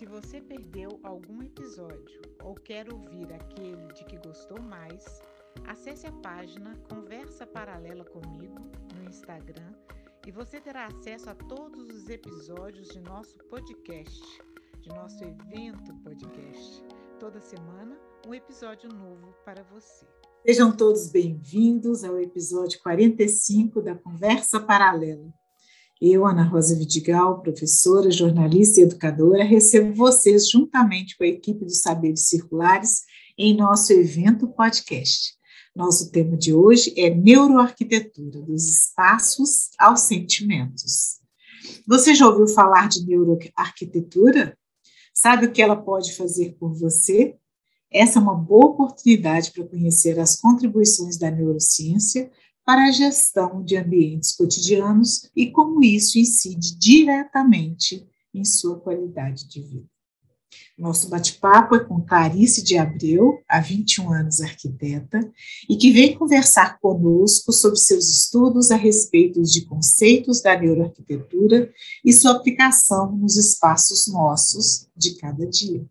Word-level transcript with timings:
Se 0.00 0.06
você 0.06 0.40
perdeu 0.40 0.98
algum 1.02 1.42
episódio 1.42 2.22
ou 2.42 2.54
quer 2.54 2.90
ouvir 2.90 3.30
aquele 3.34 3.86
de 3.92 4.02
que 4.06 4.16
gostou 4.16 4.58
mais, 4.58 5.04
acesse 5.66 6.06
a 6.06 6.12
página 6.22 6.74
Conversa 6.88 7.46
Paralela 7.46 8.02
comigo 8.06 8.62
no 8.96 9.10
Instagram 9.10 9.74
e 10.26 10.30
você 10.30 10.58
terá 10.58 10.86
acesso 10.86 11.28
a 11.28 11.34
todos 11.34 11.86
os 11.94 12.08
episódios 12.08 12.88
de 12.88 13.00
nosso 13.00 13.36
podcast, 13.50 14.22
de 14.80 14.88
nosso 14.88 15.22
evento 15.22 15.94
podcast. 16.02 16.82
Toda 17.18 17.38
semana, 17.38 17.94
um 18.26 18.32
episódio 18.32 18.88
novo 18.88 19.34
para 19.44 19.62
você. 19.64 20.06
Sejam 20.46 20.74
todos 20.74 21.12
bem-vindos 21.12 22.04
ao 22.04 22.18
episódio 22.18 22.80
45 22.82 23.82
da 23.82 23.94
Conversa 23.94 24.60
Paralela. 24.60 25.30
Eu, 26.02 26.26
Ana 26.26 26.44
Rosa 26.44 26.74
Vidigal, 26.74 27.42
professora, 27.42 28.10
jornalista 28.10 28.80
e 28.80 28.84
educadora, 28.84 29.44
recebo 29.44 29.92
vocês 29.92 30.48
juntamente 30.48 31.14
com 31.14 31.24
a 31.24 31.26
equipe 31.26 31.62
dos 31.62 31.82
Saberes 31.82 32.26
Circulares 32.26 33.02
em 33.36 33.54
nosso 33.54 33.92
evento 33.92 34.48
podcast. 34.48 35.34
Nosso 35.76 36.10
tema 36.10 36.38
de 36.38 36.54
hoje 36.54 36.94
é 36.96 37.10
neuroarquitetura, 37.10 38.40
dos 38.40 38.66
espaços 38.66 39.68
aos 39.78 40.00
sentimentos. 40.00 41.20
Você 41.86 42.14
já 42.14 42.26
ouviu 42.26 42.48
falar 42.48 42.88
de 42.88 43.04
neuroarquitetura? 43.04 44.56
Sabe 45.12 45.44
o 45.44 45.52
que 45.52 45.60
ela 45.60 45.76
pode 45.76 46.14
fazer 46.14 46.56
por 46.58 46.72
você? 46.72 47.36
Essa 47.92 48.18
é 48.18 48.22
uma 48.22 48.34
boa 48.34 48.70
oportunidade 48.70 49.52
para 49.52 49.66
conhecer 49.66 50.18
as 50.18 50.34
contribuições 50.34 51.18
da 51.18 51.30
neurociência 51.30 52.30
para 52.70 52.84
a 52.84 52.92
gestão 52.92 53.64
de 53.64 53.76
ambientes 53.76 54.30
cotidianos 54.36 55.28
e 55.34 55.50
como 55.50 55.82
isso 55.82 56.20
incide 56.20 56.78
diretamente 56.78 58.06
em 58.32 58.44
sua 58.44 58.78
qualidade 58.78 59.48
de 59.48 59.60
vida. 59.60 59.88
Nosso 60.78 61.08
bate-papo 61.08 61.74
é 61.74 61.80
com 61.80 62.00
Clarice 62.00 62.62
de 62.62 62.78
Abreu, 62.78 63.42
há 63.48 63.58
21 63.58 64.12
anos 64.12 64.40
arquiteta, 64.40 65.18
e 65.68 65.76
que 65.76 65.90
vem 65.90 66.16
conversar 66.16 66.78
conosco 66.78 67.52
sobre 67.52 67.76
seus 67.76 68.08
estudos 68.08 68.70
a 68.70 68.76
respeito 68.76 69.42
de 69.42 69.62
conceitos 69.62 70.40
da 70.40 70.56
neuroarquitetura 70.56 71.72
e 72.04 72.12
sua 72.12 72.36
aplicação 72.36 73.16
nos 73.16 73.36
espaços 73.36 74.06
nossos 74.06 74.86
de 74.96 75.16
cada 75.16 75.44
dia. 75.44 75.84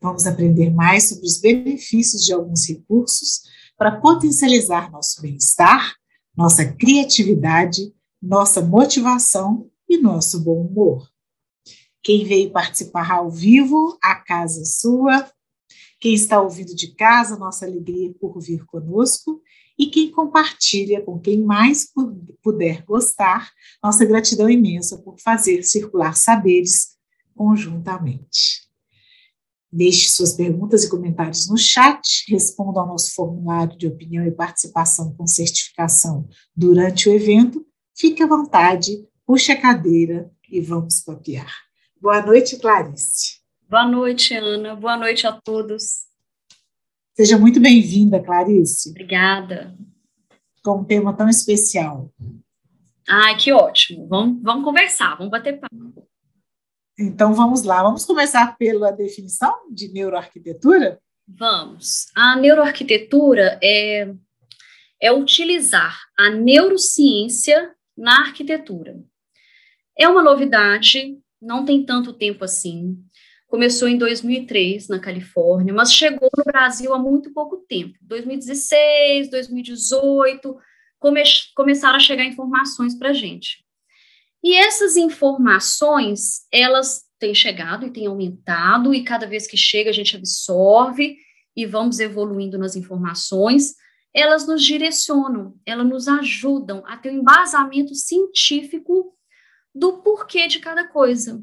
Vamos 0.00 0.28
aprender 0.28 0.70
mais 0.70 1.08
sobre 1.08 1.26
os 1.26 1.40
benefícios 1.40 2.24
de 2.24 2.32
alguns 2.32 2.68
recursos 2.68 3.48
para 3.78 3.92
potencializar 3.92 4.90
nosso 4.90 5.22
bem-estar, 5.22 5.94
nossa 6.36 6.64
criatividade, 6.64 7.94
nossa 8.20 8.60
motivação 8.60 9.70
e 9.88 9.96
nosso 9.96 10.40
bom 10.40 10.66
humor. 10.66 11.08
Quem 12.02 12.24
veio 12.24 12.50
participar 12.50 13.10
ao 13.12 13.30
vivo, 13.30 13.96
a 14.02 14.16
casa 14.16 14.62
é 14.62 14.64
sua. 14.64 15.30
Quem 16.00 16.14
está 16.14 16.40
ouvindo 16.40 16.74
de 16.74 16.94
casa, 16.94 17.38
nossa 17.38 17.66
alegria 17.66 18.12
por 18.20 18.40
vir 18.40 18.64
conosco. 18.66 19.40
E 19.78 19.86
quem 19.86 20.10
compartilha 20.10 21.00
com 21.02 21.20
quem 21.20 21.40
mais 21.40 21.88
puder 22.42 22.84
gostar, 22.84 23.50
nossa 23.82 24.04
gratidão 24.04 24.50
imensa 24.50 24.98
por 24.98 25.20
fazer 25.20 25.62
circular 25.62 26.16
saberes 26.16 26.96
conjuntamente. 27.34 28.67
Deixe 29.70 30.08
suas 30.08 30.32
perguntas 30.32 30.84
e 30.84 30.88
comentários 30.88 31.48
no 31.48 31.58
chat, 31.58 32.24
responda 32.28 32.80
ao 32.80 32.86
nosso 32.86 33.14
formulário 33.14 33.76
de 33.76 33.86
opinião 33.86 34.26
e 34.26 34.30
participação 34.30 35.14
com 35.14 35.26
certificação 35.26 36.26
durante 36.56 37.08
o 37.08 37.12
evento. 37.12 37.66
Fique 37.94 38.22
à 38.22 38.26
vontade, 38.26 39.06
puxe 39.26 39.52
a 39.52 39.60
cadeira 39.60 40.30
e 40.50 40.60
vamos 40.60 41.00
papear. 41.00 41.52
Boa 42.00 42.24
noite, 42.24 42.56
Clarice. 42.58 43.40
Boa 43.68 43.86
noite, 43.86 44.34
Ana. 44.34 44.74
Boa 44.74 44.96
noite 44.96 45.26
a 45.26 45.32
todos. 45.32 46.06
Seja 47.14 47.36
muito 47.36 47.60
bem-vinda, 47.60 48.22
Clarice. 48.22 48.90
Obrigada. 48.90 49.76
Com 50.64 50.80
um 50.80 50.84
tema 50.84 51.12
tão 51.12 51.28
especial. 51.28 52.10
Ai, 53.06 53.36
que 53.36 53.52
ótimo. 53.52 54.06
Vamos, 54.08 54.42
vamos 54.42 54.64
conversar, 54.64 55.16
vamos 55.16 55.30
bater 55.30 55.60
papo. 55.60 56.08
Então 56.98 57.32
vamos 57.32 57.62
lá, 57.62 57.80
vamos 57.82 58.04
começar 58.04 58.56
pela 58.56 58.90
definição 58.90 59.54
de 59.70 59.92
neuroarquitetura? 59.92 61.00
Vamos. 61.28 62.06
A 62.14 62.34
neuroarquitetura 62.36 63.58
é, 63.62 64.12
é 65.00 65.12
utilizar 65.12 65.96
a 66.18 66.30
neurociência 66.30 67.72
na 67.96 68.22
arquitetura. 68.22 69.00
É 69.96 70.08
uma 70.08 70.22
novidade, 70.22 71.16
não 71.40 71.64
tem 71.64 71.84
tanto 71.84 72.12
tempo 72.12 72.44
assim. 72.44 72.98
Começou 73.46 73.88
em 73.88 73.96
2003 73.96 74.88
na 74.88 74.98
Califórnia, 74.98 75.72
mas 75.72 75.92
chegou 75.92 76.28
no 76.36 76.44
Brasil 76.44 76.92
há 76.92 76.98
muito 76.98 77.32
pouco 77.32 77.58
tempo. 77.58 77.96
2016, 78.02 79.30
2018, 79.30 80.56
come, 80.98 81.22
começaram 81.54 81.96
a 81.96 82.00
chegar 82.00 82.24
informações 82.24 82.96
para 82.96 83.10
a 83.10 83.14
gente. 83.14 83.64
E 84.42 84.54
essas 84.56 84.96
informações, 84.96 86.46
elas 86.52 87.02
têm 87.18 87.34
chegado 87.34 87.86
e 87.86 87.90
têm 87.90 88.06
aumentado, 88.06 88.94
e 88.94 89.02
cada 89.02 89.26
vez 89.26 89.46
que 89.46 89.56
chega 89.56 89.90
a 89.90 89.92
gente 89.92 90.16
absorve 90.16 91.16
e 91.56 91.66
vamos 91.66 91.98
evoluindo 91.98 92.56
nas 92.56 92.76
informações, 92.76 93.74
elas 94.14 94.46
nos 94.46 94.64
direcionam, 94.64 95.56
elas 95.66 95.86
nos 95.86 96.08
ajudam 96.08 96.84
a 96.86 96.96
ter 96.96 97.10
um 97.10 97.18
embasamento 97.20 97.94
científico 97.94 99.14
do 99.74 99.98
porquê 100.02 100.46
de 100.46 100.60
cada 100.60 100.86
coisa. 100.86 101.42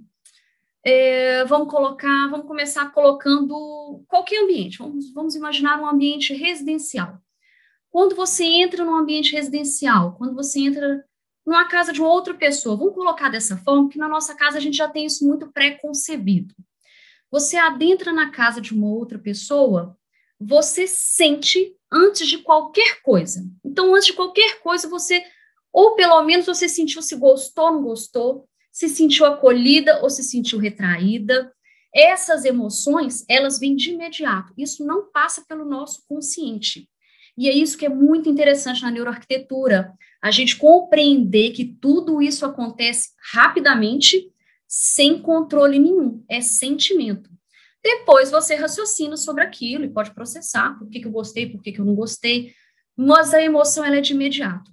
É, 0.83 1.43
vamos 1.45 1.69
colocar, 1.69 2.29
vamos 2.29 2.47
começar 2.47 2.91
colocando 2.91 4.03
qualquer 4.07 4.43
ambiente, 4.43 4.77
vamos, 4.77 5.11
vamos 5.13 5.35
imaginar 5.35 5.81
um 5.81 5.87
ambiente 5.87 6.33
residencial. 6.33 7.17
Quando 7.89 8.15
você 8.15 8.43
entra 8.43 8.85
num 8.85 8.95
ambiente 8.95 9.33
residencial, 9.33 10.15
quando 10.17 10.35
você 10.35 10.59
entra 10.59 11.03
numa 11.45 11.67
casa 11.67 11.93
de 11.93 12.01
outra 12.01 12.33
pessoa. 12.33 12.75
Vamos 12.75 12.95
colocar 12.95 13.29
dessa 13.29 13.57
forma, 13.57 13.89
que 13.89 13.97
na 13.97 14.07
nossa 14.07 14.35
casa 14.35 14.57
a 14.57 14.61
gente 14.61 14.77
já 14.77 14.87
tem 14.87 15.05
isso 15.05 15.25
muito 15.25 15.51
pré-concebido. 15.51 16.53
Você 17.31 17.57
adentra 17.57 18.11
na 18.11 18.31
casa 18.31 18.59
de 18.59 18.73
uma 18.73 18.87
outra 18.87 19.19
pessoa, 19.19 19.97
você 20.39 20.87
sente 20.87 21.75
antes 21.91 22.27
de 22.27 22.39
qualquer 22.39 23.01
coisa. 23.01 23.45
Então, 23.63 23.93
antes 23.93 24.07
de 24.07 24.13
qualquer 24.13 24.59
coisa, 24.61 24.87
você, 24.87 25.23
ou 25.71 25.95
pelo 25.95 26.21
menos 26.23 26.45
você 26.45 26.67
sentiu 26.67 27.01
se 27.01 27.15
gostou 27.15 27.65
ou 27.65 27.73
não 27.73 27.83
gostou, 27.83 28.47
se 28.71 28.89
sentiu 28.89 29.25
acolhida 29.25 30.01
ou 30.01 30.09
se 30.09 30.23
sentiu 30.23 30.59
retraída. 30.59 31.53
Essas 31.93 32.43
emoções, 32.43 33.23
elas 33.29 33.57
vêm 33.57 33.75
de 33.75 33.91
imediato. 33.91 34.53
Isso 34.57 34.85
não 34.85 35.09
passa 35.11 35.45
pelo 35.47 35.63
nosso 35.63 36.03
consciente. 36.07 36.89
E 37.37 37.49
é 37.49 37.53
isso 37.53 37.77
que 37.77 37.85
é 37.85 37.89
muito 37.89 38.29
interessante 38.29 38.81
na 38.81 38.91
neuroarquitetura 38.91 39.93
a 40.21 40.31
gente 40.31 40.55
compreender 40.55 41.51
que 41.51 41.65
tudo 41.65 42.21
isso 42.21 42.45
acontece 42.45 43.09
rapidamente, 43.31 44.31
sem 44.67 45.21
controle 45.21 45.77
nenhum, 45.77 46.23
é 46.27 46.41
sentimento. 46.41 47.29
Depois 47.83 48.31
você 48.31 48.55
raciocina 48.55 49.15
sobre 49.15 49.43
aquilo 49.43 49.83
e 49.83 49.89
pode 49.89 50.11
processar, 50.15 50.79
por 50.79 50.89
que, 50.89 50.99
que 50.99 51.05
eu 51.05 51.11
gostei, 51.11 51.47
por 51.47 51.61
que, 51.61 51.71
que 51.71 51.79
eu 51.79 51.85
não 51.85 51.93
gostei, 51.93 52.53
mas 52.97 53.33
a 53.33 53.41
emoção 53.41 53.85
ela 53.85 53.97
é 53.97 54.01
de 54.01 54.13
imediato. 54.13 54.71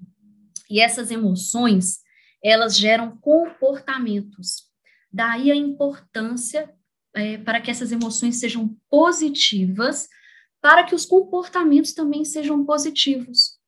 E 0.71 0.81
essas 0.81 1.11
emoções, 1.11 1.99
elas 2.43 2.75
geram 2.79 3.19
comportamentos. 3.19 4.63
Daí 5.13 5.51
a 5.51 5.55
importância 5.55 6.73
é, 7.15 7.37
para 7.37 7.61
que 7.61 7.71
essas 7.71 7.93
emoções 7.93 8.37
sejam 8.37 8.75
positivas, 8.89 10.09
para 10.63 10.85
que 10.85 10.95
os 10.95 11.05
comportamentos 11.05 11.93
também 11.93 12.25
sejam 12.25 12.65
positivos. 12.65 13.59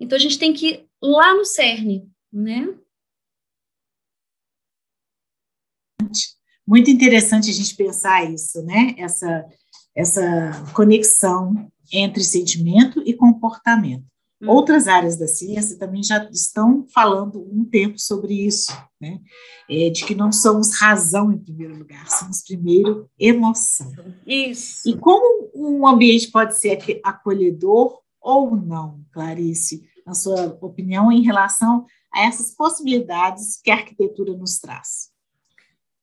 Então, 0.00 0.16
a 0.16 0.20
gente 0.20 0.38
tem 0.38 0.52
que 0.54 0.66
ir 0.66 0.88
lá 1.00 1.34
no 1.34 1.44
cerne, 1.44 2.10
né? 2.32 2.74
Muito 6.66 6.90
interessante 6.90 7.50
a 7.50 7.52
gente 7.52 7.76
pensar 7.76 8.24
isso, 8.32 8.62
né? 8.62 8.94
Essa, 8.96 9.46
essa 9.94 10.72
conexão 10.74 11.70
entre 11.92 12.24
sentimento 12.24 13.02
e 13.04 13.12
comportamento. 13.12 14.04
Hum. 14.40 14.50
Outras 14.50 14.86
áreas 14.86 15.16
da 15.16 15.26
ciência 15.26 15.78
também 15.78 16.02
já 16.02 16.28
estão 16.30 16.86
falando 16.94 17.42
um 17.52 17.64
tempo 17.64 17.98
sobre 17.98 18.46
isso, 18.46 18.72
né? 19.00 19.20
É, 19.68 19.90
de 19.90 20.04
que 20.04 20.14
não 20.14 20.32
somos 20.32 20.78
razão 20.80 21.32
em 21.32 21.38
primeiro 21.38 21.76
lugar, 21.76 22.08
somos 22.08 22.42
primeiro 22.42 23.10
emoção. 23.18 23.92
Isso. 24.26 24.88
E 24.88 24.96
como 24.96 25.37
um 25.58 25.86
ambiente 25.86 26.30
pode 26.30 26.56
ser 26.58 26.78
acolhedor 27.02 28.00
ou 28.20 28.54
não, 28.56 29.04
Clarice, 29.12 29.88
na 30.06 30.14
sua 30.14 30.56
opinião, 30.60 31.10
em 31.10 31.22
relação 31.22 31.86
a 32.12 32.26
essas 32.26 32.54
possibilidades 32.54 33.60
que 33.60 33.70
a 33.70 33.74
arquitetura 33.74 34.32
nos 34.32 34.58
traz? 34.58 35.10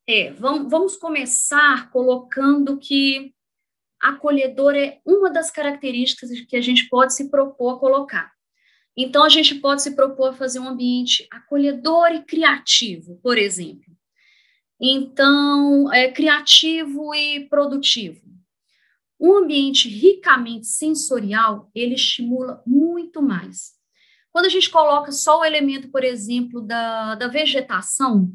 É, 0.07 0.31
vamos, 0.33 0.95
começar 0.97 1.89
colocando 1.89 2.77
que 2.77 3.33
acolhedor 3.99 4.75
é 4.75 4.99
uma 5.03 5.31
das 5.31 5.49
características 5.49 6.29
que 6.41 6.55
a 6.55 6.61
gente 6.61 6.87
pode 6.89 7.13
se 7.15 7.29
propor 7.29 7.75
a 7.75 7.79
colocar. 7.79 8.31
Então, 8.95 9.23
a 9.23 9.29
gente 9.29 9.55
pode 9.55 9.81
se 9.81 9.95
propor 9.95 10.29
a 10.29 10.33
fazer 10.33 10.59
um 10.59 10.67
ambiente 10.67 11.27
acolhedor 11.31 12.11
e 12.11 12.23
criativo, 12.23 13.19
por 13.21 13.37
exemplo. 13.37 13.93
Então, 14.79 15.91
é 15.91 16.11
criativo 16.11 17.13
e 17.13 17.47
produtivo. 17.49 18.24
Um 19.25 19.37
ambiente 19.37 19.89
ricamente 19.89 20.67
sensorial, 20.67 21.71
ele 21.73 21.95
estimula 21.95 22.61
muito 22.63 23.23
mais. 23.23 23.71
Quando 24.31 24.45
a 24.45 24.49
gente 24.49 24.69
coloca 24.69 25.11
só 25.11 25.39
o 25.39 25.43
elemento, 25.43 25.89
por 25.89 26.03
exemplo, 26.03 26.61
da, 26.61 27.15
da 27.15 27.27
vegetação, 27.27 28.31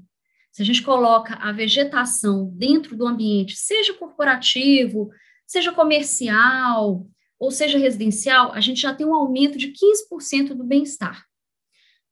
se 0.50 0.62
a 0.62 0.64
gente 0.64 0.82
coloca 0.82 1.36
a 1.36 1.52
vegetação 1.52 2.50
dentro 2.56 2.96
do 2.96 3.06
ambiente, 3.06 3.54
seja 3.54 3.94
corporativo, 3.94 5.10
seja 5.46 5.70
comercial 5.70 7.06
ou 7.38 7.52
seja 7.52 7.78
residencial, 7.78 8.52
a 8.52 8.60
gente 8.60 8.80
já 8.80 8.92
tem 8.92 9.06
um 9.06 9.14
aumento 9.14 9.56
de 9.56 9.72
15% 9.72 10.54
do 10.54 10.64
bem-estar. 10.64 11.24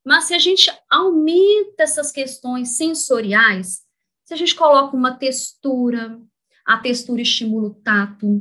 Mas 0.07 0.25
se 0.25 0.35
a 0.35 0.39
gente 0.39 0.71
aumenta 0.89 1.83
essas 1.83 2.13
questões 2.13 2.77
sensoriais, 2.77 3.81
se 4.25 4.35
a 4.35 4.37
gente 4.37 4.55
coloca 4.55 4.97
uma 4.97 5.19
textura, 5.19 6.17
a 6.65 6.79
textura 6.79 7.23
estimula 7.23 7.71
o 7.71 7.75
tato, 7.75 8.41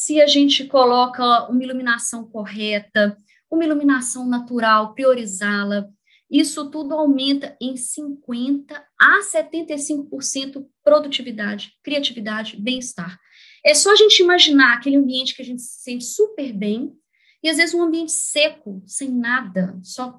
se 0.00 0.18
a 0.18 0.26
gente 0.26 0.64
coloca 0.64 1.46
uma 1.50 1.62
iluminação 1.62 2.24
correta, 2.24 3.14
uma 3.50 3.66
iluminação 3.66 4.26
natural, 4.26 4.94
priorizá-la, 4.94 5.86
isso 6.30 6.70
tudo 6.70 6.94
aumenta 6.94 7.54
em 7.60 7.76
50 7.76 8.82
a 8.98 9.20
75% 9.20 10.66
produtividade, 10.82 11.74
criatividade, 11.84 12.56
bem-estar. 12.56 13.20
É 13.62 13.74
só 13.74 13.92
a 13.92 13.96
gente 13.96 14.22
imaginar 14.22 14.72
aquele 14.72 14.96
ambiente 14.96 15.36
que 15.36 15.42
a 15.42 15.44
gente 15.44 15.60
se 15.60 15.82
sente 15.82 16.04
super 16.04 16.50
bem, 16.50 16.94
e 17.42 17.50
às 17.50 17.58
vezes 17.58 17.74
um 17.74 17.82
ambiente 17.82 18.12
seco, 18.12 18.82
sem 18.86 19.10
nada, 19.10 19.78
só 19.82 20.18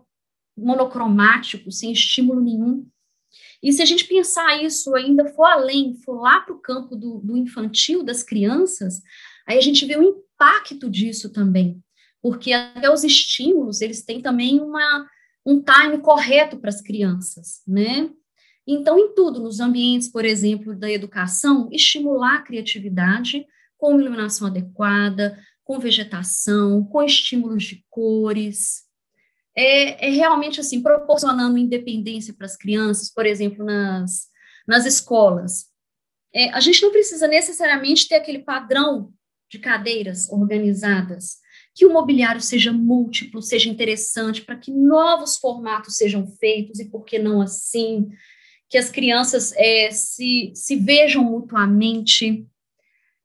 monocromático, 0.56 1.72
sem 1.72 1.92
estímulo 1.92 2.40
nenhum. 2.40 2.88
E 3.64 3.74
se 3.74 3.82
a 3.82 3.86
gente 3.86 4.06
pensar 4.06 4.62
isso 4.62 4.94
ainda 4.96 5.26
for 5.26 5.46
além, 5.46 5.96
for 5.96 6.22
lá 6.22 6.42
para 6.42 6.54
o 6.54 6.62
campo 6.62 6.96
do, 6.96 7.18
do 7.18 7.36
infantil, 7.36 8.04
das 8.04 8.22
crianças, 8.22 9.02
aí 9.52 9.58
a 9.58 9.62
gente 9.62 9.86
vê 9.86 9.98
o 9.98 10.04
impacto 10.04 10.90
disso 10.90 11.32
também, 11.32 11.82
porque 12.22 12.54
até 12.54 12.92
os 12.92 13.04
estímulos, 13.04 13.82
eles 13.82 14.04
têm 14.04 14.22
também 14.22 14.60
uma, 14.60 15.08
um 15.46 15.62
time 15.62 16.00
correto 16.00 16.58
para 16.58 16.70
as 16.70 16.82
crianças, 16.82 17.62
né? 17.68 18.10
Então, 18.66 18.98
em 18.98 19.14
tudo, 19.14 19.42
nos 19.42 19.60
ambientes, 19.60 20.08
por 20.08 20.24
exemplo, 20.24 20.76
da 20.76 20.90
educação, 20.90 21.68
estimular 21.72 22.36
a 22.36 22.42
criatividade 22.44 23.46
com 23.78 24.00
iluminação 24.00 24.48
adequada, 24.48 25.38
com 25.64 25.80
vegetação, 25.80 26.84
com 26.86 27.02
estímulos 27.02 27.64
de 27.64 27.84
cores. 27.90 28.84
É, 29.56 30.08
é 30.08 30.10
realmente 30.12 30.60
assim, 30.60 30.82
proporcionando 30.82 31.58
independência 31.58 32.34
para 32.34 32.46
as 32.46 32.56
crianças, 32.56 33.12
por 33.12 33.26
exemplo, 33.26 33.66
nas, 33.66 34.28
nas 34.68 34.86
escolas. 34.86 35.66
É, 36.34 36.50
a 36.52 36.60
gente 36.60 36.82
não 36.82 36.92
precisa 36.92 37.28
necessariamente 37.28 38.08
ter 38.08 38.16
aquele 38.16 38.40
padrão 38.40 39.12
de 39.52 39.60
cadeiras 39.60 40.32
organizadas, 40.32 41.38
que 41.76 41.86
o 41.86 41.94
mobiliário 41.94 42.42
seja 42.42 42.72
múltiplo, 42.72 43.42
seja 43.42 43.70
interessante, 43.70 44.42
para 44.42 44.56
que 44.56 44.72
novos 44.72 45.38
formatos 45.38 45.98
sejam 45.98 46.26
feitos, 46.26 46.80
e 46.80 46.90
por 46.90 47.04
que 47.06 47.20
não 47.20 47.42
assim? 47.42 48.10
que 48.72 48.78
as 48.78 48.90
crianças 48.90 49.52
é, 49.58 49.92
se, 49.92 50.54
se 50.56 50.78
vejam 50.78 51.26
mutuamente, 51.26 52.48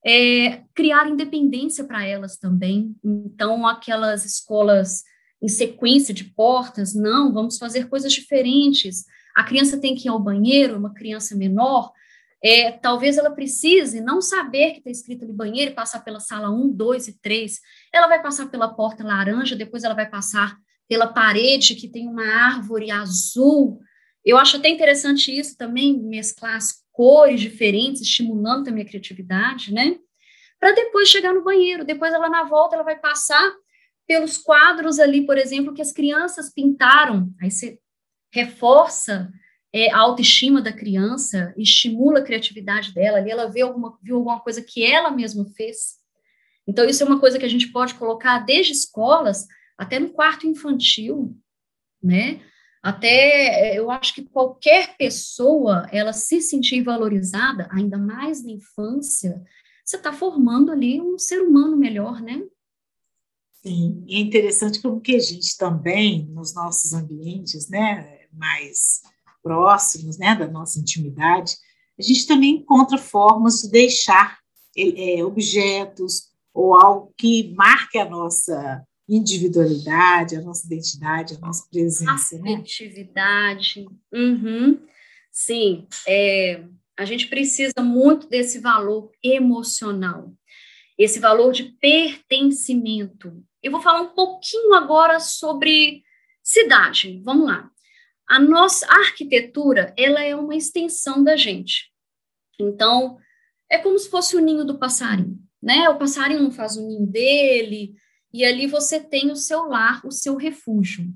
é, 0.05 0.65
criar 0.75 1.09
independência 1.09 1.85
para 1.85 2.05
elas 2.05 2.37
também. 2.37 2.97
Então, 3.03 3.65
aquelas 3.65 4.25
escolas 4.25 5.05
em 5.41 5.47
sequência 5.47 6.13
de 6.13 6.25
portas, 6.25 6.97
não, 6.97 7.33
vamos 7.33 7.59
fazer 7.59 7.89
coisas 7.89 8.13
diferentes. 8.13 9.05
A 9.37 9.45
criança 9.45 9.79
tem 9.79 9.95
que 9.95 10.09
ir 10.09 10.11
ao 10.11 10.19
banheiro, 10.19 10.77
uma 10.77 10.93
criança 10.93 11.37
menor, 11.37 11.93
é, 12.43 12.73
talvez 12.73 13.17
ela 13.19 13.31
precise 13.31 14.01
não 14.01 14.21
saber 14.21 14.73
que 14.73 14.79
está 14.79 14.91
escrito 14.91 15.25
ali 15.25 15.33
banheiro 15.33 15.73
e 15.73 15.75
passar 15.75 16.05
pela 16.05 16.21
sala 16.21 16.51
1, 16.51 16.71
2 16.73 17.09
e 17.09 17.21
3. 17.21 17.61
Ela 17.93 18.07
vai 18.07 18.23
passar 18.23 18.47
pela 18.47 18.75
porta 18.75 19.03
laranja, 19.03 19.57
depois 19.57 19.85
ela 19.85 19.95
vai 19.95 20.09
passar 20.09 20.57
pela 20.89 21.09
parede 21.09 21.75
que 21.75 21.89
tem 21.89 22.07
uma 22.09 22.25
árvore 22.25 22.91
azul 22.91 23.81
eu 24.27 24.37
acho 24.37 24.57
até 24.57 24.69
interessante 24.69 25.31
isso 25.31 25.57
também, 25.57 25.97
mesclar 26.03 26.57
as 26.57 26.85
cores 26.91 27.41
diferentes, 27.41 28.03
estimulando 28.03 28.65
também 28.65 28.83
a 28.83 28.89
criatividade, 28.89 29.73
né? 29.73 29.97
Para 30.59 30.73
depois 30.73 31.09
chegar 31.09 31.33
no 31.33 31.45
banheiro. 31.45 31.85
Depois 31.85 32.13
ela, 32.13 32.29
na 32.29 32.43
volta, 32.43 32.75
ela 32.75 32.83
vai 32.83 32.99
passar 32.99 33.49
pelos 34.05 34.37
quadros 34.37 34.99
ali, 34.99 35.25
por 35.25 35.39
exemplo, 35.39 35.73
que 35.73 35.81
as 35.81 35.93
crianças 35.93 36.53
pintaram. 36.53 37.33
Aí 37.41 37.53
você 37.53 37.79
reforça 38.33 39.31
é, 39.73 39.91
a 39.93 39.99
autoestima 39.99 40.63
da 40.63 40.73
criança, 40.73 41.53
estimula 41.57 42.21
a 42.21 42.25
criatividade 42.25 42.93
dela. 42.95 43.19
Ali 43.19 43.31
ela 43.31 43.47
vê 43.47 43.61
alguma, 43.61 43.99
viu 44.03 44.17
alguma 44.17 44.41
coisa 44.41 44.63
que 44.63 44.85
ela 44.85 45.11
mesma 45.11 45.45
fez. 45.57 45.97
Então, 46.67 46.85
isso 46.85 47.03
é 47.03 47.07
uma 47.07 47.21
coisa 47.21 47.39
que 47.39 47.45
a 47.45 47.49
gente 47.49 47.71
pode 47.71 47.95
colocar 47.95 48.41
desde 48.41 48.73
escolas 48.73 49.47
até 49.79 49.99
no 49.99 50.11
quarto 50.11 50.47
infantil, 50.47 51.37
né? 52.03 52.41
Até 52.83 53.77
eu 53.77 53.91
acho 53.91 54.15
que 54.15 54.25
qualquer 54.25 54.97
pessoa, 54.97 55.89
ela 55.93 56.13
se 56.13 56.41
sentir 56.41 56.83
valorizada, 56.83 57.69
ainda 57.71 57.99
mais 57.99 58.45
na 58.45 58.53
infância, 58.53 59.43
você 59.85 59.97
está 59.97 60.13
formando 60.13 60.73
ali 60.73 61.01
um 61.01 61.19
ser 61.19 61.41
humano 61.41 61.77
melhor, 61.77 62.21
né? 62.21 62.43
Sim, 63.63 64.05
e 64.07 64.17
é 64.17 64.21
interessante 64.21 64.81
como 64.81 65.01
que 65.01 65.17
a 65.17 65.19
gente 65.19 65.57
também, 65.57 66.27
nos 66.29 66.55
nossos 66.55 66.93
ambientes, 66.93 67.69
né, 67.69 68.27
mais 68.33 69.03
próximos, 69.47 70.19
né, 70.19 70.35
da 70.35 70.49
nossa 70.49 70.81
intimidade, 70.81 71.55
a 71.97 72.03
gente 72.03 72.27
também 72.27 72.57
encontra 72.57 72.99
formas 72.99 73.63
de 73.63 73.71
deixar 73.71 74.41
é, 74.77 75.25
objetos 75.25 76.33
ou 76.53 76.75
algo 76.75 77.15
que 77.17 77.55
marque 77.55 77.97
a 77.97 78.11
nossa 78.11 78.85
individualidade, 79.09 80.35
a 80.35 80.41
nossa 80.41 80.67
identidade, 80.67 81.37
a 81.37 81.39
nossa 81.39 81.65
presença. 81.71 82.37
Né? 82.41 82.55
Afetividade. 82.55 83.85
Né? 83.85 84.21
Uhum. 84.21 84.81
Sim, 85.31 85.87
é, 86.09 86.65
a 86.99 87.05
gente 87.05 87.29
precisa 87.29 87.81
muito 87.81 88.29
desse 88.29 88.59
valor 88.59 89.13
emocional, 89.23 90.33
esse 90.99 91.21
valor 91.21 91.53
de 91.53 91.65
pertencimento. 91.81 93.33
Eu 93.63 93.71
vou 93.71 93.81
falar 93.81 94.01
um 94.01 94.13
pouquinho 94.13 94.75
agora 94.75 95.21
sobre 95.21 96.03
cidade. 96.43 97.21
Vamos 97.25 97.47
lá. 97.47 97.71
A 98.29 98.41
nossa 98.41 98.87
arquitetura, 98.87 99.95
ela 99.97 100.23
é 100.23 100.35
uma 100.35 100.57
extensão 100.57 101.23
da 101.23 101.37
gente. 101.37 101.93
Então, 102.59 103.19
é 103.71 103.79
como 103.79 103.99
se 103.99 104.11
fosse 104.11 104.37
o 104.37 104.41
ninho 104.41 104.65
do 104.65 104.79
passarinho, 104.79 105.39
né? 105.63 105.89
O 105.89 105.99
passarinho 105.99 106.43
não 106.43 106.51
faz 106.51 106.77
o 106.77 106.87
ninho 106.87 107.07
dele, 107.07 107.95
e 108.33 108.45
ali 108.45 108.67
você 108.67 108.99
tem 109.01 109.31
o 109.31 109.37
seu 109.37 109.65
lar, 109.67 110.05
o 110.05 110.11
seu 110.11 110.37
refúgio. 110.37 111.07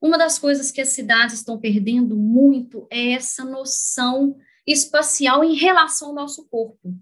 Uma 0.00 0.16
das 0.16 0.38
coisas 0.38 0.70
que 0.70 0.80
as 0.80 0.88
cidades 0.88 1.36
estão 1.36 1.58
perdendo 1.58 2.16
muito 2.16 2.86
é 2.90 3.12
essa 3.12 3.44
noção 3.44 4.36
espacial 4.66 5.44
em 5.44 5.54
relação 5.54 6.08
ao 6.08 6.14
nosso 6.14 6.48
corpo. 6.48 6.94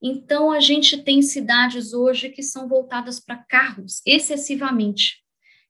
Então, 0.00 0.50
a 0.50 0.58
gente 0.58 1.02
tem 1.02 1.22
cidades 1.22 1.92
hoje 1.92 2.28
que 2.30 2.42
são 2.42 2.66
voltadas 2.66 3.20
para 3.20 3.36
carros 3.36 4.02
excessivamente. 4.04 5.21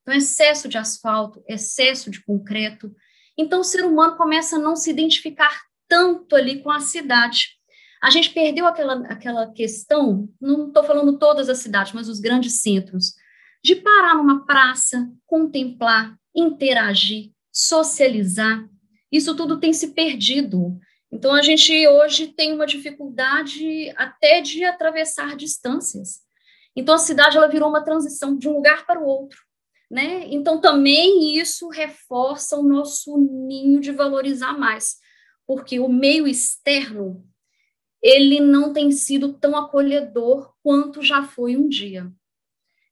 Então, 0.02 0.14
excesso 0.14 0.68
de 0.68 0.76
asfalto, 0.76 1.42
excesso 1.49 2.11
de 2.11 2.23
concreto. 2.25 2.94
Então, 3.38 3.61
o 3.61 3.64
ser 3.64 3.85
humano 3.85 4.16
começa 4.16 4.56
a 4.56 4.59
não 4.59 4.76
se 4.76 4.90
identificar 4.90 5.62
tanto 5.88 6.35
ali 6.35 6.62
com 6.62 6.71
a 6.71 6.80
cidade. 6.80 7.50
A 8.02 8.11
gente 8.11 8.30
perdeu 8.30 8.66
aquela, 8.66 8.94
aquela 9.06 9.52
questão, 9.52 10.28
não 10.40 10.68
estou 10.68 10.82
falando 10.82 11.18
todas 11.18 11.49
as 11.49 11.59
cidades, 11.59 11.92
mas 11.92 12.09
os 12.09 12.18
grandes 12.18 12.61
centros, 12.61 13.14
de 13.62 13.76
parar 13.76 14.16
numa 14.16 14.44
praça, 14.44 15.09
contemplar, 15.25 16.16
interagir, 16.35 17.30
socializar. 17.52 18.66
Isso 19.11 19.37
tudo 19.37 19.61
tem 19.61 19.73
se 19.73 19.94
perdido. 19.94 20.80
Então, 21.12 21.32
a 21.32 21.42
gente 21.42 21.87
hoje 21.87 22.28
tem 22.28 22.52
uma 22.52 22.66
dificuldade 22.66 23.92
até 23.97 24.40
de 24.40 24.64
atravessar 24.64 25.37
distâncias. 25.37 26.23
Então, 26.75 26.94
a 26.94 26.99
cidade 26.99 27.37
ela 27.37 27.47
virou 27.47 27.68
uma 27.68 27.85
transição 27.85 28.37
de 28.37 28.49
um 28.49 28.54
lugar 28.54 28.85
para 28.85 28.99
o 28.99 29.06
outro. 29.06 29.38
Né? 29.92 30.26
Então, 30.28 30.58
também 30.58 31.38
isso 31.38 31.68
reforça 31.68 32.56
o 32.56 32.62
nosso 32.62 33.18
ninho 33.18 33.78
de 33.78 33.92
valorizar 33.92 34.58
mais, 34.58 34.96
porque 35.46 35.78
o 35.78 35.87
meio 35.87 36.26
externo 36.26 37.22
ele 38.02 38.40
não 38.40 38.72
tem 38.72 38.90
sido 38.90 39.34
tão 39.34 39.54
acolhedor 39.54 40.54
quanto 40.62 41.02
já 41.02 41.22
foi 41.22 41.58
um 41.58 41.68
dia. 41.68 42.11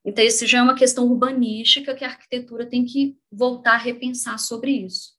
Então, 0.05 0.23
isso 0.23 0.47
já 0.47 0.59
é 0.59 0.63
uma 0.63 0.75
questão 0.75 1.11
urbanística 1.11 1.95
que 1.95 2.05
a 2.05 2.09
arquitetura 2.09 2.67
tem 2.67 2.85
que 2.85 3.17
voltar 3.33 3.77
a 3.77 3.79
repensar 3.79 4.39
sobre 4.39 4.71
isso. 4.71 5.15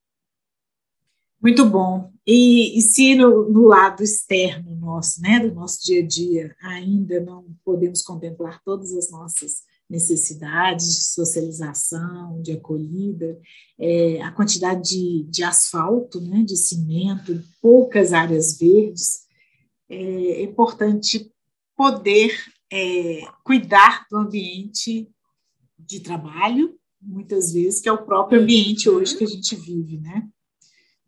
Muito 1.41 1.65
bom. 1.65 2.13
E, 2.27 2.77
e 2.77 2.81
se 2.83 3.15
no, 3.15 3.49
no, 3.49 3.65
lado 3.65 4.03
externo 4.03 4.75
nosso, 4.75 5.19
né, 5.19 5.39
do 5.39 5.51
nosso 5.55 5.83
dia 5.83 6.03
a 6.03 6.05
dia, 6.05 6.55
ainda 6.61 7.19
não 7.19 7.43
podemos 7.65 8.03
contemplar 8.03 8.61
todas 8.63 8.93
as 8.93 9.09
nossas 9.09 9.63
necessidades 9.91 10.95
de 10.95 11.03
socialização, 11.03 12.41
de 12.41 12.53
acolhida, 12.53 13.37
é, 13.77 14.21
a 14.21 14.31
quantidade 14.31 14.89
de, 14.89 15.23
de 15.29 15.43
asfalto, 15.43 16.21
né, 16.21 16.43
de 16.43 16.55
cimento, 16.55 17.43
poucas 17.61 18.13
áreas 18.13 18.57
verdes, 18.57 19.29
é 19.89 20.43
importante 20.43 21.29
poder 21.75 22.33
é, 22.71 23.23
cuidar 23.43 24.05
do 24.09 24.17
ambiente 24.17 25.09
de 25.77 25.99
trabalho, 25.99 26.73
muitas 27.01 27.51
vezes, 27.51 27.81
que 27.81 27.89
é 27.89 27.91
o 27.91 28.05
próprio 28.05 28.41
ambiente 28.41 28.89
hoje 28.89 29.17
que 29.17 29.25
a 29.25 29.27
gente 29.27 29.53
vive, 29.57 29.97
né? 29.97 30.25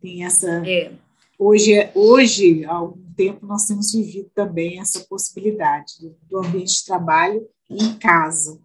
Tem 0.01 0.25
essa. 0.25 0.67
É. 0.67 0.93
Hoje, 1.39 1.71
hoje, 1.95 2.65
há 2.65 2.73
algum 2.73 3.13
tempo, 3.13 3.45
nós 3.45 3.65
temos 3.65 3.93
vivido 3.93 4.29
também 4.35 4.79
essa 4.79 4.99
possibilidade 5.01 5.93
do, 6.01 6.17
do 6.27 6.37
ambiente 6.39 6.79
de 6.79 6.85
trabalho 6.85 7.47
em 7.69 7.97
casa. 7.97 8.59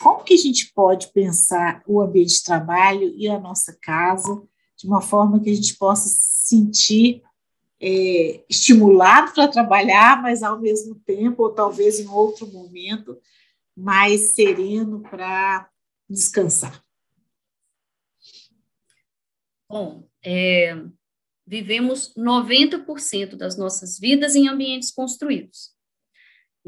Como 0.00 0.24
que 0.24 0.34
a 0.34 0.38
gente 0.38 0.72
pode 0.72 1.08
pensar 1.08 1.82
o 1.86 2.00
ambiente 2.00 2.34
de 2.34 2.44
trabalho 2.44 3.14
e 3.16 3.28
a 3.28 3.38
nossa 3.38 3.76
casa 3.80 4.42
de 4.76 4.86
uma 4.86 5.00
forma 5.00 5.40
que 5.40 5.50
a 5.50 5.54
gente 5.54 5.76
possa 5.76 6.08
sentir 6.08 7.22
é, 7.80 8.44
estimulado 8.48 9.32
para 9.32 9.48
trabalhar, 9.48 10.20
mas 10.22 10.42
ao 10.42 10.60
mesmo 10.60 10.94
tempo, 10.96 11.42
ou 11.42 11.52
talvez 11.52 11.98
em 11.98 12.08
outro 12.08 12.46
momento, 12.46 13.18
mais 13.76 14.34
sereno 14.34 15.00
para 15.00 15.68
descansar? 16.08 16.82
Bom, 19.68 20.08
é, 20.24 20.76
vivemos 21.46 22.14
90% 22.16 23.36
das 23.36 23.58
nossas 23.58 23.98
vidas 23.98 24.34
em 24.34 24.48
ambientes 24.48 24.90
construídos. 24.90 25.75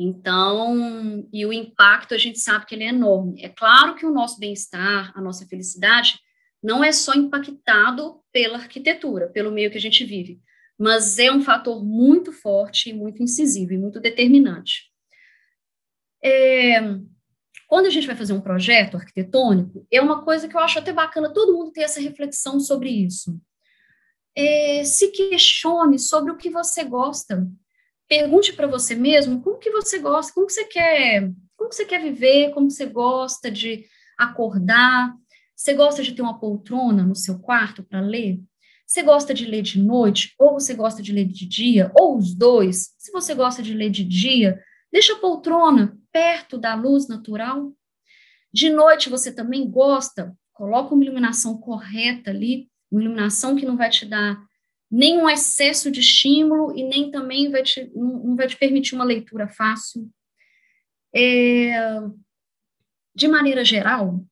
Então, 0.00 1.28
e 1.32 1.44
o 1.44 1.52
impacto 1.52 2.14
a 2.14 2.18
gente 2.18 2.38
sabe 2.38 2.64
que 2.66 2.74
ele 2.76 2.84
é 2.84 2.90
enorme. 2.90 3.42
É 3.42 3.48
claro 3.48 3.96
que 3.96 4.06
o 4.06 4.12
nosso 4.12 4.38
bem-estar, 4.38 5.12
a 5.12 5.20
nossa 5.20 5.44
felicidade, 5.44 6.20
não 6.62 6.84
é 6.84 6.92
só 6.92 7.14
impactado 7.14 8.20
pela 8.32 8.58
arquitetura, 8.58 9.28
pelo 9.28 9.50
meio 9.50 9.72
que 9.72 9.76
a 9.76 9.80
gente 9.80 10.04
vive, 10.04 10.40
mas 10.78 11.18
é 11.18 11.32
um 11.32 11.42
fator 11.42 11.84
muito 11.84 12.32
forte, 12.32 12.92
muito 12.92 13.24
incisivo 13.24 13.72
e 13.72 13.78
muito 13.78 13.98
determinante. 13.98 14.84
É, 16.22 16.80
quando 17.66 17.86
a 17.86 17.90
gente 17.90 18.06
vai 18.06 18.14
fazer 18.14 18.32
um 18.32 18.40
projeto 18.40 18.96
arquitetônico, 18.96 19.84
é 19.90 20.00
uma 20.00 20.24
coisa 20.24 20.46
que 20.46 20.54
eu 20.56 20.60
acho 20.60 20.78
até 20.78 20.92
bacana 20.92 21.32
todo 21.32 21.54
mundo 21.54 21.72
ter 21.72 21.82
essa 21.82 22.00
reflexão 22.00 22.60
sobre 22.60 22.88
isso. 22.88 23.36
É, 24.36 24.84
se 24.84 25.08
questione 25.08 25.98
sobre 25.98 26.30
o 26.30 26.36
que 26.36 26.50
você 26.50 26.84
gosta. 26.84 27.48
Pergunte 28.08 28.54
para 28.54 28.66
você 28.66 28.94
mesmo 28.94 29.42
como 29.42 29.58
que 29.58 29.70
você 29.70 29.98
gosta, 29.98 30.32
como 30.32 30.46
que 30.46 30.52
você 30.52 30.64
quer, 30.64 31.30
como 31.56 31.68
que 31.68 31.76
você 31.76 31.84
quer 31.84 32.02
viver, 32.02 32.52
como 32.52 32.70
você 32.70 32.86
gosta 32.86 33.50
de 33.50 33.84
acordar. 34.16 35.14
Você 35.54 35.74
gosta 35.74 36.02
de 36.02 36.12
ter 36.12 36.22
uma 36.22 36.38
poltrona 36.38 37.04
no 37.04 37.14
seu 37.14 37.38
quarto 37.38 37.82
para 37.82 38.00
ler? 38.00 38.40
Você 38.86 39.02
gosta 39.02 39.34
de 39.34 39.44
ler 39.44 39.60
de 39.60 39.82
noite, 39.82 40.34
ou 40.38 40.54
você 40.54 40.72
gosta 40.72 41.02
de 41.02 41.12
ler 41.12 41.26
de 41.26 41.46
dia, 41.46 41.92
ou 41.94 42.16
os 42.16 42.34
dois? 42.34 42.94
Se 42.96 43.12
você 43.12 43.34
gosta 43.34 43.62
de 43.62 43.74
ler 43.74 43.90
de 43.90 44.02
dia, 44.02 44.58
deixa 44.90 45.12
a 45.12 45.18
poltrona 45.18 45.98
perto 46.10 46.56
da 46.56 46.74
luz 46.74 47.06
natural. 47.06 47.72
De 48.50 48.70
noite 48.70 49.10
você 49.10 49.30
também 49.30 49.70
gosta, 49.70 50.34
coloca 50.54 50.94
uma 50.94 51.04
iluminação 51.04 51.58
correta 51.58 52.30
ali, 52.30 52.70
uma 52.90 53.02
iluminação 53.02 53.54
que 53.54 53.66
não 53.66 53.76
vai 53.76 53.90
te 53.90 54.06
dar 54.06 54.42
nenhum 54.90 55.28
excesso 55.28 55.90
de 55.90 56.00
estímulo 56.00 56.76
e 56.76 56.82
nem 56.82 57.10
também 57.10 57.50
vai 57.50 57.62
te, 57.62 57.90
não 57.94 58.34
vai 58.34 58.46
te 58.46 58.56
permitir 58.56 58.94
uma 58.94 59.04
leitura 59.04 59.48
fácil. 59.48 60.08
É, 61.14 62.00
de 63.14 63.28
maneira 63.28 63.64
geral, 63.64 64.24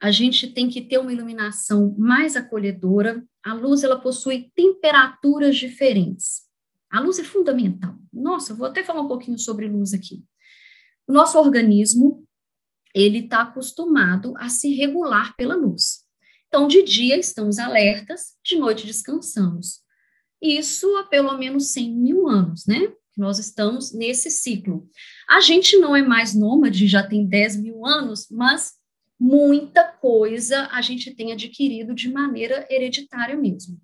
a 0.00 0.10
gente 0.10 0.48
tem 0.48 0.68
que 0.68 0.82
ter 0.82 0.98
uma 0.98 1.12
iluminação 1.12 1.94
mais 1.98 2.36
acolhedora. 2.36 3.24
A 3.42 3.52
luz 3.54 3.82
ela 3.82 4.00
possui 4.00 4.52
temperaturas 4.54 5.56
diferentes. 5.56 6.42
A 6.90 7.00
luz 7.00 7.18
é 7.18 7.24
fundamental. 7.24 7.96
Nossa, 8.12 8.54
vou 8.54 8.66
até 8.66 8.84
falar 8.84 9.00
um 9.00 9.08
pouquinho 9.08 9.38
sobre 9.38 9.68
luz 9.68 9.92
aqui. 9.92 10.24
O 11.06 11.12
nosso 11.12 11.38
organismo 11.38 12.26
ele 12.94 13.18
está 13.18 13.42
acostumado 13.42 14.34
a 14.38 14.48
se 14.48 14.74
regular 14.74 15.36
pela 15.36 15.54
luz. 15.54 16.04
Então, 16.48 16.66
de 16.66 16.82
dia 16.82 17.16
estamos 17.16 17.58
alertas, 17.58 18.36
de 18.44 18.56
noite 18.56 18.86
descansamos. 18.86 19.82
Isso 20.40 20.96
há 20.96 21.04
pelo 21.04 21.36
menos 21.36 21.72
100 21.72 21.94
mil 21.94 22.28
anos, 22.28 22.66
né? 22.66 22.92
Nós 23.16 23.38
estamos 23.38 23.92
nesse 23.92 24.30
ciclo. 24.30 24.88
A 25.28 25.40
gente 25.40 25.76
não 25.76 25.96
é 25.96 26.02
mais 26.02 26.34
nômade, 26.34 26.86
já 26.86 27.02
tem 27.02 27.26
10 27.26 27.56
mil 27.56 27.84
anos, 27.84 28.28
mas 28.30 28.74
muita 29.18 29.84
coisa 29.84 30.68
a 30.70 30.80
gente 30.80 31.12
tem 31.14 31.32
adquirido 31.32 31.94
de 31.94 32.12
maneira 32.12 32.66
hereditária 32.70 33.36
mesmo. 33.36 33.80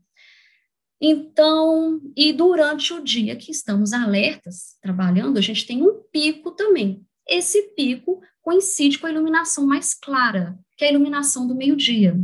Então, 1.01 2.01
e 2.17 2.33
durante 2.33 2.93
o 2.93 3.03
dia 3.03 3.37
que 3.37 3.51
estamos 3.51 3.93
alertas, 3.93 4.77
trabalhando, 4.81 5.37
a 5.37 5.41
gente 5.41 5.67
tem 5.67 5.83
um 5.83 6.03
pico 6.11 6.53
também. 6.53 7.05
Esse 7.29 7.75
pico 7.75 8.21
coincide 8.41 8.99
com 8.99 9.07
a 9.07 9.11
iluminação 9.11 9.67
mais 9.67 9.93
clara, 9.93 10.59
que 10.77 10.85
é 10.85 10.89
a 10.89 10.93
iluminação 10.93 11.47
do 11.47 11.55
meio-dia. 11.55 12.17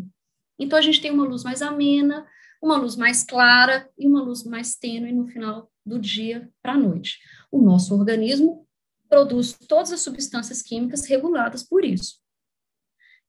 Então, 0.59 0.79
a 0.79 0.83
gente 0.83 1.01
tem 1.01 1.11
uma 1.11 1.27
luz 1.27 1.43
mais 1.43 1.61
amena, 1.61 2.27
uma 2.61 2.77
luz 2.77 2.97
mais 2.97 3.23
clara 3.23 3.89
e 3.99 4.07
uma 4.07 4.23
luz 4.23 4.45
mais 4.45 4.75
tênue 4.75 5.13
no 5.13 5.27
final 5.27 5.71
do 5.85 5.99
dia 5.99 6.51
para 6.63 6.75
a 6.75 6.79
noite. 6.79 7.19
O 7.51 7.61
nosso 7.61 7.95
organismo 7.95 8.67
produz 9.09 9.53
todas 9.53 9.93
as 9.93 10.01
substâncias 10.01 10.63
químicas 10.63 11.07
reguladas 11.07 11.63
por 11.63 11.85
isso. 11.85 12.21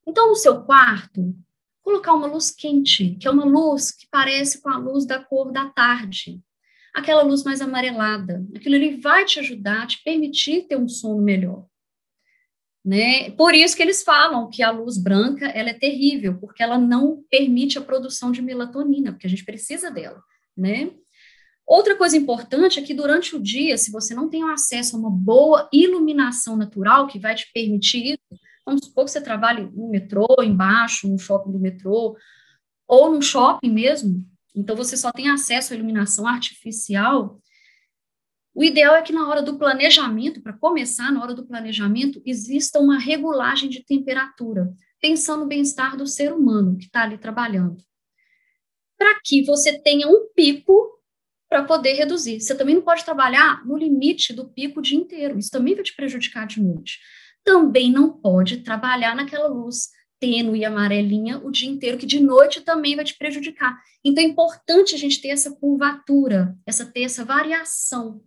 Então, 0.05 0.29
no 0.29 0.35
seu 0.35 0.63
quarto, 0.63 1.35
colocar 1.81 2.13
uma 2.13 2.27
luz 2.27 2.51
quente, 2.51 3.15
que 3.15 3.27
é 3.27 3.31
uma 3.31 3.45
luz 3.45 3.91
que 3.91 4.07
parece 4.11 4.61
com 4.61 4.69
a 4.69 4.77
luz 4.77 5.05
da 5.05 5.23
cor 5.23 5.51
da 5.51 5.69
tarde, 5.69 6.41
aquela 6.93 7.23
luz 7.23 7.43
mais 7.43 7.61
amarelada. 7.61 8.45
Aquilo 8.55 8.75
ali 8.75 8.97
vai 8.99 9.25
te 9.25 9.39
ajudar, 9.39 9.87
te 9.87 10.03
permitir 10.03 10.67
ter 10.67 10.77
um 10.77 10.87
sono 10.87 11.21
melhor. 11.21 11.65
Né? 12.83 13.29
Por 13.31 13.53
isso 13.53 13.75
que 13.75 13.83
eles 13.83 14.03
falam 14.03 14.49
que 14.49 14.63
a 14.63 14.71
luz 14.71 14.97
branca 14.97 15.45
ela 15.47 15.69
é 15.69 15.73
terrível, 15.73 16.39
porque 16.39 16.63
ela 16.63 16.79
não 16.79 17.23
permite 17.29 17.77
a 17.77 17.81
produção 17.81 18.31
de 18.31 18.41
melatonina, 18.41 19.11
porque 19.11 19.27
a 19.27 19.29
gente 19.29 19.45
precisa 19.45 19.91
dela, 19.91 20.21
né? 20.57 20.89
Outra 21.67 21.95
coisa 21.95 22.17
importante 22.17 22.79
é 22.79 22.81
que 22.81 22.93
durante 22.93 23.35
o 23.35 23.39
dia, 23.39 23.77
se 23.77 23.91
você 23.91 24.15
não 24.15 24.27
tem 24.27 24.43
acesso 24.49 24.95
a 24.95 24.99
uma 24.99 25.11
boa 25.11 25.69
iluminação 25.71 26.57
natural 26.57 27.07
que 27.07 27.19
vai 27.19 27.35
te 27.35 27.51
permitir 27.53 28.13
isso, 28.13 28.41
Vamos 28.65 28.85
supor 28.85 29.05
que 29.05 29.11
você 29.11 29.21
trabalhe 29.21 29.69
no 29.73 29.89
metrô, 29.89 30.27
embaixo, 30.41 31.07
no 31.07 31.17
shopping 31.17 31.51
do 31.51 31.59
metrô, 31.59 32.15
ou 32.87 33.11
no 33.11 33.21
shopping 33.21 33.71
mesmo, 33.71 34.25
então 34.55 34.75
você 34.75 34.95
só 34.97 35.11
tem 35.11 35.29
acesso 35.29 35.73
à 35.73 35.75
iluminação 35.75 36.27
artificial. 36.27 37.40
O 38.53 38.63
ideal 38.63 38.95
é 38.95 39.01
que 39.01 39.13
na 39.13 39.27
hora 39.29 39.41
do 39.41 39.57
planejamento, 39.57 40.41
para 40.41 40.53
começar, 40.53 41.11
na 41.11 41.21
hora 41.21 41.33
do 41.33 41.45
planejamento, 41.45 42.21
exista 42.25 42.79
uma 42.79 42.99
regulagem 42.99 43.69
de 43.69 43.83
temperatura, 43.83 44.73
pensando 44.99 45.41
no 45.41 45.47
bem-estar 45.47 45.95
do 45.95 46.05
ser 46.05 46.33
humano 46.33 46.77
que 46.77 46.85
está 46.85 47.03
ali 47.03 47.17
trabalhando. 47.17 47.77
Para 48.97 49.19
que 49.23 49.43
você 49.45 49.79
tenha 49.79 50.07
um 50.07 50.27
pico 50.35 50.99
para 51.49 51.63
poder 51.63 51.93
reduzir. 51.93 52.39
Você 52.39 52.55
também 52.55 52.75
não 52.75 52.81
pode 52.81 53.03
trabalhar 53.03 53.65
no 53.65 53.77
limite 53.77 54.33
do 54.33 54.49
pico 54.49 54.79
o 54.79 54.83
dia 54.83 54.97
inteiro, 54.97 55.37
isso 55.37 55.49
também 55.49 55.75
vai 55.75 55.83
te 55.83 55.95
prejudicar 55.95 56.45
de 56.45 56.61
noite 56.61 56.99
também 57.43 57.91
não 57.91 58.11
pode 58.11 58.57
trabalhar 58.57 59.15
naquela 59.15 59.47
luz 59.47 59.89
tênue 60.19 60.59
e 60.59 60.65
amarelinha 60.65 61.39
o 61.39 61.49
dia 61.49 61.69
inteiro, 61.69 61.97
que 61.97 62.05
de 62.05 62.19
noite 62.19 62.61
também 62.61 62.95
vai 62.95 63.03
te 63.03 63.17
prejudicar. 63.17 63.75
Então 64.03 64.23
é 64.23 64.27
importante 64.27 64.93
a 64.93 64.97
gente 64.97 65.19
ter 65.19 65.29
essa 65.29 65.55
curvatura, 65.55 66.55
essa 66.65 66.85
ter 66.85 67.03
essa 67.03 67.25
variação. 67.25 68.21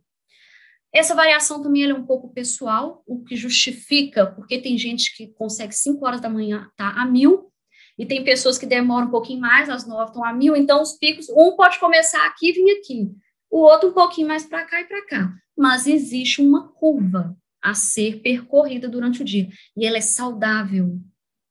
Essa 0.94 1.12
variação 1.12 1.60
também 1.60 1.82
é 1.82 1.92
um 1.92 2.06
pouco 2.06 2.32
pessoal, 2.32 3.02
o 3.04 3.24
que 3.24 3.34
justifica, 3.34 4.26
porque 4.26 4.60
tem 4.60 4.78
gente 4.78 5.14
que 5.16 5.26
consegue 5.26 5.74
5 5.74 6.06
horas 6.06 6.20
da 6.20 6.30
manhã 6.30 6.70
tá 6.76 6.90
a 6.90 7.04
mil, 7.04 7.50
e 7.98 8.06
tem 8.06 8.22
pessoas 8.22 8.56
que 8.56 8.64
demoram 8.64 9.08
um 9.08 9.10
pouquinho 9.10 9.40
mais, 9.40 9.68
às 9.68 9.86
9 9.86 10.10
estão 10.10 10.24
a 10.24 10.32
mil, 10.32 10.54
então 10.54 10.80
os 10.80 10.92
picos, 10.92 11.28
um 11.30 11.56
pode 11.56 11.80
começar 11.80 12.24
aqui 12.26 12.50
e 12.50 12.52
vir 12.52 12.78
aqui, 12.78 13.10
o 13.50 13.58
outro 13.58 13.88
um 13.88 13.92
pouquinho 13.92 14.28
mais 14.28 14.44
para 14.44 14.64
cá 14.64 14.80
e 14.80 14.84
para 14.84 15.04
cá. 15.06 15.34
Mas 15.56 15.88
existe 15.88 16.40
uma 16.40 16.68
curva 16.68 17.36
a 17.60 17.74
ser 17.74 18.20
percorrida 18.20 18.88
durante 18.88 19.22
o 19.22 19.24
dia, 19.24 19.48
e 19.76 19.84
ela 19.84 19.96
é 19.96 20.00
saudável, 20.00 20.96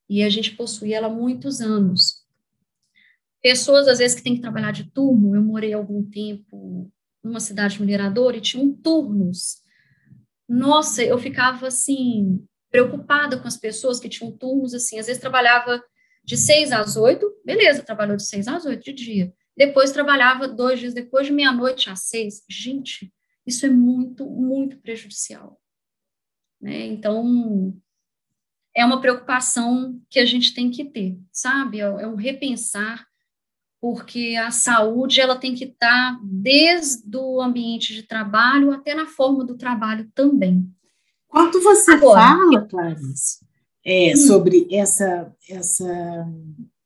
e 0.10 0.24
a 0.24 0.30
gente 0.30 0.56
possui 0.56 0.94
ela 0.94 1.08
há 1.08 1.10
muitos 1.10 1.60
anos. 1.60 2.24
Pessoas, 3.42 3.90
às 3.90 3.98
vezes, 3.98 4.16
que 4.16 4.24
têm 4.24 4.36
que 4.36 4.42
trabalhar 4.42 4.72
de 4.72 4.90
turno, 4.90 5.36
eu 5.36 5.42
morei 5.42 5.74
algum 5.74 6.02
tempo 6.02 6.90
numa 7.24 7.40
cidade 7.40 7.80
mineradora 7.80 8.38
e 8.38 8.42
tinham 8.42 8.72
turnos. 8.74 9.62
Nossa, 10.48 11.04
eu 11.04 11.18
ficava, 11.18 11.68
assim, 11.68 12.46
preocupada 12.70 13.40
com 13.40 13.48
as 13.48 13.58
pessoas 13.58 14.00
que 14.00 14.10
tinham 14.10 14.32
turnos, 14.32 14.74
assim, 14.74 15.00
às 15.00 15.08
vezes 15.08 15.22
trabalhava 15.22 15.84
de 16.24 16.38
seis 16.38 16.72
às 16.72 16.96
oito, 16.96 17.32
beleza, 17.46 17.84
trabalhou 17.84 18.16
de 18.16 18.26
seis 18.26 18.48
às 18.48 18.66
oito 18.66 18.84
de 18.84 18.94
dia. 18.94 19.34
Depois 19.56 19.92
trabalhava 19.92 20.48
dois 20.48 20.80
dias 20.80 20.94
depois 20.94 21.28
de 21.28 21.34
meia-noite 21.34 21.90
às 21.90 22.08
seis. 22.08 22.44
Gente, 22.50 23.14
isso 23.46 23.66
é 23.66 23.70
muito, 23.70 24.26
muito 24.26 24.78
prejudicial. 24.78 25.62
Né? 26.60 26.88
Então, 26.88 27.78
é 28.76 28.84
uma 28.84 29.02
preocupação 29.02 30.02
que 30.10 30.20
a 30.20 30.26
gente 30.26 30.54
tem 30.54 30.72
que 30.72 30.86
ter, 30.86 31.20
sabe? 31.32 31.80
É, 31.80 31.84
é 31.84 32.08
um 32.08 32.16
repensar, 32.16 33.06
porque 33.84 34.38
a 34.38 34.50
saúde 34.50 35.20
ela 35.20 35.36
tem 35.36 35.54
que 35.54 35.66
estar 35.66 36.18
desde 36.24 37.18
o 37.18 37.42
ambiente 37.42 37.94
de 37.94 38.04
trabalho 38.04 38.72
até 38.72 38.96
na 38.96 39.06
forma 39.06 39.44
do 39.44 39.58
trabalho 39.58 40.10
também. 40.16 40.66
Quando 41.28 41.62
você 41.62 41.92
Agora, 41.92 42.22
fala, 42.22 42.66
Clarice, 42.66 43.46
é, 43.86 44.14
hum. 44.14 44.16
sobre 44.16 44.70
essa, 44.72 45.36
essa, 45.50 46.26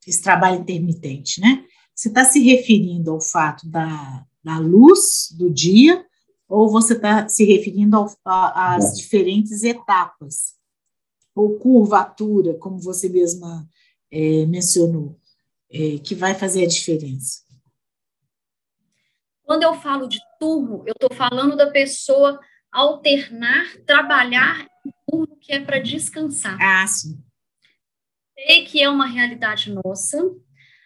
esse 0.07 0.23
trabalho 0.23 0.59
intermitente, 0.59 1.39
né? 1.39 1.63
Você 1.93 2.07
está 2.07 2.25
se 2.25 2.39
referindo 2.39 3.11
ao 3.11 3.21
fato 3.21 3.69
da, 3.69 4.25
da 4.43 4.57
luz 4.57 5.27
do 5.37 5.51
dia 5.51 6.03
ou 6.49 6.67
você 6.67 6.93
está 6.93 7.29
se 7.29 7.45
referindo 7.45 8.07
às 8.25 8.97
diferentes 8.97 9.61
etapas 9.61 10.55
ou 11.35 11.59
curvatura, 11.59 12.55
como 12.55 12.79
você 12.79 13.07
mesma 13.07 13.69
é, 14.09 14.47
mencionou, 14.47 15.15
é, 15.71 15.97
que 15.99 16.15
vai 16.15 16.33
fazer 16.33 16.63
a 16.63 16.67
diferença? 16.67 17.41
Quando 19.43 19.63
eu 19.63 19.73
falo 19.75 20.07
de 20.07 20.19
turno, 20.39 20.83
eu 20.85 20.93
estou 20.93 21.13
falando 21.15 21.55
da 21.55 21.71
pessoa 21.71 22.39
alternar, 22.71 23.65
trabalhar 23.85 24.67
em 24.85 24.91
turno 25.09 25.37
que 25.39 25.53
é 25.53 25.59
para 25.59 25.79
descansar. 25.79 26.57
Ah, 26.61 26.85
sim. 26.85 27.17
Sei 28.37 28.65
que 28.65 28.81
é 28.81 28.89
uma 28.89 29.07
realidade 29.07 29.71
nossa, 29.73 30.19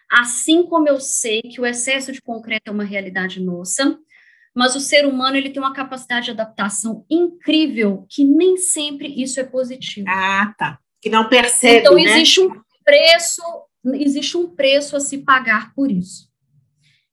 assim 0.09 0.63
como 0.63 0.87
eu 0.87 0.99
sei 0.99 1.41
que 1.41 1.59
o 1.59 1.65
excesso 1.65 2.11
de 2.11 2.21
concreto 2.21 2.69
é 2.69 2.71
uma 2.71 2.83
realidade 2.83 3.41
nossa, 3.41 3.97
mas 4.53 4.75
o 4.75 4.79
ser 4.79 5.05
humano 5.05 5.37
ele 5.37 5.49
tem 5.49 5.61
uma 5.61 5.73
capacidade 5.73 6.25
de 6.25 6.31
adaptação 6.31 7.05
incrível 7.09 8.05
que 8.09 8.23
nem 8.23 8.57
sempre 8.57 9.07
isso 9.21 9.39
é 9.39 9.43
positivo. 9.43 10.07
Ah, 10.09 10.53
tá. 10.57 10.79
Que 11.01 11.09
não 11.09 11.27
percebe, 11.27 11.79
Então 11.79 11.95
né? 11.95 12.03
existe 12.03 12.41
um 12.41 12.61
preço, 12.83 13.41
existe 13.83 14.37
um 14.37 14.49
preço 14.49 14.95
a 14.95 14.99
se 14.99 15.19
pagar 15.19 15.73
por 15.73 15.91
isso. 15.91 16.29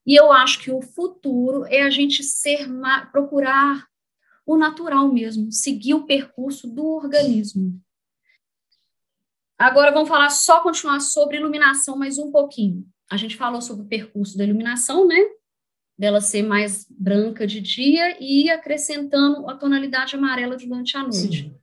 E 0.05 0.15
eu 0.15 0.31
acho 0.31 0.59
que 0.59 0.71
o 0.71 0.81
futuro 0.81 1.65
é 1.65 1.83
a 1.83 1.89
gente 1.89 2.23
ser 2.23 2.67
procurar 3.11 3.87
o 4.45 4.57
natural 4.57 5.11
mesmo, 5.11 5.51
seguir 5.51 5.93
o 5.93 6.05
percurso 6.05 6.67
do 6.67 6.85
organismo. 6.85 7.79
Agora 9.57 9.91
vamos 9.91 10.09
falar 10.09 10.29
só 10.29 10.61
continuar 10.61 10.99
sobre 11.01 11.37
iluminação 11.37 11.97
mais 11.97 12.17
um 12.17 12.31
pouquinho. 12.31 12.87
A 13.11 13.17
gente 13.17 13.35
falou 13.35 13.61
sobre 13.61 13.83
o 13.85 13.87
percurso 13.87 14.37
da 14.37 14.43
iluminação, 14.43 15.07
né? 15.07 15.17
dela 15.99 16.21
ser 16.21 16.43
mais 16.43 16.87
branca 16.89 17.45
de 17.45 17.59
dia 17.59 18.17
e 18.21 18.49
acrescentando 18.49 19.49
a 19.49 19.55
tonalidade 19.55 20.15
amarela 20.15 20.55
durante 20.55 20.95
a 20.95 21.01
noite. 21.01 21.43
Sim. 21.43 21.58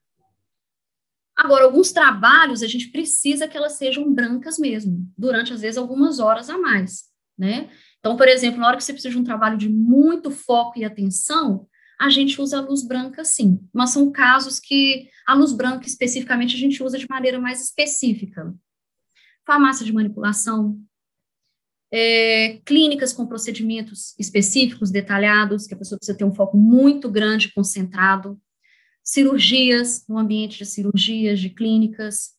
Agora, 1.47 1.63
alguns 1.63 1.93
trabalhos 1.93 2.61
a 2.61 2.67
gente 2.67 2.91
precisa 2.91 3.47
que 3.47 3.57
elas 3.57 3.75
sejam 3.75 4.13
brancas 4.13 4.59
mesmo, 4.59 5.09
durante 5.17 5.53
às 5.53 5.61
vezes 5.61 5.79
algumas 5.79 6.19
horas 6.19 6.51
a 6.51 6.59
mais, 6.59 7.05
né? 7.39 7.71
Então, 8.01 8.17
por 8.17 8.27
exemplo, 8.27 8.59
na 8.59 8.67
hora 8.67 8.77
que 8.77 8.83
você 8.83 8.93
precisa 8.93 9.15
de 9.15 9.21
um 9.21 9.23
trabalho 9.23 9.57
de 9.57 9.69
muito 9.69 10.33
foco 10.33 10.77
e 10.77 10.85
atenção, 10.85 11.69
a 12.01 12.11
gente 12.11 12.41
usa 12.41 12.59
a 12.59 12.61
luz 12.61 12.83
branca 12.83 13.25
sim, 13.25 13.61
mas 13.73 13.91
são 13.91 14.11
casos 14.11 14.59
que 14.59 15.09
a 15.25 15.35
luz 15.35 15.53
branca 15.53 15.87
especificamente 15.87 16.57
a 16.57 16.59
gente 16.59 16.83
usa 16.83 16.99
de 16.99 17.07
maneira 17.09 17.39
mais 17.39 17.63
específica. 17.63 18.53
Farmácia 19.47 19.87
de 19.87 19.93
manipulação, 19.93 20.81
é, 21.93 22.61
clínicas 22.65 23.13
com 23.13 23.25
procedimentos 23.25 24.19
específicos, 24.19 24.91
detalhados, 24.91 25.69
que 25.69 25.75
a 25.75 25.79
pessoa 25.79 25.97
precisa 25.97 26.19
ter 26.19 26.25
um 26.25 26.35
foco 26.35 26.57
muito 26.57 27.09
grande, 27.09 27.55
concentrado, 27.55 28.37
cirurgias, 29.07 30.05
no 30.09 30.19
ambiente 30.19 30.59
de 30.59 30.67
cirurgias, 30.67 31.39
de 31.39 31.49
clínicas, 31.49 32.33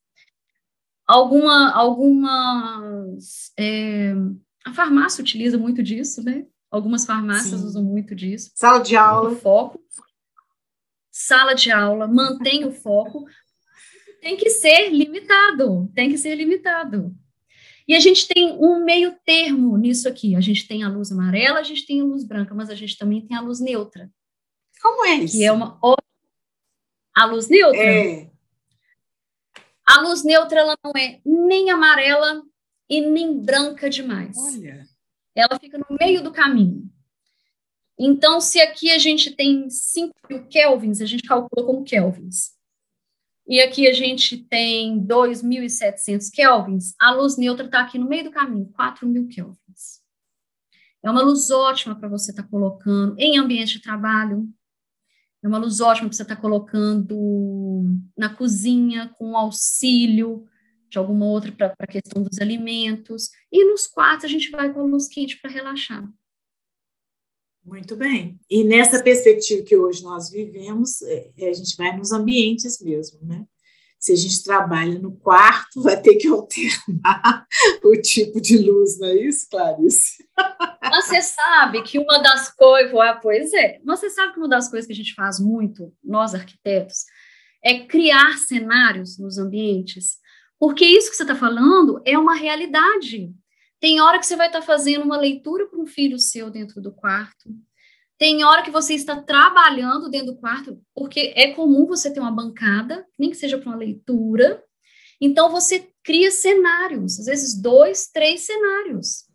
alguma, 1.08 1.72
algumas, 1.72 3.54
é, 3.58 4.14
a 4.66 4.74
farmácia 4.74 5.22
utiliza 5.22 5.58
muito 5.58 5.82
disso, 5.82 6.22
né? 6.22 6.46
Algumas 6.70 7.06
farmácias 7.06 7.62
Sim. 7.62 7.66
usam 7.66 7.84
muito 7.84 8.14
disso. 8.14 8.52
Sala 8.54 8.80
de 8.80 8.98
aula. 8.98 9.34
Foco. 9.38 9.80
Sala 11.10 11.54
de 11.54 11.72
aula, 11.72 12.06
mantém 12.06 12.66
o 12.66 12.72
foco. 12.74 13.26
Tem 14.22 14.36
que 14.36 14.50
ser 14.50 14.90
limitado, 14.90 15.90
tem 15.96 16.10
que 16.10 16.18
ser 16.18 16.36
limitado. 16.36 17.16
E 17.88 17.96
a 17.96 18.00
gente 18.02 18.28
tem 18.28 18.52
um 18.60 18.84
meio 18.84 19.16
termo 19.26 19.78
nisso 19.78 20.10
aqui. 20.10 20.36
A 20.36 20.42
gente 20.42 20.68
tem 20.68 20.84
a 20.84 20.90
luz 20.90 21.10
amarela, 21.14 21.60
a 21.60 21.64
gente 21.64 21.88
tem 21.88 22.02
a 22.02 22.04
luz 22.04 22.26
branca, 22.26 22.54
mas 22.54 22.70
a 22.70 22.76
gente 22.76 22.98
também 22.98 23.26
tem 23.26 23.38
a 23.38 23.42
luz 23.42 23.62
neutra. 23.62 24.12
Como 24.82 25.06
é 25.06 25.16
isso? 25.16 25.38
Que 25.38 25.46
é 25.46 25.52
uma 25.52 25.80
a 27.18 27.26
luz 27.26 27.48
neutra. 27.50 27.82
É. 27.82 28.30
A 29.88 30.02
luz 30.02 30.24
neutra 30.24 30.60
ela 30.60 30.78
não 30.84 30.92
é 30.96 31.20
nem 31.26 31.70
amarela 31.70 32.44
e 32.90 33.02
nem 33.02 33.40
branca 33.40 33.90
demais. 33.90 34.38
Olha. 34.38 34.86
Ela 35.36 35.60
fica 35.60 35.78
no 35.78 35.98
meio 36.00 36.24
do 36.24 36.32
caminho. 36.32 36.90
Então, 38.00 38.40
se 38.40 38.60
aqui 38.60 38.92
a 38.92 38.98
gente 39.00 39.32
tem 39.32 39.70
5 39.70 40.14
mil 40.30 40.48
kelvins, 40.48 41.02
a 41.02 41.06
gente 41.06 41.24
calcula 41.24 41.66
como 41.66 41.84
kelvins 41.84 42.58
e 43.48 43.62
aqui 43.62 43.88
a 43.88 43.94
gente 43.94 44.38
tem 44.38 45.02
2.700 45.06 46.30
kelvins, 46.32 46.94
a 47.00 47.12
luz 47.12 47.38
neutra 47.38 47.66
está 47.66 47.80
aqui 47.80 47.98
no 47.98 48.08
meio 48.08 48.26
do 48.26 48.32
caminho, 48.32 48.70
4.000 48.78 49.30
kelvins. 49.30 50.02
É 51.02 51.10
uma 51.10 51.22
luz 51.22 51.50
ótima 51.50 51.96
para 51.96 52.10
você 52.10 52.32
estar 52.32 52.44
tá 52.44 52.50
colocando 52.50 53.16
em 53.18 53.38
ambiente 53.38 53.74
de 53.74 53.82
trabalho, 53.82 54.50
é 55.48 55.50
uma 55.50 55.58
luz 55.58 55.80
ótima 55.80 56.10
para 56.10 56.16
você 56.16 56.24
estar 56.24 56.36
tá 56.36 56.42
colocando 56.42 57.84
na 58.18 58.30
cozinha, 58.30 59.14
com 59.18 59.38
auxílio 59.38 60.46
de 60.90 60.98
alguma 60.98 61.26
outra 61.26 61.52
para 61.52 61.74
a 61.80 61.88
questão 61.88 62.24
dos 62.24 62.40
alimentos, 62.40 63.30
e 63.52 63.66
nos 63.66 63.88
quartos 63.88 64.26
a 64.26 64.28
gente 64.28 64.50
vai 64.50 64.74
com 64.74 64.82
a 64.82 64.84
luz 64.84 65.08
quente 65.08 65.40
para 65.40 65.52
relaxar. 65.52 66.10
Muito 67.66 67.98
bem. 67.98 68.40
E 68.50 68.64
nessa 68.64 69.04
perspectiva 69.04 69.62
que 69.64 69.76
hoje 69.76 70.02
nós 70.02 70.30
vivemos, 70.30 71.02
é, 71.02 71.32
é, 71.38 71.50
a 71.50 71.54
gente 71.54 71.76
vai 71.76 71.96
nos 71.98 72.14
ambientes 72.14 72.82
mesmo, 72.82 73.20
né? 73.22 73.46
Se 74.00 74.14
a 74.14 74.16
gente 74.16 74.44
trabalha 74.44 75.00
no 75.00 75.18
quarto, 75.18 75.82
vai 75.82 76.00
ter 76.00 76.16
que 76.16 76.28
alternar 76.28 77.48
o 77.84 77.94
tipo 78.02 78.40
de 78.40 78.58
luz, 78.58 79.00
não 79.00 79.08
é 79.08 79.16
isso, 79.16 79.48
Clarice? 79.50 80.24
Você 80.92 81.22
sabe 81.22 81.82
que 81.84 81.98
uma 81.98 82.20
das 82.20 82.54
coisas, 82.54 82.94
ah, 82.96 83.20
pois 83.22 83.52
é, 83.54 83.80
você 83.84 84.10
sabe 84.10 84.34
que 84.34 84.40
uma 84.40 84.48
das 84.48 84.70
coisas 84.70 84.86
que 84.86 84.94
a 84.94 84.96
gente 84.96 85.14
faz 85.14 85.40
muito, 85.40 85.94
nós 86.04 86.36
arquitetos, 86.36 87.06
é 87.64 87.86
criar 87.86 88.38
cenários 88.38 89.18
nos 89.18 89.38
ambientes, 89.38 90.18
porque 90.60 90.86
isso 90.86 91.10
que 91.10 91.16
você 91.16 91.24
está 91.24 91.36
falando 91.36 92.02
é 92.06 92.18
uma 92.18 92.36
realidade. 92.36 93.32
Tem 93.80 94.02
hora 94.02 94.20
que 94.20 94.26
você 94.26 94.36
vai 94.36 94.48
estar 94.48 94.62
fazendo 94.62 95.04
uma 95.04 95.18
leitura 95.18 95.68
para 95.68 95.80
um 95.80 95.86
filho 95.86 96.18
seu 96.18 96.50
dentro 96.50 96.82
do 96.82 96.92
quarto. 96.92 97.50
Tem 98.18 98.44
hora 98.44 98.64
que 98.64 98.72
você 98.72 98.96
está 98.96 99.22
trabalhando 99.22 100.10
dentro 100.10 100.34
do 100.34 100.40
quarto, 100.40 100.82
porque 100.96 101.34
é 101.36 101.54
comum 101.54 101.86
você 101.86 102.12
ter 102.12 102.20
uma 102.20 102.32
bancada, 102.32 103.06
nem 103.18 103.30
que 103.30 103.38
seja 103.38 103.58
para 103.58 103.70
uma 103.70 103.78
leitura. 103.78 104.64
Então, 105.22 105.52
você 105.52 105.88
cria 106.04 106.32
cenários, 106.32 107.20
às 107.20 107.26
vezes 107.26 107.60
dois, 107.62 108.08
três 108.08 108.42
cenários, 108.42 109.26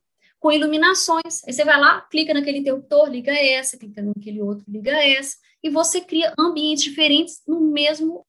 com 0.41 0.51
iluminações. 0.51 1.45
Aí 1.47 1.53
você 1.53 1.65
vai 1.65 1.79
lá, 1.79 2.01
clica 2.03 2.35
naquele 2.35 2.59
interruptor, 2.59 3.09
liga 3.09 3.33
essa, 3.33 3.79
clica 3.79 4.03
naquele 4.03 4.43
outro, 4.43 4.65
liga 4.69 4.91
essa, 4.91 5.37
e 5.63 5.71
você 5.71 6.01
cria 6.01 6.33
ambientes 6.39 6.83
diferentes 6.83 7.41
no 7.47 7.61
mesmo 7.61 8.27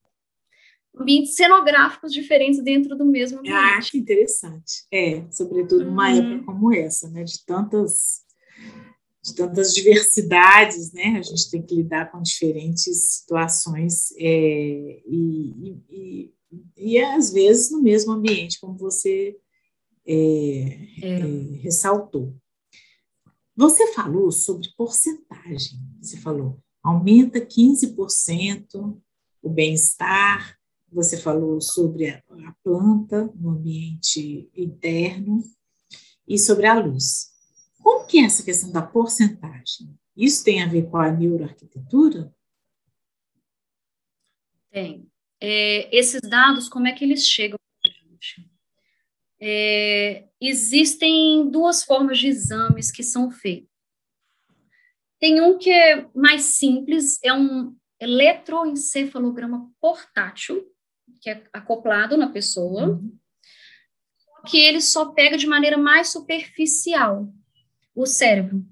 ambientes 0.96 1.34
cenográficos 1.34 2.12
diferentes 2.12 2.62
dentro 2.62 2.96
do 2.96 3.04
mesmo 3.04 3.40
ambiente. 3.40 3.56
Ah, 3.56 3.80
que 3.80 3.98
interessante. 3.98 4.84
É, 4.92 5.24
sobretudo 5.32 5.84
numa 5.84 6.08
uhum. 6.08 6.18
época 6.18 6.44
como 6.46 6.72
essa, 6.72 7.08
né, 7.10 7.24
de 7.24 7.44
tantas 7.44 8.23
de 9.24 9.34
tantas 9.34 9.72
diversidades, 9.74 10.92
né? 10.92 11.16
A 11.18 11.22
gente 11.22 11.50
tem 11.50 11.62
que 11.62 11.74
lidar 11.74 12.12
com 12.12 12.20
diferentes 12.20 13.20
situações 13.20 14.12
é, 14.18 15.02
e, 15.06 15.80
e, 15.90 16.34
e, 16.76 16.98
às 16.98 17.32
vezes 17.32 17.70
no 17.70 17.80
mesmo 17.80 18.12
ambiente, 18.12 18.60
como 18.60 18.76
você 18.76 19.34
é, 20.06 20.14
é. 21.02 21.08
é. 21.08 21.18
ressaltou. 21.62 22.36
Você 23.56 23.92
falou 23.94 24.30
sobre 24.30 24.68
porcentagem, 24.76 25.78
você 26.02 26.18
falou 26.18 26.58
aumenta 26.82 27.40
15% 27.40 28.94
o 29.42 29.48
bem-estar, 29.48 30.58
você 30.92 31.16
falou 31.16 31.62
sobre 31.62 32.10
a, 32.10 32.22
a 32.46 32.54
planta 32.62 33.32
no 33.36 33.50
ambiente 33.50 34.50
interno 34.54 35.42
e 36.28 36.38
sobre 36.38 36.66
a 36.66 36.78
luz. 36.78 37.33
Como 37.84 38.06
que 38.06 38.18
é 38.18 38.24
essa 38.24 38.42
questão 38.42 38.72
da 38.72 38.80
porcentagem? 38.80 39.94
Isso 40.16 40.42
tem 40.42 40.62
a 40.62 40.66
ver 40.66 40.88
com 40.88 40.96
a 40.96 41.12
neuroarquitetura? 41.12 42.34
Tem. 44.70 45.06
É, 45.38 45.94
esses 45.94 46.22
dados, 46.22 46.66
como 46.66 46.88
é 46.88 46.92
que 46.92 47.04
eles 47.04 47.26
chegam 47.26 47.58
para 47.82 47.92
a 47.92 47.94
gente? 47.94 48.50
É, 49.38 50.26
existem 50.40 51.50
duas 51.50 51.84
formas 51.84 52.18
de 52.18 52.28
exames 52.28 52.90
que 52.90 53.02
são 53.02 53.30
feitos. 53.30 53.68
Tem 55.20 55.42
um 55.42 55.58
que 55.58 55.70
é 55.70 56.08
mais 56.14 56.42
simples, 56.42 57.22
é 57.22 57.34
um 57.34 57.76
eletroencefalograma 58.00 59.70
portátil, 59.78 60.66
que 61.20 61.28
é 61.28 61.44
acoplado 61.52 62.16
na 62.16 62.30
pessoa, 62.30 62.88
uhum. 62.88 63.18
que 64.46 64.58
ele 64.58 64.80
só 64.80 65.12
pega 65.12 65.36
de 65.36 65.46
maneira 65.46 65.76
mais 65.76 66.08
superficial 66.08 67.30
o 67.94 68.06
cérebro. 68.06 68.64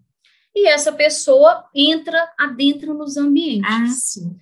E 0.54 0.68
essa 0.68 0.92
pessoa 0.92 1.68
entra 1.74 2.32
adentro 2.38 2.94
nos 2.94 3.16
ambientes. 3.16 3.70
Ah, 3.70 3.86
sim. 3.86 4.36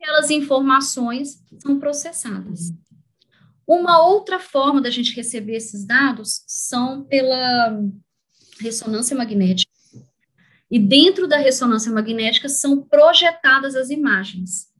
Aquelas 0.00 0.30
informações 0.30 1.42
são 1.60 1.78
processadas. 1.78 2.72
Uma 3.66 4.02
outra 4.06 4.38
forma 4.38 4.80
da 4.80 4.90
gente 4.90 5.14
receber 5.14 5.56
esses 5.56 5.86
dados 5.86 6.44
são 6.46 7.04
pela 7.04 7.80
ressonância 8.60 9.16
magnética. 9.16 9.72
E 10.70 10.78
dentro 10.78 11.26
da 11.26 11.36
ressonância 11.36 11.92
magnética 11.92 12.48
são 12.48 12.82
projetadas 12.82 13.74
as 13.74 13.90
imagens. 13.90 14.72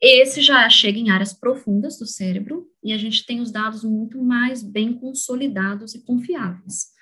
Esse 0.00 0.42
já 0.42 0.68
chega 0.68 0.98
em 0.98 1.10
áreas 1.10 1.32
profundas 1.32 1.96
do 1.96 2.06
cérebro 2.06 2.68
e 2.82 2.92
a 2.92 2.98
gente 2.98 3.24
tem 3.24 3.40
os 3.40 3.52
dados 3.52 3.84
muito 3.84 4.20
mais 4.22 4.62
bem 4.62 4.92
consolidados 4.92 5.94
e 5.94 6.02
confiáveis. 6.04 6.92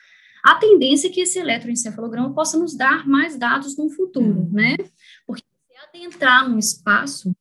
A 0.42 0.54
tendência 0.56 1.08
é 1.08 1.10
que 1.10 1.20
esse 1.20 1.38
eletroencefalograma 1.38 2.32
possa 2.34 2.58
nos 2.58 2.74
dar 2.74 3.06
mais 3.06 3.36
dados 3.36 3.76
no 3.76 3.90
futuro, 3.90 4.40
uhum. 4.40 4.50
né? 4.50 4.76
Porque 5.26 5.42
se 5.42 5.76
adentrar 5.88 6.48
num 6.48 6.58
espaço, 6.58 7.34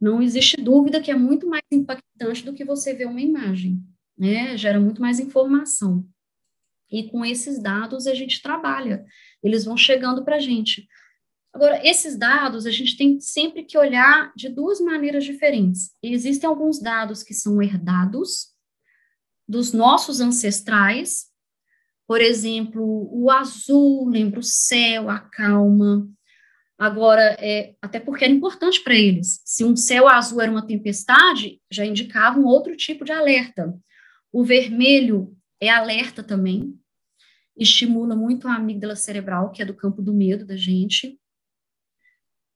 não 0.00 0.22
existe 0.22 0.56
dúvida 0.56 1.00
que 1.00 1.10
é 1.10 1.14
muito 1.14 1.48
mais 1.48 1.64
impactante 1.70 2.44
do 2.44 2.52
que 2.52 2.64
você 2.64 2.94
ver 2.94 3.06
uma 3.06 3.20
imagem, 3.20 3.82
né? 4.16 4.56
Gera 4.56 4.80
muito 4.80 5.00
mais 5.00 5.20
informação. 5.20 6.06
E 6.90 7.10
com 7.10 7.24
esses 7.24 7.60
dados 7.60 8.06
a 8.06 8.14
gente 8.14 8.42
trabalha, 8.42 9.04
eles 9.42 9.64
vão 9.64 9.76
chegando 9.76 10.24
para 10.24 10.36
a 10.36 10.40
gente. 10.40 10.86
Agora, 11.52 11.80
esses 11.86 12.16
dados 12.16 12.66
a 12.66 12.70
gente 12.70 12.96
tem 12.96 13.18
sempre 13.18 13.64
que 13.64 13.78
olhar 13.78 14.30
de 14.36 14.48
duas 14.48 14.80
maneiras 14.80 15.24
diferentes. 15.24 15.90
Existem 16.02 16.48
alguns 16.48 16.78
dados 16.78 17.22
que 17.22 17.32
são 17.32 17.62
herdados 17.62 18.54
dos 19.48 19.72
nossos 19.72 20.20
ancestrais, 20.20 21.26
por 22.06 22.20
exemplo, 22.20 23.08
o 23.10 23.30
azul 23.30 24.08
lembra 24.08 24.38
o 24.38 24.42
céu, 24.42 25.10
a 25.10 25.18
calma. 25.18 26.08
Agora, 26.78 27.36
é, 27.40 27.74
até 27.82 27.98
porque 27.98 28.24
era 28.24 28.32
importante 28.32 28.82
para 28.82 28.94
eles. 28.94 29.40
Se 29.44 29.64
um 29.64 29.74
céu 29.74 30.08
azul 30.08 30.40
era 30.40 30.50
uma 30.50 30.66
tempestade, 30.66 31.60
já 31.70 31.84
indicava 31.84 32.38
um 32.38 32.44
outro 32.44 32.76
tipo 32.76 33.04
de 33.04 33.12
alerta. 33.12 33.74
O 34.32 34.44
vermelho 34.44 35.36
é 35.60 35.68
alerta 35.68 36.22
também, 36.22 36.78
estimula 37.56 38.14
muito 38.14 38.46
a 38.46 38.54
amígdala 38.54 38.94
cerebral, 38.94 39.50
que 39.50 39.62
é 39.62 39.64
do 39.64 39.74
campo 39.74 40.00
do 40.00 40.14
medo 40.14 40.46
da 40.46 40.56
gente. 40.56 41.18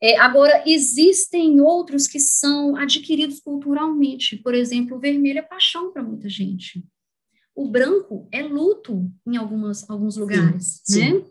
É, 0.02 0.18
agora, 0.18 0.62
existem 0.66 1.60
outros 1.60 2.06
que 2.06 2.20
são 2.20 2.76
adquiridos 2.76 3.40
culturalmente. 3.40 4.36
Por 4.36 4.54
exemplo, 4.54 4.96
o 4.96 5.00
vermelho 5.00 5.38
é 5.38 5.42
paixão 5.42 5.92
para 5.92 6.02
muita 6.02 6.28
gente 6.28 6.84
o 7.54 7.68
branco 7.68 8.28
é 8.32 8.42
luto 8.42 9.10
em 9.26 9.36
algumas, 9.36 9.88
alguns 9.88 10.16
lugares, 10.16 10.80
sim, 10.84 11.00
né? 11.00 11.20
Sim. 11.20 11.30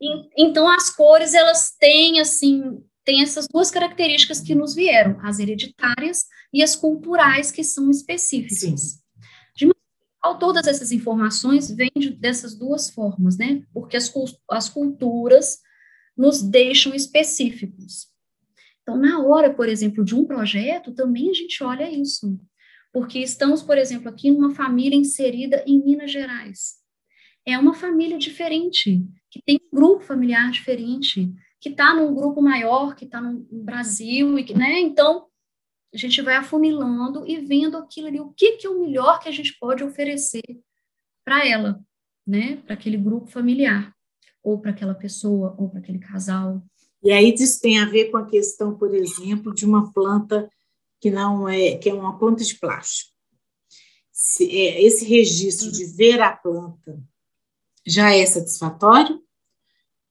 E, 0.00 0.44
então, 0.44 0.68
as 0.68 0.90
cores, 0.90 1.34
elas 1.34 1.74
têm, 1.78 2.20
assim, 2.20 2.82
têm 3.04 3.22
essas 3.22 3.46
duas 3.48 3.70
características 3.70 4.40
que 4.40 4.54
nos 4.54 4.74
vieram, 4.74 5.18
as 5.22 5.38
hereditárias 5.38 6.24
e 6.52 6.62
as 6.62 6.76
culturais, 6.76 7.50
que 7.50 7.64
são 7.64 7.90
específicas. 7.90 8.58
Sim. 8.58 9.00
De 9.56 9.66
todas 10.38 10.66
essas 10.66 10.92
informações 10.92 11.70
vêm 11.70 11.92
de, 11.96 12.10
dessas 12.10 12.54
duas 12.54 12.90
formas, 12.90 13.38
né? 13.38 13.62
Porque 13.72 13.96
as, 13.96 14.12
as 14.50 14.68
culturas 14.68 15.58
nos 16.16 16.42
deixam 16.42 16.94
específicos. 16.94 18.08
Então, 18.82 18.96
na 18.96 19.20
hora, 19.20 19.52
por 19.52 19.68
exemplo, 19.68 20.04
de 20.04 20.14
um 20.14 20.24
projeto, 20.24 20.94
também 20.94 21.30
a 21.30 21.34
gente 21.34 21.62
olha 21.62 21.90
isso 21.90 22.38
porque 22.96 23.18
estamos, 23.18 23.62
por 23.62 23.76
exemplo, 23.76 24.08
aqui 24.08 24.30
numa 24.30 24.54
família 24.54 24.96
inserida 24.96 25.62
em 25.66 25.84
Minas 25.84 26.10
Gerais. 26.10 26.76
É 27.44 27.58
uma 27.58 27.74
família 27.74 28.16
diferente, 28.16 29.04
que 29.30 29.38
tem 29.42 29.60
um 29.70 29.76
grupo 29.76 30.02
familiar 30.02 30.50
diferente, 30.50 31.30
que 31.60 31.68
está 31.68 31.94
num 31.94 32.14
grupo 32.14 32.40
maior, 32.40 32.94
que 32.96 33.04
está 33.04 33.20
no 33.20 33.46
Brasil, 33.52 34.38
e 34.38 34.44
que, 34.44 34.54
né? 34.54 34.80
Então, 34.80 35.26
a 35.92 35.96
gente 35.98 36.22
vai 36.22 36.36
afunilando 36.36 37.26
e 37.28 37.36
vendo 37.36 37.76
aquilo 37.76 38.06
ali, 38.06 38.18
o 38.18 38.32
que, 38.32 38.52
que 38.52 38.66
é 38.66 38.70
o 38.70 38.80
melhor 38.80 39.20
que 39.20 39.28
a 39.28 39.32
gente 39.32 39.58
pode 39.58 39.84
oferecer 39.84 40.58
para 41.22 41.46
ela, 41.46 41.78
né? 42.26 42.62
Para 42.64 42.72
aquele 42.72 42.96
grupo 42.96 43.26
familiar, 43.26 43.94
ou 44.42 44.58
para 44.58 44.70
aquela 44.70 44.94
pessoa, 44.94 45.54
ou 45.58 45.68
para 45.68 45.80
aquele 45.80 45.98
casal. 45.98 46.62
E 47.02 47.12
aí 47.12 47.34
isso 47.34 47.60
tem 47.60 47.78
a 47.78 47.84
ver 47.84 48.10
com 48.10 48.16
a 48.16 48.26
questão, 48.26 48.74
por 48.74 48.94
exemplo, 48.94 49.54
de 49.54 49.66
uma 49.66 49.92
planta 49.92 50.50
que 51.06 51.10
não 51.12 51.48
é 51.48 51.76
que 51.76 51.88
é 51.88 51.94
uma 51.94 52.18
planta 52.18 52.42
de 52.42 52.56
plástico. 52.56 53.12
Se, 54.10 54.44
é, 54.44 54.82
esse 54.82 55.04
registro 55.04 55.70
de 55.70 55.84
ver 55.84 56.20
a 56.20 56.36
planta 56.36 57.00
já 57.86 58.12
é 58.12 58.26
satisfatório 58.26 59.22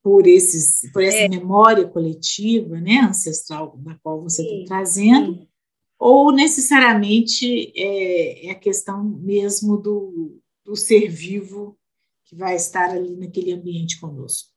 por 0.01 0.25
esses 0.25 0.89
por 0.93 1.03
essa 1.03 1.17
é. 1.17 1.27
memória 1.27 1.86
coletiva, 1.86 2.79
né, 2.79 2.99
ancestral 2.99 3.75
da 3.79 3.95
qual 3.95 4.21
você 4.21 4.41
está 4.41 4.75
trazendo, 4.75 5.34
sim. 5.34 5.47
ou 5.99 6.31
necessariamente 6.31 7.73
é, 7.75 8.47
é, 8.47 8.51
a 8.51 8.55
questão 8.55 9.03
mesmo 9.03 9.75
do, 9.75 10.39
do 10.63 10.77
ser 10.77 11.10
vivo 11.10 11.77
que 12.23 12.38
vai 12.38 12.55
estar 12.55 12.91
ali 12.91 13.17
naquele 13.17 13.51
ambiente 13.51 13.99
conosco. 13.99 14.49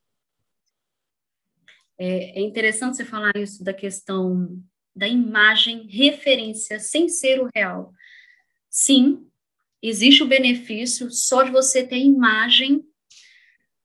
É, 1.98 2.38
é 2.38 2.40
interessante 2.40 2.96
você 2.96 3.04
falar 3.04 3.36
isso 3.36 3.64
da 3.64 3.74
questão 3.74 4.62
da 4.98 5.06
imagem 5.06 5.86
referência 5.86 6.80
sem 6.80 7.08
ser 7.08 7.40
o 7.40 7.48
real. 7.54 7.92
Sim, 8.68 9.26
existe 9.80 10.22
o 10.22 10.28
benefício 10.28 11.10
só 11.10 11.44
de 11.44 11.50
você 11.50 11.86
ter 11.86 11.98
imagem. 11.98 12.82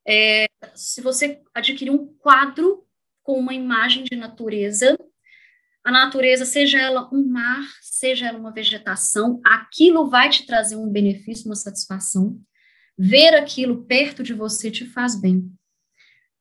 É, 0.06 0.48
se 0.76 1.02
você 1.02 1.42
adquirir 1.54 1.92
um 1.92 2.08
quadro 2.18 2.86
com 3.22 3.40
uma 3.40 3.54
imagem 3.54 4.04
de 4.04 4.18
natureza, 4.18 4.98
a 5.84 5.92
natureza, 5.92 6.46
seja 6.46 6.80
ela 6.80 7.10
um 7.14 7.26
mar, 7.26 7.64
seja 7.82 8.28
ela 8.28 8.40
uma 8.40 8.54
vegetação, 8.54 9.40
aquilo 9.46 10.10
vai 10.10 10.30
te 10.30 10.46
trazer 10.46 10.76
um 10.76 10.90
benefício, 10.90 11.46
uma 11.46 11.56
satisfação. 11.56 12.42
Ver 12.98 13.36
aquilo 13.36 13.86
perto 13.86 14.24
de 14.24 14.34
você 14.34 14.72
te 14.72 14.86
faz 14.86 15.16
bem. 15.20 15.52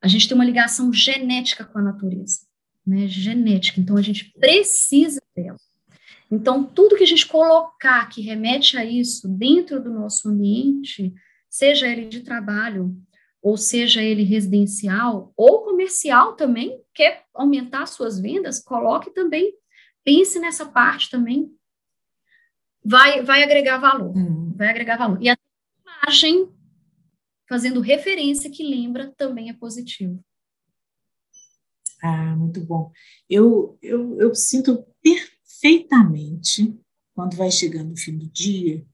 A 0.00 0.08
gente 0.08 0.26
tem 0.28 0.34
uma 0.34 0.44
ligação 0.44 0.92
genética 0.92 1.64
com 1.64 1.78
a 1.78 1.82
natureza 1.82 2.51
né, 2.86 3.06
genética, 3.06 3.80
então 3.80 3.96
a 3.96 4.02
gente 4.02 4.32
precisa 4.38 5.20
dela. 5.34 5.58
Então, 6.30 6.64
tudo 6.64 6.96
que 6.96 7.02
a 7.02 7.06
gente 7.06 7.26
colocar 7.26 8.08
que 8.08 8.22
remete 8.22 8.78
a 8.78 8.84
isso 8.84 9.28
dentro 9.28 9.82
do 9.82 9.90
nosso 9.90 10.30
ambiente, 10.30 11.12
seja 11.48 11.86
ele 11.86 12.06
de 12.06 12.20
trabalho, 12.20 12.96
ou 13.42 13.56
seja 13.56 14.02
ele 14.02 14.22
residencial, 14.22 15.32
ou 15.36 15.62
comercial 15.62 16.34
também, 16.34 16.80
quer 16.94 17.24
aumentar 17.34 17.86
suas 17.86 18.18
vendas, 18.18 18.62
coloque 18.62 19.10
também, 19.10 19.52
pense 20.02 20.38
nessa 20.38 20.64
parte 20.64 21.10
também, 21.10 21.52
vai, 22.82 23.22
vai 23.22 23.42
agregar 23.42 23.78
valor, 23.78 24.16
uhum. 24.16 24.54
vai 24.56 24.68
agregar 24.68 24.96
valor. 24.96 25.18
E 25.20 25.28
a 25.28 25.36
imagem, 25.84 26.48
fazendo 27.48 27.80
referência 27.80 28.50
que 28.50 28.62
lembra, 28.62 29.12
também 29.16 29.50
é 29.50 29.52
positivo. 29.52 30.24
Ah, 32.02 32.34
muito 32.36 32.60
bom. 32.60 32.90
Eu, 33.30 33.78
eu, 33.80 34.18
eu 34.20 34.34
sinto 34.34 34.84
perfeitamente, 35.02 36.76
quando 37.14 37.36
vai 37.36 37.50
chegando 37.50 37.92
o 37.92 37.96
fim 37.96 38.18
do 38.18 38.26
dia, 38.28 38.84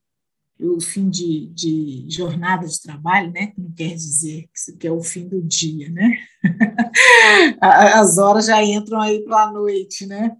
o 0.60 0.80
fim 0.80 1.08
de, 1.08 1.46
de, 1.46 2.04
jornada 2.08 2.66
de 2.66 2.82
trabalho, 2.82 3.30
né? 3.32 3.52
Não 3.56 3.70
quer 3.72 3.94
dizer 3.94 4.48
que 4.78 4.86
é 4.86 4.92
o 4.92 5.02
fim 5.02 5.26
do 5.26 5.40
dia, 5.40 5.88
né? 5.88 6.18
As 7.60 8.18
horas 8.18 8.46
já 8.46 8.62
entram 8.62 9.00
aí 9.00 9.24
para 9.24 9.44
a 9.44 9.52
noite, 9.52 10.04
né? 10.04 10.36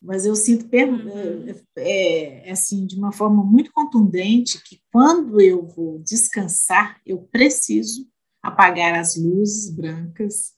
Mas 0.00 0.26
eu 0.26 0.36
sinto 0.36 0.66
uhum. 0.72 1.46
é, 1.76 2.48
é, 2.48 2.50
assim 2.52 2.86
de 2.86 2.96
uma 2.96 3.12
forma 3.12 3.42
muito 3.42 3.72
contundente 3.72 4.62
que 4.62 4.80
quando 4.92 5.40
eu 5.40 5.66
vou 5.66 5.98
descansar, 6.00 7.00
eu 7.04 7.18
preciso 7.32 8.06
apagar 8.42 8.94
as 8.94 9.16
luzes 9.16 9.70
brancas, 9.70 10.55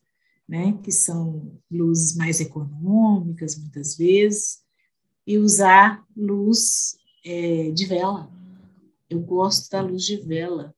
né? 0.48 0.78
Que 0.82 0.90
são 0.90 1.61
luzes 1.70 2.16
mais 2.16 2.40
econômicas 2.40 3.56
muitas 3.56 3.96
vezes 3.96 4.58
e 5.26 5.38
usar 5.38 6.04
luz 6.16 6.96
é, 7.24 7.70
de 7.70 7.84
vela 7.84 8.30
eu 9.11 9.20
gosto 9.20 9.70
da 9.70 9.80
luz 9.80 10.04
de 10.04 10.16
vela. 10.16 10.74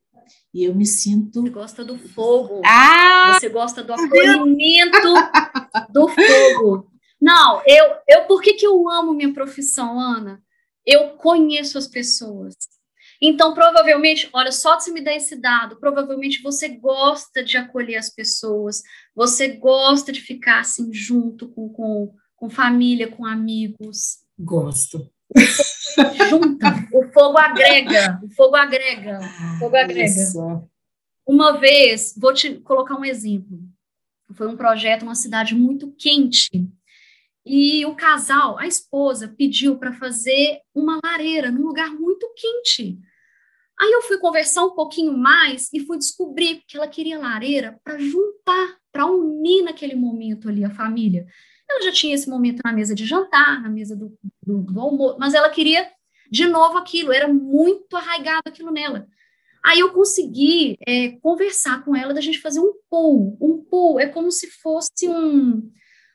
E 0.54 0.64
eu 0.64 0.74
me 0.74 0.86
sinto. 0.86 1.42
Você 1.42 1.50
gosta 1.50 1.84
do 1.84 1.98
fogo. 1.98 2.62
Ah! 2.64 3.36
Você 3.38 3.48
gosta 3.48 3.82
do 3.82 3.92
acolhimento 3.92 4.98
do 5.90 6.08
fogo. 6.08 6.90
Não, 7.20 7.60
eu, 7.66 7.96
eu 8.08 8.24
por 8.26 8.40
que, 8.40 8.54
que 8.54 8.66
eu 8.66 8.88
amo 8.88 9.12
minha 9.12 9.32
profissão, 9.32 9.98
Ana? 9.98 10.42
Eu 10.86 11.10
conheço 11.10 11.76
as 11.76 11.86
pessoas. 11.86 12.54
Então, 13.20 13.52
provavelmente, 13.52 14.28
olha, 14.32 14.50
só 14.50 14.76
de 14.76 14.84
você 14.84 14.92
me 14.92 15.02
dar 15.02 15.14
esse 15.14 15.36
dado, 15.36 15.78
provavelmente 15.78 16.42
você 16.42 16.68
gosta 16.68 17.44
de 17.44 17.56
acolher 17.56 17.96
as 17.96 18.08
pessoas, 18.08 18.82
você 19.14 19.48
gosta 19.48 20.10
de 20.10 20.20
ficar 20.20 20.60
assim 20.60 20.92
junto 20.92 21.48
com, 21.48 21.68
com, 21.68 22.14
com 22.34 22.48
família, 22.48 23.08
com 23.08 23.26
amigos. 23.26 24.20
Gosto 24.38 25.10
junta, 26.28 26.88
o 26.92 27.04
fogo 27.12 27.38
agrega, 27.38 28.20
o 28.22 28.28
fogo 28.30 28.56
agrega, 28.56 29.20
o 29.20 29.58
fogo 29.58 29.76
agrega. 29.76 30.04
Isso. 30.04 30.68
Uma 31.26 31.52
vez, 31.58 32.14
vou 32.16 32.34
te 32.34 32.54
colocar 32.60 32.96
um 32.96 33.04
exemplo. 33.04 33.60
Foi 34.34 34.48
um 34.48 34.56
projeto 34.56 35.04
numa 35.04 35.14
cidade 35.14 35.54
muito 35.54 35.92
quente. 35.92 36.50
E 37.44 37.84
o 37.86 37.94
casal, 37.94 38.58
a 38.58 38.66
esposa, 38.66 39.34
pediu 39.36 39.76
para 39.78 39.92
fazer 39.92 40.60
uma 40.74 41.00
lareira 41.02 41.50
num 41.50 41.66
lugar 41.66 41.90
muito 41.90 42.28
quente. 42.34 42.98
Aí 43.80 43.90
eu 43.92 44.02
fui 44.02 44.18
conversar 44.18 44.64
um 44.64 44.74
pouquinho 44.74 45.16
mais 45.16 45.70
e 45.72 45.80
fui 45.80 45.96
descobrir 45.96 46.62
que 46.68 46.76
ela 46.76 46.86
queria 46.86 47.18
lareira 47.18 47.80
para 47.82 47.98
juntar, 47.98 48.76
para 48.92 49.06
unir 49.06 49.62
naquele 49.62 49.94
momento 49.94 50.50
ali 50.50 50.62
a 50.62 50.70
família. 50.70 51.26
Ela 51.68 51.82
já 51.84 51.92
tinha 51.92 52.14
esse 52.14 52.28
momento 52.28 52.60
na 52.62 52.72
mesa 52.72 52.94
de 52.94 53.06
jantar, 53.06 53.62
na 53.62 53.70
mesa 53.70 53.96
do, 53.96 54.12
do, 54.44 54.62
do 54.62 54.80
almoço, 54.80 55.16
mas 55.18 55.32
ela 55.32 55.48
queria 55.48 55.90
de 56.30 56.46
novo 56.46 56.76
aquilo, 56.76 57.12
era 57.12 57.26
muito 57.26 57.96
arraigado 57.96 58.42
aquilo 58.46 58.70
nela. 58.70 59.08
Aí 59.64 59.80
eu 59.80 59.92
consegui 59.92 60.76
é, 60.86 61.12
conversar 61.22 61.84
com 61.84 61.96
ela 61.96 62.12
da 62.12 62.20
gente 62.20 62.38
fazer 62.38 62.60
um 62.60 62.74
pool. 62.88 63.36
Um 63.40 63.64
pool 63.64 63.98
é 63.98 64.06
como 64.06 64.30
se 64.30 64.46
fosse 64.46 65.08
um, 65.08 65.70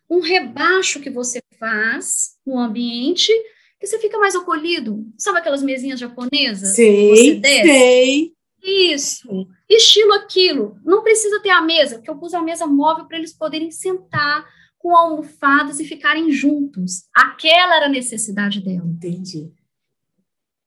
um 0.10 0.20
rebaixo 0.20 1.00
que 1.00 1.10
você 1.10 1.42
faz 1.60 2.38
no 2.46 2.58
ambiente 2.60 3.32
você 3.86 4.00
fica 4.00 4.18
mais 4.18 4.36
acolhido. 4.36 5.06
Sabe 5.18 5.40
aquelas 5.40 5.64
mesinhas 5.64 6.00
japonesas? 6.00 6.76
Sei, 6.76 7.42
sei. 7.42 8.36
Isso, 8.64 9.48
estilo 9.70 10.14
aquilo. 10.14 10.78
Não 10.84 11.04
precisa 11.04 11.40
ter 11.40 11.52
a 11.52 11.62
mesa, 11.62 11.98
porque 11.98 12.10
eu 12.10 12.18
pus 12.18 12.34
a 12.34 12.42
mesa 12.42 12.66
móvel 12.66 13.06
para 13.06 13.18
eles 13.18 13.32
poderem 13.32 13.70
sentar, 13.70 14.44
com 14.86 14.96
almofadas 14.96 15.80
e 15.80 15.86
ficarem 15.86 16.32
juntos. 16.32 17.06
Aquela 17.16 17.78
era 17.78 17.86
a 17.88 17.90
necessidade 17.90 18.62
dela. 18.62 18.86
Entendi. 18.86 19.52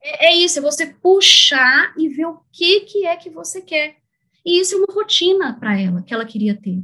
É, 0.03 0.27
é, 0.27 0.37
isso, 0.37 0.59
é 0.59 0.63
você 0.63 0.87
puxar 0.87 1.95
e 1.97 2.09
ver 2.09 2.27
o 2.27 2.41
que, 2.53 2.81
que 2.81 3.07
é 3.07 3.17
que 3.17 3.31
você 3.31 3.61
quer. 3.61 3.97
E 4.45 4.61
isso 4.61 4.75
é 4.75 4.79
uma 4.79 4.93
rotina 4.93 5.57
para 5.59 5.81
ela, 5.81 6.03
que 6.03 6.13
ela 6.13 6.25
queria 6.25 6.61
ter. 6.61 6.83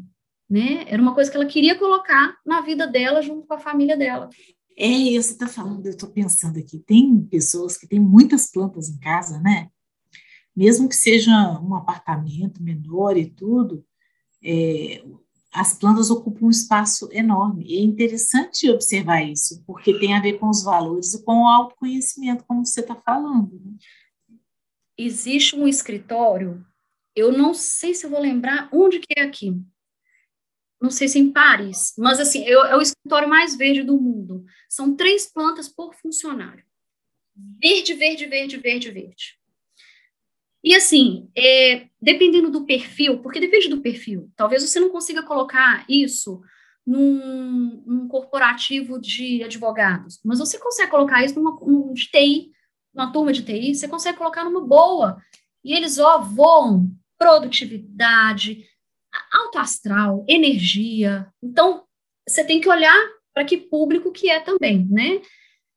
Né? 0.48 0.84
Era 0.86 1.02
uma 1.02 1.12
coisa 1.12 1.28
que 1.28 1.36
ela 1.36 1.46
queria 1.46 1.74
colocar 1.74 2.36
na 2.46 2.60
vida 2.60 2.86
dela 2.86 3.20
junto 3.20 3.46
com 3.48 3.54
a 3.54 3.58
família 3.58 3.96
dela. 3.96 4.28
É, 4.76 4.88
e 4.88 5.22
você 5.22 5.32
está 5.32 5.46
falando, 5.46 5.86
eu 5.86 5.92
estou 5.92 6.08
pensando 6.08 6.58
aqui, 6.58 6.78
tem 6.78 7.22
pessoas 7.26 7.76
que 7.76 7.86
têm 7.86 8.00
muitas 8.00 8.50
plantas 8.50 8.88
em 8.88 8.98
casa, 8.98 9.38
né? 9.40 9.68
Mesmo 10.54 10.88
que 10.88 10.96
seja 10.96 11.30
um 11.60 11.74
apartamento 11.74 12.62
menor 12.62 13.16
e 13.16 13.26
tudo, 13.26 13.84
é, 14.42 15.02
as 15.52 15.78
plantas 15.78 16.10
ocupam 16.10 16.46
um 16.46 16.50
espaço 16.50 17.08
enorme. 17.12 17.64
E 17.64 17.76
é 17.76 17.80
interessante 17.80 18.68
observar 18.68 19.22
isso, 19.22 19.62
porque 19.64 19.98
tem 19.98 20.14
a 20.14 20.20
ver 20.20 20.34
com 20.34 20.48
os 20.48 20.64
valores 20.64 21.14
e 21.14 21.24
com 21.24 21.42
o 21.42 21.48
autoconhecimento, 21.48 22.44
como 22.44 22.66
você 22.66 22.80
está 22.80 22.96
falando. 22.96 23.60
Né? 23.64 23.74
Existe 24.98 25.54
um 25.54 25.66
escritório, 25.68 26.64
eu 27.14 27.32
não 27.32 27.54
sei 27.54 27.94
se 27.94 28.08
vou 28.08 28.20
lembrar 28.20 28.68
onde 28.72 28.98
que 28.98 29.18
é 29.18 29.22
aqui. 29.22 29.56
Não 30.80 30.90
sei 30.90 31.08
se 31.08 31.18
em 31.18 31.32
Paris, 31.32 31.94
mas 31.96 32.20
assim, 32.20 32.44
é, 32.44 32.52
é 32.52 32.76
o 32.76 32.82
escritório 32.82 33.28
mais 33.28 33.56
verde 33.56 33.82
do 33.82 34.00
mundo. 34.00 34.44
São 34.68 34.94
três 34.94 35.26
plantas 35.26 35.68
por 35.68 35.94
funcionário. 35.94 36.64
Verde, 37.60 37.94
verde, 37.94 38.26
verde, 38.26 38.56
verde, 38.58 38.90
verde. 38.90 39.38
E 40.62 40.74
assim, 40.74 41.28
é, 41.36 41.88
dependendo 42.00 42.50
do 42.50 42.64
perfil, 42.64 43.18
porque 43.18 43.38
depende 43.38 43.68
do 43.68 43.82
perfil, 43.82 44.30
talvez 44.34 44.62
você 44.62 44.80
não 44.80 44.88
consiga 44.88 45.22
colocar 45.22 45.84
isso 45.88 46.42
num, 46.86 47.82
num 47.86 48.08
corporativo 48.08 48.98
de 48.98 49.42
advogados, 49.42 50.20
mas 50.24 50.38
você 50.38 50.58
consegue 50.58 50.90
colocar 50.90 51.22
isso 51.22 51.34
numa, 51.34 51.58
num 51.60 51.92
de 51.92 52.06
TI, 52.10 52.50
numa 52.94 53.12
turma 53.12 53.32
de 53.32 53.42
TI, 53.42 53.74
você 53.74 53.88
consegue 53.88 54.16
colocar 54.16 54.44
numa 54.44 54.60
boa. 54.60 55.20
E 55.62 55.74
eles, 55.74 55.98
ó, 55.98 56.20
voam 56.20 56.90
produtividade, 57.18 58.66
alto 59.32 59.58
astral, 59.58 60.24
energia. 60.28 61.26
Então, 61.42 61.84
você 62.28 62.44
tem 62.44 62.60
que 62.60 62.68
olhar 62.68 62.96
para 63.32 63.44
que 63.44 63.56
público 63.56 64.12
que 64.12 64.30
é 64.30 64.40
também, 64.40 64.86
né? 64.90 65.20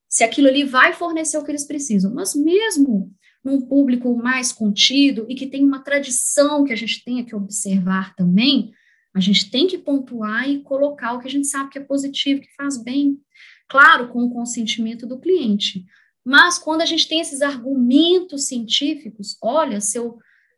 Se 0.09 0.23
aquilo 0.23 0.47
ali 0.47 0.63
vai 0.63 0.93
fornecer 0.93 1.37
o 1.37 1.43
que 1.43 1.51
eles 1.51 1.65
precisam. 1.65 2.13
Mas 2.13 2.35
mesmo 2.35 3.11
num 3.43 3.61
público 3.61 4.15
mais 4.15 4.51
contido 4.51 5.25
e 5.29 5.35
que 5.35 5.47
tem 5.47 5.63
uma 5.63 5.83
tradição 5.83 6.63
que 6.63 6.73
a 6.73 6.75
gente 6.75 7.03
tenha 7.03 7.25
que 7.25 7.35
observar 7.35 8.15
também, 8.15 8.71
a 9.13 9.19
gente 9.19 9.49
tem 9.49 9.67
que 9.67 9.77
pontuar 9.77 10.49
e 10.49 10.61
colocar 10.61 11.13
o 11.13 11.19
que 11.19 11.27
a 11.27 11.31
gente 11.31 11.47
sabe 11.47 11.69
que 11.69 11.79
é 11.79 11.83
positivo, 11.83 12.41
que 12.41 12.53
faz 12.55 12.81
bem, 12.81 13.19
claro, 13.67 14.09
com 14.09 14.23
o 14.23 14.29
consentimento 14.29 15.07
do 15.07 15.19
cliente. 15.19 15.85
Mas 16.25 16.59
quando 16.59 16.81
a 16.81 16.85
gente 16.85 17.07
tem 17.07 17.21
esses 17.21 17.41
argumentos 17.41 18.47
científicos, 18.47 19.37
olha, 19.41 19.79
seu, 19.79 20.17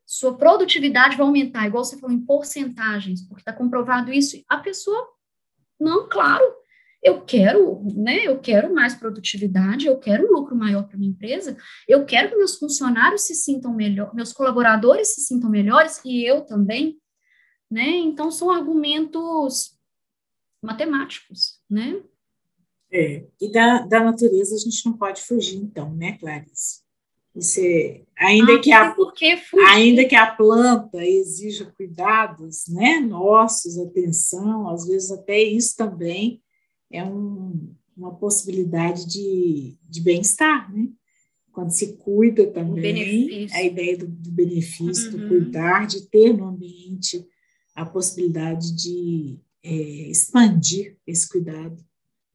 sua 0.09 0.35
produtividade 0.35 1.15
vai 1.15 1.23
aumentar, 1.23 1.67
igual 1.67 1.85
você 1.85 1.95
falou, 1.95 2.15
em 2.15 2.19
porcentagens, 2.19 3.21
porque 3.21 3.41
está 3.41 3.53
comprovado 3.53 4.11
isso, 4.11 4.43
a 4.49 4.57
pessoa, 4.57 5.07
não, 5.79 6.09
claro, 6.09 6.43
eu 7.03 7.21
quero, 7.21 7.83
né, 7.95 8.25
eu 8.25 8.39
quero 8.39 8.73
mais 8.73 8.95
produtividade, 8.95 9.85
eu 9.85 9.99
quero 9.99 10.25
um 10.25 10.31
lucro 10.31 10.55
maior 10.55 10.87
para 10.87 10.97
minha 10.97 11.11
empresa, 11.11 11.55
eu 11.87 12.07
quero 12.07 12.29
que 12.29 12.35
meus 12.37 12.57
funcionários 12.57 13.21
se 13.21 13.35
sintam 13.35 13.71
melhor, 13.71 14.15
meus 14.15 14.33
colaboradores 14.33 15.13
se 15.13 15.21
sintam 15.21 15.47
melhores 15.47 16.01
e 16.03 16.25
eu 16.27 16.41
também, 16.41 16.99
né? 17.69 17.87
Então 17.87 18.31
são 18.31 18.49
argumentos 18.49 19.77
matemáticos, 20.59 21.61
né? 21.69 22.01
É, 22.91 23.27
e 23.39 23.51
da, 23.51 23.85
da 23.85 24.03
natureza 24.03 24.55
a 24.55 24.57
gente 24.57 24.83
não 24.87 24.93
pode 24.93 25.21
fugir, 25.21 25.57
então, 25.57 25.93
né, 25.93 26.17
Clarice? 26.17 26.88
É, 27.57 28.01
ainda, 28.17 28.55
ah, 28.55 28.59
que 28.59 28.71
a, 28.71 28.95
ainda 29.69 30.05
que 30.05 30.15
a 30.15 30.27
planta 30.35 31.05
exija 31.05 31.71
cuidados 31.77 32.67
né, 32.67 32.99
nossos, 32.99 33.77
atenção, 33.77 34.67
às 34.69 34.85
vezes 34.85 35.11
até 35.11 35.41
isso 35.41 35.75
também 35.75 36.41
é 36.91 37.03
um, 37.03 37.73
uma 37.95 38.15
possibilidade 38.15 39.07
de, 39.07 39.77
de 39.87 40.01
bem-estar, 40.01 40.73
né? 40.73 40.89
Quando 41.51 41.71
se 41.71 41.97
cuida 41.97 42.47
também, 42.47 43.47
a 43.51 43.63
ideia 43.63 43.97
do, 43.97 44.07
do 44.07 44.31
benefício, 44.31 45.11
uhum. 45.11 45.17
do 45.19 45.27
cuidar, 45.27 45.87
de 45.87 46.07
ter 46.07 46.31
no 46.31 46.45
ambiente 46.45 47.25
a 47.75 47.85
possibilidade 47.85 48.73
de 48.75 49.39
é, 49.63 49.71
expandir 50.09 50.97
esse 51.05 51.27
cuidado, 51.27 51.83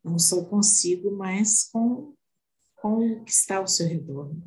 não 0.03 0.19
só 0.19 0.45
consigo, 0.45 1.11
mas 1.11 1.69
com, 1.73 2.15
com 2.77 3.13
o 3.13 3.25
que 3.25 3.31
está 3.31 3.57
ao 3.57 3.67
seu 3.67 3.87
redor. 3.87 4.35
Né? 4.35 4.43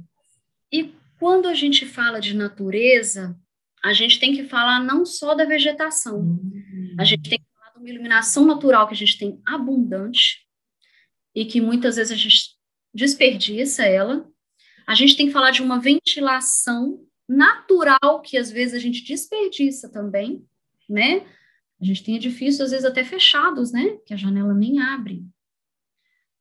E 0.72 0.94
quando 1.20 1.48
a 1.48 1.54
gente 1.54 1.86
fala 1.86 2.20
de 2.20 2.36
natureza, 2.36 3.38
a 3.84 3.94
gente 3.94 4.20
tem 4.20 4.36
que 4.36 4.46
falar 4.46 4.84
não 4.84 5.06
só 5.06 5.34
da 5.34 5.46
vegetação, 5.46 6.20
uhum. 6.20 6.96
a 7.00 7.04
gente 7.04 7.30
tem 7.30 7.40
que 7.40 7.48
uma 7.78 7.90
iluminação 7.90 8.46
natural 8.46 8.88
que 8.88 8.94
a 8.94 8.98
gente 8.98 9.18
tem 9.18 9.40
abundante 9.46 10.46
e 11.34 11.46
que 11.46 11.62
muitas 11.62 11.96
vezes 11.96 12.12
a 12.12 12.16
gente 12.16 12.56
desperdiça 12.94 13.86
ela. 13.86 14.28
A 14.88 14.96
gente 14.96 15.16
tem 15.16 15.28
que 15.28 15.34
falar 15.34 15.52
de 15.52 15.62
uma 15.62 15.80
ventilação 15.80 17.06
natural 17.28 18.22
que 18.22 18.38
às 18.38 18.50
vezes 18.50 18.74
a 18.74 18.80
gente 18.80 19.04
desperdiça 19.04 19.92
também, 19.92 20.44
né? 20.90 21.26
A 21.80 21.86
gente 21.86 22.04
tem 22.04 22.16
edifícios 22.16 22.62
às 22.62 22.72
vezes 22.72 22.86
até 22.86 23.04
fechados, 23.04 23.72
né? 23.72 23.98
Que 24.06 24.14
a 24.14 24.18
janela 24.18 24.54
nem 24.54 24.80
abre. 24.80 25.24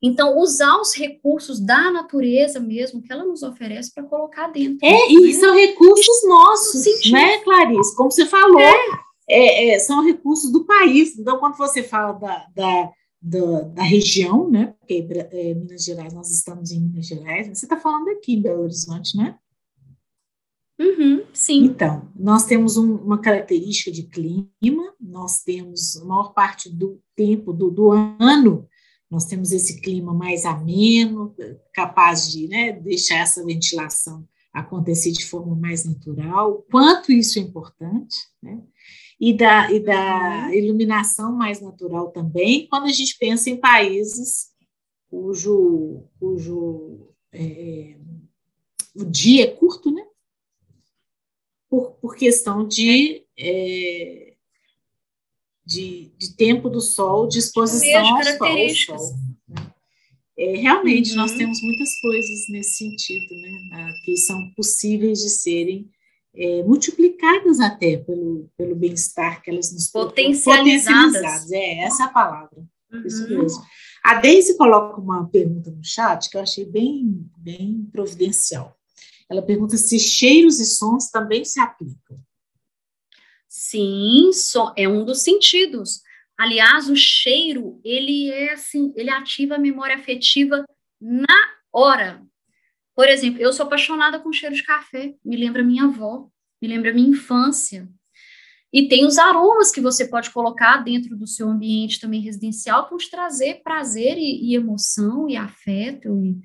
Então, 0.02 0.38
usar 0.38 0.76
os 0.78 0.94
recursos 0.94 1.58
da 1.58 1.90
natureza 1.90 2.60
mesmo 2.60 3.02
que 3.02 3.12
ela 3.12 3.24
nos 3.24 3.42
oferece 3.42 3.92
para 3.92 4.04
colocar 4.04 4.48
dentro. 4.48 4.86
É, 4.86 4.92
né? 4.92 5.08
e 5.08 5.32
são 5.34 5.54
recursos 5.54 6.28
nossos, 6.28 7.10
né, 7.10 7.38
Clarice? 7.38 7.96
Como 7.96 8.10
você 8.10 8.26
falou, 8.26 8.60
é. 8.60 8.74
É, 9.28 9.74
é, 9.74 9.78
são 9.78 10.04
recursos 10.04 10.52
do 10.52 10.64
país. 10.64 11.18
Então, 11.18 11.38
quando 11.38 11.56
você 11.56 11.82
fala 11.82 12.12
da, 12.12 12.46
da, 12.54 12.92
da, 13.20 13.60
da 13.62 13.82
região, 13.82 14.48
né? 14.48 14.74
Porque 14.78 15.06
é, 15.32 15.54
Minas 15.54 15.84
Gerais, 15.84 16.12
nós 16.12 16.30
estamos 16.30 16.70
em 16.70 16.80
Minas 16.80 17.06
Gerais, 17.06 17.48
você 17.48 17.64
está 17.64 17.76
falando 17.76 18.08
aqui 18.10 18.34
em 18.34 18.42
Belo 18.42 18.62
Horizonte, 18.62 19.16
né? 19.16 19.36
Uhum, 20.78 21.24
sim. 21.32 21.64
Então, 21.64 22.06
nós 22.14 22.44
temos 22.44 22.76
um, 22.76 22.96
uma 22.96 23.18
característica 23.18 23.90
de 23.90 24.02
clima, 24.02 24.94
nós 25.00 25.42
temos 25.42 25.96
a 25.96 26.04
maior 26.04 26.34
parte 26.34 26.68
do 26.68 27.00
tempo 27.16 27.52
do, 27.52 27.70
do 27.70 27.90
ano 27.90 28.68
nós 29.10 29.24
temos 29.24 29.52
esse 29.52 29.80
clima 29.80 30.12
mais 30.12 30.44
ameno, 30.44 31.34
capaz 31.72 32.30
de 32.30 32.48
né, 32.48 32.72
deixar 32.72 33.18
essa 33.18 33.44
ventilação 33.44 34.26
acontecer 34.52 35.12
de 35.12 35.24
forma 35.24 35.54
mais 35.54 35.84
natural, 35.84 36.64
quanto 36.70 37.12
isso 37.12 37.38
é 37.38 37.42
importante, 37.42 38.16
né? 38.42 38.62
E 39.20 39.32
da, 39.34 39.70
e 39.70 39.80
da 39.80 40.46
uhum. 40.46 40.52
iluminação 40.52 41.34
mais 41.34 41.60
natural 41.60 42.10
também, 42.10 42.66
quando 42.68 42.84
a 42.84 42.92
gente 42.92 43.16
pensa 43.18 43.50
em 43.50 43.56
países 43.56 44.50
cujo, 45.08 46.04
cujo 46.18 47.14
é, 47.32 47.96
o 48.94 49.04
dia 49.04 49.44
é 49.44 49.46
curto, 49.46 49.90
né? 49.90 50.04
Por, 51.68 51.92
por 51.92 52.14
questão 52.16 52.66
de 52.66 53.24
é, 53.38 54.25
de, 55.66 56.12
de 56.16 56.36
tempo 56.36 56.70
do 56.70 56.80
sol, 56.80 57.26
de 57.26 57.40
exposição 57.40 58.16
ao 58.16 58.22
sol. 58.22 58.96
sol 58.96 59.14
né? 59.48 59.66
é, 60.38 60.56
realmente, 60.56 61.10
uhum. 61.10 61.16
nós 61.16 61.32
temos 61.32 61.60
muitas 61.60 62.00
coisas 62.00 62.48
nesse 62.48 62.76
sentido, 62.76 63.34
né, 63.40 63.92
que 64.04 64.16
são 64.16 64.50
possíveis 64.54 65.18
de 65.18 65.30
serem 65.30 65.90
é, 66.34 66.62
multiplicadas 66.62 67.58
até 67.58 67.96
pelo, 67.96 68.48
pelo 68.56 68.76
bem-estar 68.76 69.42
que 69.42 69.50
elas 69.50 69.72
nos 69.72 69.90
potencializadas. 69.90 71.14
potencializadas. 71.14 71.52
É, 71.52 71.78
essa 71.80 72.04
é 72.04 72.06
a 72.06 72.10
palavra. 72.10 72.64
Uhum. 72.92 73.06
Isso 73.06 73.28
mesmo. 73.28 73.62
A 74.04 74.20
Deise 74.20 74.56
coloca 74.56 75.00
uma 75.00 75.28
pergunta 75.28 75.70
no 75.70 75.82
chat 75.82 76.30
que 76.30 76.36
eu 76.36 76.40
achei 76.40 76.64
bem, 76.64 77.28
bem 77.36 77.88
providencial. 77.90 78.76
Ela 79.28 79.42
pergunta 79.42 79.76
se 79.76 79.98
cheiros 79.98 80.60
e 80.60 80.66
sons 80.66 81.10
também 81.10 81.44
se 81.44 81.58
aplicam. 81.58 82.16
Sim, 83.58 84.32
só 84.34 84.74
é 84.76 84.86
um 84.86 85.02
dos 85.02 85.22
sentidos. 85.22 86.02
Aliás, 86.36 86.90
o 86.90 86.94
cheiro, 86.94 87.80
ele 87.82 88.30
é 88.30 88.52
assim, 88.52 88.92
ele 88.94 89.08
ativa 89.08 89.54
a 89.54 89.58
memória 89.58 89.96
afetiva 89.96 90.62
na 91.00 91.34
hora. 91.72 92.22
Por 92.94 93.08
exemplo, 93.08 93.40
eu 93.40 93.54
sou 93.54 93.64
apaixonada 93.64 94.20
com 94.20 94.30
cheiro 94.30 94.54
de 94.54 94.62
café, 94.62 95.14
me 95.24 95.38
lembra 95.38 95.64
minha 95.64 95.84
avó, 95.84 96.28
me 96.60 96.68
lembra 96.68 96.92
minha 96.92 97.08
infância. 97.08 97.88
E 98.70 98.88
tem 98.88 99.06
os 99.06 99.16
aromas 99.16 99.72
que 99.72 99.80
você 99.80 100.06
pode 100.06 100.30
colocar 100.32 100.84
dentro 100.84 101.16
do 101.16 101.26
seu 101.26 101.48
ambiente 101.48 101.98
também 101.98 102.20
residencial 102.20 102.86
para 102.86 102.98
te 102.98 103.10
trazer 103.10 103.62
prazer 103.62 104.18
e, 104.18 104.50
e, 104.50 104.54
emoção 104.54 105.30
e 105.30 105.34
afeto, 105.34 106.22
e, 106.22 106.38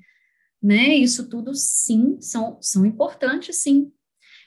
né? 0.62 0.94
Isso 0.96 1.28
tudo, 1.28 1.54
sim, 1.54 2.18
são, 2.22 2.56
são 2.62 2.86
importantes, 2.86 3.62
sim. 3.62 3.92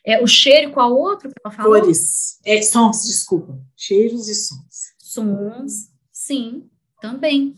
É, 0.06 0.22
o 0.22 0.28
cheiro, 0.28 0.72
qual 0.72 0.96
outro 0.96 1.30
que 1.30 1.36
ela 1.44 1.54
falou? 1.54 1.80
Cores. 1.80 2.40
É, 2.46 2.62
sons, 2.62 3.06
desculpa. 3.06 3.60
Cheiros 3.76 4.30
e 4.30 4.36
sons. 4.36 4.94
Sons, 5.00 5.90
sim, 6.12 6.70
também. 7.02 7.56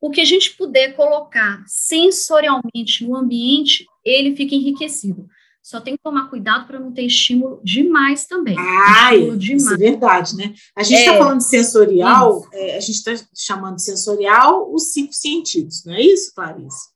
O 0.00 0.10
que 0.10 0.20
a 0.20 0.24
gente 0.24 0.56
puder 0.56 0.96
colocar 0.96 1.62
sensorialmente 1.66 3.06
no 3.06 3.16
ambiente, 3.16 3.86
ele 4.04 4.34
fica 4.34 4.54
enriquecido. 4.54 5.28
Só 5.62 5.80
tem 5.80 5.96
que 5.96 6.02
tomar 6.02 6.28
cuidado 6.28 6.66
para 6.66 6.78
não 6.78 6.92
ter 6.92 7.06
estímulo 7.06 7.58
demais 7.64 8.26
também. 8.26 8.54
Ah, 8.58 9.14
isso 9.14 9.72
é 9.72 9.76
verdade, 9.78 10.36
né? 10.36 10.52
A 10.76 10.82
gente 10.82 10.98
está 10.98 11.14
é, 11.14 11.18
falando 11.18 11.38
de 11.38 11.48
sensorial, 11.48 12.46
é, 12.52 12.76
a 12.76 12.80
gente 12.80 12.96
está 12.96 13.12
chamando 13.34 13.76
de 13.76 13.82
sensorial 13.82 14.70
os 14.74 14.92
cinco 14.92 15.14
sentidos, 15.14 15.82
não 15.86 15.94
é 15.94 16.02
isso, 16.02 16.34
Clarice? 16.34 16.90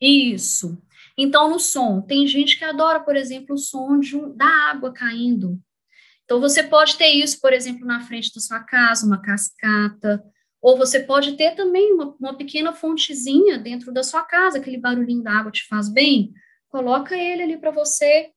Isso. 0.00 0.78
Então, 1.20 1.50
no 1.50 1.58
som, 1.58 2.00
tem 2.00 2.28
gente 2.28 2.56
que 2.56 2.64
adora, 2.64 3.00
por 3.00 3.16
exemplo, 3.16 3.56
o 3.56 3.58
som 3.58 3.98
de 3.98 4.16
um, 4.16 4.32
da 4.36 4.46
água 4.70 4.92
caindo. 4.92 5.60
Então, 6.24 6.40
você 6.40 6.62
pode 6.62 6.96
ter 6.96 7.08
isso, 7.08 7.40
por 7.40 7.52
exemplo, 7.52 7.84
na 7.84 8.00
frente 8.00 8.32
da 8.32 8.40
sua 8.40 8.60
casa, 8.60 9.04
uma 9.04 9.20
cascata, 9.20 10.22
ou 10.62 10.76
você 10.76 11.00
pode 11.00 11.36
ter 11.36 11.56
também 11.56 11.92
uma, 11.92 12.14
uma 12.20 12.36
pequena 12.36 12.72
fontezinha 12.72 13.58
dentro 13.58 13.92
da 13.92 14.04
sua 14.04 14.22
casa, 14.22 14.58
aquele 14.58 14.78
barulhinho 14.78 15.22
da 15.22 15.32
água 15.32 15.50
te 15.50 15.66
faz 15.66 15.88
bem, 15.88 16.32
coloca 16.68 17.16
ele 17.16 17.42
ali 17.42 17.56
para 17.56 17.72
você, 17.72 18.30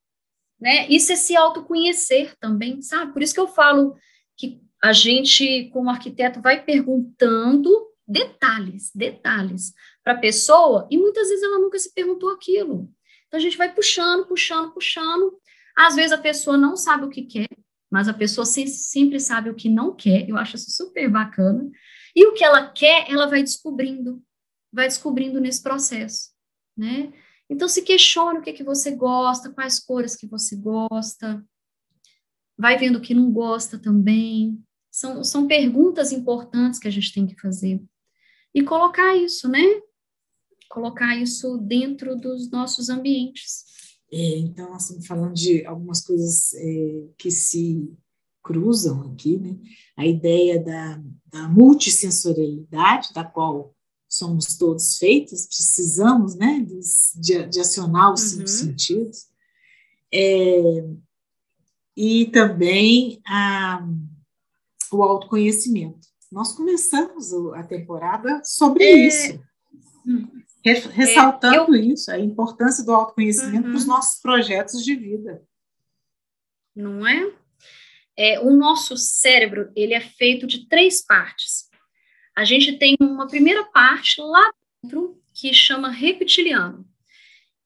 né? 0.59 0.87
Isso 0.87 1.11
é 1.11 1.15
se 1.15 1.35
autoconhecer 1.35 2.35
também, 2.39 2.81
sabe? 2.81 3.13
Por 3.13 3.21
isso 3.21 3.33
que 3.33 3.39
eu 3.39 3.47
falo 3.47 3.95
que 4.37 4.59
a 4.81 4.91
gente, 4.91 5.69
como 5.71 5.89
arquiteto, 5.89 6.41
vai 6.41 6.63
perguntando 6.63 7.69
detalhes, 8.11 8.91
detalhes 8.93 9.73
para 10.03 10.13
a 10.13 10.17
pessoa 10.17 10.87
e 10.91 10.97
muitas 10.97 11.29
vezes 11.29 11.43
ela 11.43 11.59
nunca 11.59 11.79
se 11.79 11.93
perguntou 11.93 12.29
aquilo. 12.29 12.91
Então 13.27 13.39
a 13.39 13.41
gente 13.41 13.57
vai 13.57 13.73
puxando, 13.73 14.27
puxando, 14.27 14.73
puxando. 14.73 15.39
Às 15.75 15.95
vezes 15.95 16.11
a 16.11 16.17
pessoa 16.17 16.57
não 16.57 16.75
sabe 16.75 17.05
o 17.05 17.09
que 17.09 17.21
quer, 17.23 17.47
mas 17.89 18.09
a 18.09 18.13
pessoa 18.13 18.45
sempre 18.45 19.19
sabe 19.19 19.49
o 19.49 19.55
que 19.55 19.69
não 19.69 19.95
quer. 19.95 20.29
Eu 20.29 20.35
acho 20.35 20.57
isso 20.57 20.71
super 20.71 21.09
bacana. 21.09 21.71
E 22.13 22.27
o 22.27 22.33
que 22.33 22.43
ela 22.43 22.69
quer, 22.69 23.09
ela 23.09 23.27
vai 23.27 23.41
descobrindo, 23.41 24.21
vai 24.71 24.87
descobrindo 24.87 25.39
nesse 25.39 25.63
processo, 25.63 26.31
né? 26.77 27.13
Então 27.49 27.69
se 27.69 27.81
questione 27.81 28.39
o 28.39 28.41
que 28.41 28.51
que 28.51 28.63
você 28.63 28.91
gosta, 28.91 29.49
quais 29.49 29.79
cores 29.79 30.17
que 30.17 30.27
você 30.27 30.57
gosta. 30.57 31.41
Vai 32.57 32.77
vendo 32.77 32.97
o 32.97 33.01
que 33.01 33.13
não 33.13 33.31
gosta 33.31 33.79
também. 33.79 34.61
São, 34.91 35.23
são 35.23 35.47
perguntas 35.47 36.11
importantes 36.11 36.77
que 36.77 36.87
a 36.89 36.91
gente 36.91 37.13
tem 37.13 37.25
que 37.25 37.39
fazer. 37.39 37.81
E 38.53 38.63
colocar 38.63 39.15
isso, 39.15 39.47
né? 39.47 39.81
colocar 40.71 41.15
isso 41.17 41.57
dentro 41.57 42.15
dos 42.15 42.49
nossos 42.49 42.89
ambientes. 42.89 43.65
É, 44.11 44.37
então, 44.39 44.73
assim, 44.73 45.01
falando 45.03 45.33
de 45.33 45.65
algumas 45.65 46.01
coisas 46.01 46.53
é, 46.53 47.07
que 47.17 47.29
se 47.29 47.93
cruzam 48.43 49.11
aqui, 49.11 49.37
né? 49.37 49.57
A 49.95 50.05
ideia 50.05 50.61
da, 50.61 51.01
da 51.27 51.47
multissensorialidade, 51.47 53.13
da 53.13 53.23
qual 53.23 53.75
somos 54.09 54.57
todos 54.57 54.97
feitos, 54.97 55.45
precisamos, 55.45 56.35
né, 56.35 56.65
de, 57.15 57.47
de 57.47 57.59
acionar 57.59 58.11
os 58.11 58.21
cinco 58.21 58.41
uhum. 58.41 58.47
sentidos. 58.47 59.27
É, 60.13 60.85
e 61.95 62.25
também 62.25 63.21
a, 63.25 63.87
o 64.91 65.03
autoconhecimento. 65.03 66.10
Nós 66.31 66.53
começamos 66.53 67.33
a 67.55 67.63
temporada 67.63 68.41
sobre 68.43 68.85
é, 68.85 69.07
isso. 69.07 69.43
Ressaltando 70.63 71.75
é, 71.75 71.79
eu, 71.79 71.83
isso, 71.83 72.09
a 72.09 72.17
importância 72.17 72.85
do 72.85 72.93
autoconhecimento 72.93 73.65
uhum. 73.65 73.73
para 73.73 73.77
os 73.77 73.85
nossos 73.85 74.21
projetos 74.21 74.83
de 74.83 74.95
vida. 74.95 75.43
Não 76.73 77.05
é? 77.05 77.33
é? 78.15 78.39
O 78.39 78.51
nosso 78.51 78.95
cérebro 78.95 79.71
ele 79.75 79.93
é 79.93 79.99
feito 79.99 80.47
de 80.47 80.67
três 80.69 81.01
partes. 81.05 81.69
A 82.35 82.45
gente 82.45 82.77
tem 82.77 82.95
uma 83.01 83.27
primeira 83.27 83.65
parte 83.65 84.21
lá 84.21 84.53
dentro 84.81 85.21
que 85.33 85.53
chama 85.53 85.89
reptiliano. 85.89 86.87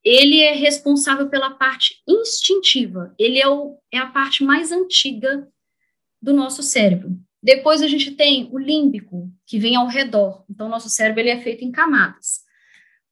Ele 0.04 0.39
é 0.39 0.54
responsável 0.54 1.30
pela 1.30 1.51
parte 1.51 2.01
instintiva. 2.08 3.13
Ele 3.17 3.39
é, 3.39 3.47
o, 3.47 3.80
é 3.91 3.97
a 3.99 4.08
parte 4.08 4.43
mais 4.43 4.71
antiga 4.71 5.47
do 6.21 6.34
nosso 6.34 6.63
cérebro. 6.63 7.15
Depois 7.45 7.84
a 7.84 7.88
gente 7.88 8.10
tem 8.10 8.49
o 8.51 8.58
límbico, 8.58 9.31
que 9.45 9.60
vem 9.60 9.75
ao 9.75 9.86
redor. 9.86 10.43
Então, 10.49 10.67
nosso 10.67 10.89
cérebro 10.89 11.21
ele 11.21 11.29
é 11.29 11.39
feito 11.39 11.63
em 11.63 11.71
camadas. 11.71 12.39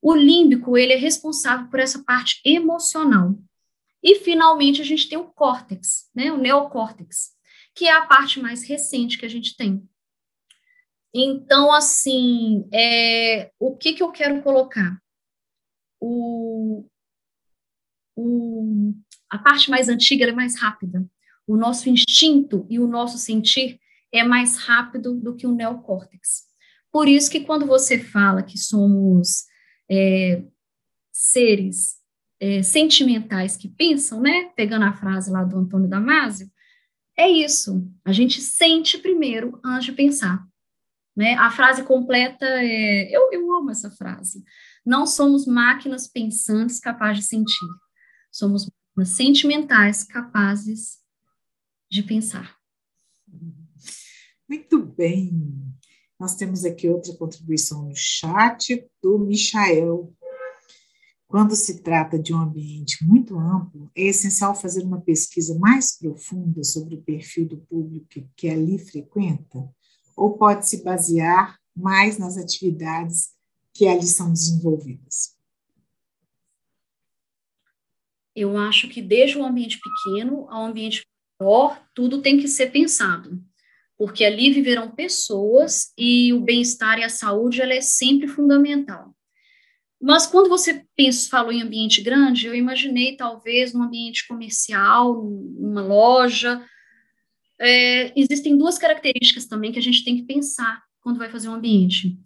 O 0.01 0.15
límbico, 0.15 0.75
ele 0.75 0.91
é 0.91 0.95
responsável 0.95 1.67
por 1.67 1.79
essa 1.79 2.03
parte 2.03 2.41
emocional. 2.43 3.37
E, 4.01 4.15
finalmente, 4.15 4.81
a 4.81 4.83
gente 4.83 5.07
tem 5.07 5.19
o 5.19 5.25
córtex, 5.25 6.09
né, 6.15 6.31
o 6.31 6.37
neocórtex, 6.39 7.33
que 7.75 7.85
é 7.85 7.91
a 7.91 8.07
parte 8.07 8.39
mais 8.39 8.63
recente 8.63 9.19
que 9.19 9.25
a 9.27 9.29
gente 9.29 9.55
tem. 9.55 9.87
Então, 11.13 11.71
assim, 11.71 12.67
é, 12.73 13.51
o 13.59 13.77
que, 13.77 13.93
que 13.93 14.01
eu 14.01 14.11
quero 14.11 14.41
colocar? 14.41 14.99
O, 16.01 16.87
o, 18.15 18.95
a 19.29 19.37
parte 19.37 19.69
mais 19.69 19.89
antiga 19.89 20.25
é 20.25 20.31
mais 20.31 20.59
rápida. 20.59 21.05
O 21.45 21.55
nosso 21.55 21.87
instinto 21.87 22.65
e 22.67 22.79
o 22.79 22.87
nosso 22.87 23.19
sentir 23.19 23.79
é 24.13 24.23
mais 24.23 24.57
rápido 24.57 25.15
do 25.19 25.35
que 25.35 25.47
o 25.47 25.55
neocórtex. 25.55 26.43
Por 26.91 27.07
isso 27.07 27.31
que 27.31 27.41
quando 27.41 27.65
você 27.65 27.97
fala 27.97 28.43
que 28.43 28.57
somos 28.57 29.45
é, 29.89 30.43
seres 31.11 31.95
é, 32.39 32.61
sentimentais 32.61 33.57
que 33.57 33.67
pensam, 33.67 34.21
né? 34.21 34.51
Pegando 34.55 34.85
a 34.85 34.93
frase 34.93 35.31
lá 35.31 35.43
do 35.43 35.57
Antônio 35.57 35.89
Damasio, 35.89 36.47
é 37.17 37.27
isso. 37.27 37.91
A 38.05 38.11
gente 38.11 38.39
sente 38.39 38.99
primeiro 38.99 39.59
antes 39.65 39.85
de 39.85 39.91
pensar. 39.93 40.45
Né? 41.15 41.33
A 41.35 41.49
frase 41.51 41.83
completa 41.83 42.45
é, 42.45 43.09
eu, 43.15 43.31
eu 43.31 43.53
amo 43.55 43.69
essa 43.69 43.91
frase, 43.91 44.43
não 44.83 45.05
somos 45.05 45.45
máquinas 45.45 46.07
pensantes 46.07 46.79
capazes 46.79 47.23
de 47.23 47.29
sentir, 47.29 47.67
somos 48.31 48.67
máquinas 48.95 49.15
sentimentais 49.15 50.03
capazes 50.03 50.97
de 51.89 52.01
pensar. 52.01 52.57
Muito 54.53 54.85
bem. 54.85 55.33
Nós 56.19 56.35
temos 56.35 56.63
aqui 56.63 56.87
outra 56.87 57.11
contribuição 57.15 57.89
no 57.89 57.95
chat 57.95 58.87
do 59.01 59.17
Michael. 59.17 60.13
Quando 61.27 61.55
se 61.55 61.81
trata 61.81 62.19
de 62.19 62.35
um 62.35 62.37
ambiente 62.37 63.03
muito 63.03 63.35
amplo, 63.35 63.89
é 63.95 64.03
essencial 64.03 64.53
fazer 64.53 64.83
uma 64.83 65.01
pesquisa 65.01 65.57
mais 65.57 65.97
profunda 65.97 66.63
sobre 66.63 66.93
o 66.93 67.01
perfil 67.01 67.47
do 67.47 67.57
público 67.61 68.29
que 68.35 68.47
ali 68.47 68.77
frequenta, 68.77 69.67
ou 70.15 70.37
pode-se 70.37 70.83
basear 70.83 71.59
mais 71.75 72.19
nas 72.19 72.37
atividades 72.37 73.31
que 73.73 73.87
ali 73.87 74.05
são 74.05 74.31
desenvolvidas? 74.31 75.35
Eu 78.35 78.55
acho 78.55 78.87
que 78.87 79.01
desde 79.01 79.35
o 79.35 79.43
ambiente 79.43 79.79
pequeno 79.79 80.47
ao 80.47 80.67
ambiente 80.67 81.03
maior, 81.41 81.83
tudo 81.95 82.21
tem 82.21 82.37
que 82.37 82.47
ser 82.47 82.71
pensado 82.71 83.43
porque 83.97 84.25
ali 84.25 84.51
viverão 84.51 84.91
pessoas 84.91 85.93
e 85.97 86.33
o 86.33 86.41
bem-estar 86.41 86.99
e 86.99 87.03
a 87.03 87.09
saúde 87.09 87.61
ela 87.61 87.73
é 87.73 87.81
sempre 87.81 88.27
fundamental. 88.27 89.15
Mas 90.01 90.27
quando 90.27 90.49
você 90.49 90.85
pensa, 90.97 91.29
falou 91.29 91.51
em 91.51 91.61
ambiente 91.61 92.01
grande, 92.01 92.47
eu 92.47 92.53
imaginei 92.53 93.15
talvez 93.15 93.73
num 93.73 93.83
ambiente 93.83 94.27
comercial, 94.27 95.23
numa 95.23 95.81
loja. 95.81 96.61
É, 97.59 98.11
existem 98.19 98.57
duas 98.57 98.77
características 98.77 99.45
também 99.45 99.71
que 99.71 99.79
a 99.79 99.81
gente 99.81 100.03
tem 100.03 100.17
que 100.17 100.23
pensar 100.23 100.83
quando 100.99 101.19
vai 101.19 101.29
fazer 101.29 101.47
um 101.47 101.53
ambiente. 101.53 102.19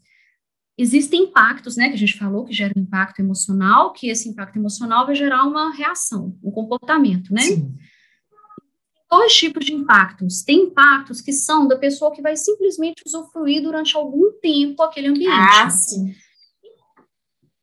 Existem 0.75 1.23
impactos, 1.23 1.75
né, 1.75 1.89
que 1.89 1.95
a 1.95 1.99
gente 1.99 2.17
falou, 2.17 2.45
que 2.45 2.53
gera 2.53 2.73
um 2.75 2.81
impacto 2.81 3.19
emocional, 3.19 3.93
que 3.93 4.09
esse 4.09 4.29
impacto 4.29 4.57
emocional 4.57 5.05
vai 5.05 5.15
gerar 5.15 5.43
uma 5.43 5.73
reação, 5.73 6.37
um 6.43 6.51
comportamento, 6.51 7.31
né? 7.33 7.41
Sim 7.41 7.75
dois 9.09 9.33
tipos 9.33 9.65
de 9.65 9.73
impactos. 9.73 10.43
Tem 10.43 10.63
impactos 10.63 11.21
que 11.21 11.33
são 11.33 11.67
da 11.67 11.77
pessoa 11.77 12.13
que 12.13 12.21
vai 12.21 12.35
simplesmente 12.35 13.03
usufruir 13.05 13.61
durante 13.61 13.95
algum 13.95 14.31
tempo 14.41 14.81
aquele 14.83 15.07
ambiente. 15.07 15.31
Ah, 15.31 15.69
sim. 15.69 16.13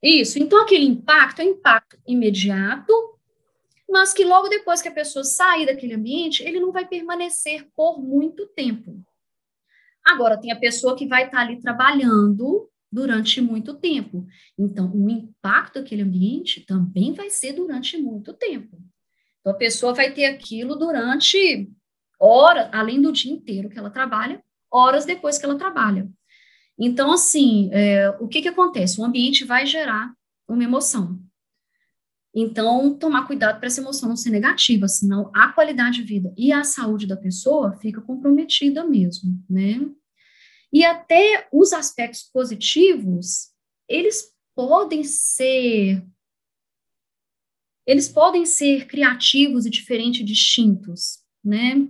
Isso. 0.03 0.39
Então, 0.39 0.61
aquele 0.63 0.85
impacto 0.85 1.41
é 1.41 1.45
impacto 1.45 1.99
imediato, 2.07 2.93
mas 3.89 4.13
que 4.13 4.25
logo 4.25 4.49
depois 4.49 4.83
que 4.83 4.89
a 4.89 4.93
pessoa 4.93 5.25
sair 5.25 5.67
daquele 5.67 5.95
ambiente, 5.95 6.43
ele 6.43 6.61
não 6.61 6.73
vai 6.73 6.87
permanecer 6.87 7.67
por 7.75 8.03
muito 8.03 8.47
tempo. 8.49 9.03
Agora, 10.05 10.39
tem 10.39 10.53
a 10.53 10.59
pessoa 10.59 10.95
que 10.95 11.07
vai 11.07 11.25
estar 11.25 11.41
ali 11.41 11.59
trabalhando 11.59 12.69
durante 12.93 13.41
muito 13.41 13.75
tempo. 13.75 14.27
Então, 14.59 14.93
o 14.95 15.09
impacto 15.09 15.81
daquele 15.81 16.03
ambiente 16.03 16.61
também 16.61 17.15
vai 17.15 17.31
ser 17.31 17.53
durante 17.55 17.97
muito 17.97 18.35
tempo. 18.35 18.79
Então, 19.45 19.53
a 19.53 19.57
pessoa 19.57 19.93
vai 19.93 20.11
ter 20.11 20.25
aquilo 20.25 20.75
durante 20.75 21.71
horas, 22.19 22.71
além 22.73 23.03
do 23.03 23.13
dia 23.13 23.31
inteiro 23.31 23.69
que 23.69 23.79
ela 23.79 23.91
trabalha, 23.91 24.43
horas 24.73 25.05
depois 25.05 25.37
que 25.37 25.45
ela 25.45 25.59
trabalha. 25.59 26.09
Então, 26.79 27.13
assim, 27.13 27.69
é, 27.71 28.09
o 28.19 28.27
que, 28.27 28.41
que 28.41 28.49
acontece? 28.49 28.99
O 28.99 29.05
ambiente 29.05 29.45
vai 29.45 29.67
gerar 29.67 30.15
uma 30.49 30.65
emoção. 30.65 31.21
Então, 32.35 32.97
tomar 32.99 33.27
cuidado 33.27 33.59
para 33.59 33.67
essa 33.67 33.83
emoção 33.83 34.09
não 34.09 34.17
ser 34.17 34.31
negativa, 34.31 34.89
senão 34.89 35.31
a 35.35 35.53
qualidade 35.53 35.99
de 35.99 36.05
vida 36.05 36.33
e 36.39 36.51
a 36.51 36.65
saúde 36.65 37.07
da 37.07 37.17
pessoa 37.17 37.77
fica 37.83 38.01
comprometida 38.01 38.83
mesmo, 38.83 39.39
né? 39.49 39.79
E 40.73 40.85
até 40.87 41.47
os 41.53 41.75
aspectos 41.75 42.23
positivos, 42.23 43.51
eles 43.87 44.33
podem 44.57 45.05
ser 45.05 46.03
eles 47.87 48.09
podem 48.09 48.47
ser 48.47 48.87
criativos 48.87 49.67
e 49.67 49.71
diferentes 49.71 50.21
e 50.21 50.25
distintos, 50.25 51.19
né? 51.45 51.89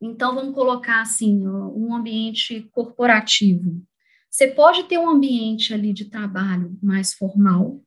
Então, 0.00 0.34
vamos 0.34 0.54
colocar 0.54 1.00
assim, 1.00 1.46
um 1.46 1.94
ambiente 1.94 2.68
corporativo. 2.72 3.82
Você 4.30 4.48
pode 4.48 4.84
ter 4.84 4.98
um 4.98 5.08
ambiente 5.08 5.72
ali 5.72 5.92
de 5.92 6.06
trabalho 6.06 6.76
mais 6.82 7.14
formal, 7.14 7.80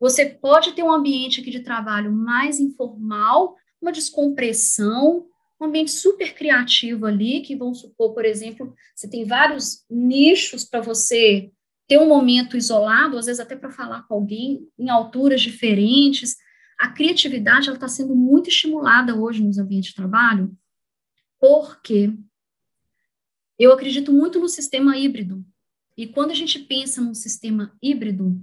você 0.00 0.26
pode 0.26 0.72
ter 0.72 0.82
um 0.82 0.90
ambiente 0.90 1.40
aqui 1.40 1.50
de 1.50 1.60
trabalho 1.60 2.10
mais 2.10 2.58
informal, 2.58 3.54
uma 3.80 3.92
descompressão, 3.92 5.26
um 5.60 5.66
ambiente 5.66 5.90
super 5.90 6.34
criativo 6.34 7.04
ali, 7.04 7.42
que 7.42 7.54
vão 7.54 7.74
supor, 7.74 8.14
por 8.14 8.24
exemplo, 8.24 8.74
você 8.94 9.08
tem 9.08 9.26
vários 9.26 9.84
nichos 9.90 10.64
para 10.64 10.80
você 10.80 11.52
ter 11.90 11.98
um 11.98 12.06
momento 12.06 12.56
isolado, 12.56 13.18
às 13.18 13.26
vezes 13.26 13.40
até 13.40 13.56
para 13.56 13.68
falar 13.68 14.04
com 14.04 14.14
alguém 14.14 14.64
em 14.78 14.88
alturas 14.88 15.42
diferentes. 15.42 16.36
A 16.78 16.86
criatividade 16.86 17.68
está 17.68 17.88
sendo 17.88 18.14
muito 18.14 18.48
estimulada 18.48 19.16
hoje 19.16 19.42
nos 19.42 19.58
ambientes 19.58 19.90
de 19.90 19.96
trabalho, 19.96 20.56
porque 21.40 22.16
eu 23.58 23.72
acredito 23.72 24.12
muito 24.12 24.38
no 24.38 24.48
sistema 24.48 24.96
híbrido. 24.96 25.44
E 25.96 26.06
quando 26.06 26.30
a 26.30 26.34
gente 26.34 26.60
pensa 26.60 27.00
num 27.00 27.12
sistema 27.12 27.76
híbrido, 27.82 28.40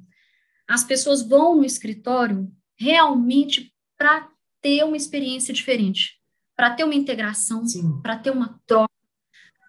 as 0.67 0.83
pessoas 0.83 1.21
vão 1.21 1.55
no 1.55 1.63
escritório 1.63 2.51
realmente 2.75 3.73
para 3.97 4.29
ter 4.61 4.83
uma 4.83 4.97
experiência 4.97 5.53
diferente, 5.53 6.19
para 6.53 6.71
ter 6.71 6.83
uma 6.83 6.95
integração, 6.95 7.63
para 8.03 8.17
ter 8.17 8.29
uma 8.29 8.59
troca, 8.67 8.91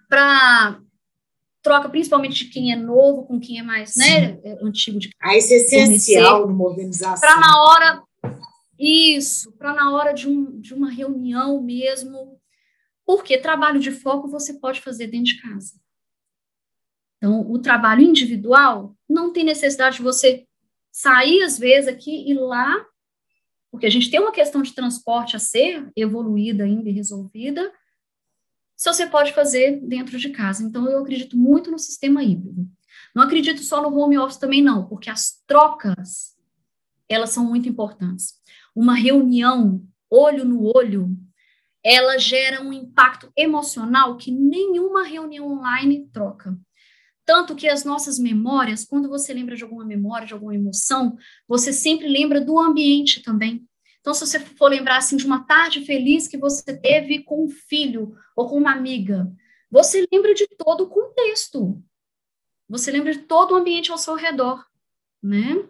para 0.09 0.83
troca 1.69 1.91
principalmente 1.91 2.47
de 2.47 2.51
quem 2.51 2.73
é 2.73 2.77
novo 2.77 3.27
com 3.27 3.39
quem 3.39 3.59
é 3.59 3.63
mais 3.63 3.95
né, 3.95 4.41
é, 4.43 4.59
antigo 4.63 4.99
de 4.99 5.11
Ah, 5.21 5.37
isso 5.37 5.53
é 5.53 5.57
essencial 5.57 6.49
numa 6.49 6.65
organização. 6.65 7.21
Para 7.21 7.39
na 7.39 7.63
hora 7.63 8.03
isso, 8.79 9.53
para 9.53 9.75
na 9.75 9.93
hora 9.93 10.13
de, 10.13 10.27
um, 10.27 10.59
de 10.61 10.73
uma 10.73 10.91
reunião 10.91 11.61
mesmo, 11.61 12.41
porque 13.05 13.37
trabalho 13.37 13.81
de 13.81 13.91
foco 13.91 14.29
você 14.29 14.55
pode 14.55 14.81
fazer 14.81 15.09
dentro 15.09 15.35
de 15.35 15.43
casa. 15.43 15.75
Então, 17.17 17.51
o 17.51 17.59
trabalho 17.59 18.03
individual 18.03 18.97
não 19.09 19.33
tem 19.33 19.45
necessidade 19.45 19.97
de 19.97 20.03
você 20.03 20.47
sair 20.91 21.43
às 21.43 21.59
vezes 21.59 21.89
aqui 21.89 22.31
e 22.31 22.35
lá, 22.35 22.87
porque 23.71 23.87
a 23.87 23.91
gente 23.91 24.11
tem 24.11 24.21
uma 24.21 24.33
questão 24.33 24.63
de 24.63 24.73
transporte 24.73 25.37
a 25.37 25.41
ser 25.41 25.91
evoluída 25.97 26.65
ainda 26.65 26.89
e 26.89 26.93
resolvida, 26.93 27.71
se 28.79 28.89
você 28.89 29.09
pode 29.09 29.33
fazer 29.33 29.81
dentro 29.81 30.17
de 30.17 30.31
casa. 30.31 30.63
Então, 30.63 30.89
eu 30.89 31.01
acredito 31.01 31.37
muito 31.37 31.69
no 31.69 31.81
sistema 31.81 32.23
híbrido. 32.23 32.65
Não 33.13 33.25
acredito 33.25 33.61
só 33.61 33.83
no 33.83 33.93
home 33.99 34.17
office 34.17 34.39
também, 34.39 34.63
não, 34.63 34.87
porque 34.87 35.11
as 35.11 35.43
trocas, 35.49 36.37
elas 37.09 37.31
são 37.31 37.45
muito 37.45 37.69
importantes. 37.69 38.35
Uma 38.77 38.95
reunião, 38.95 39.85
olho 40.09 40.45
no 40.45 40.71
olho, 40.77 41.11
ela 41.83 42.19
gera 42.19 42.63
um 42.63 42.73
impacto 42.73 43.33
emocional 43.37 44.17
que 44.17 44.31
nenhuma 44.31 45.03
reunião 45.03 45.49
online 45.49 46.09
troca. 46.13 46.57
Tanto 47.27 47.57
que 47.57 47.67
as 47.67 47.85
nossas 47.85 48.17
memórias, 48.17 48.85
quando 48.85 49.09
você 49.09 49.35
lembra 49.35 49.57
de 49.57 49.65
alguma 49.65 49.85
memória, 49.85 50.27
de 50.27 50.35
alguma 50.35 50.55
emoção, 50.55 51.17
você 51.49 51.73
sempre 51.73 52.07
lembra 52.07 52.41
do 52.41 52.61
ambiente 52.61 53.23
também. 53.23 53.67
Então, 54.01 54.15
se 54.15 54.27
você 54.27 54.41
for 54.41 54.69
lembrar 54.69 54.99
assim 54.99 55.17
de 55.17 55.27
uma 55.27 55.45
tarde 55.45 55.85
feliz 55.85 56.27
que 56.29 56.39
você 56.39 56.77
teve 56.77 57.23
com 57.25 57.45
um 57.45 57.49
filho 57.49 58.15
ou 58.35 58.49
com 58.49 58.57
uma 58.57 58.73
amiga, 58.73 59.31
você 59.71 60.07
lembra 60.11 60.35
de 60.35 60.47
todo 60.47 60.85
o 60.85 60.89
contexto. 60.89 61.83
Você 62.69 62.91
lembra 62.91 63.13
de 63.13 63.21
todo 63.21 63.53
o 63.53 63.57
ambiente 63.57 63.91
ao 63.91 63.99
seu 63.99 64.15
redor, 64.15 64.65
né? 65.23 65.65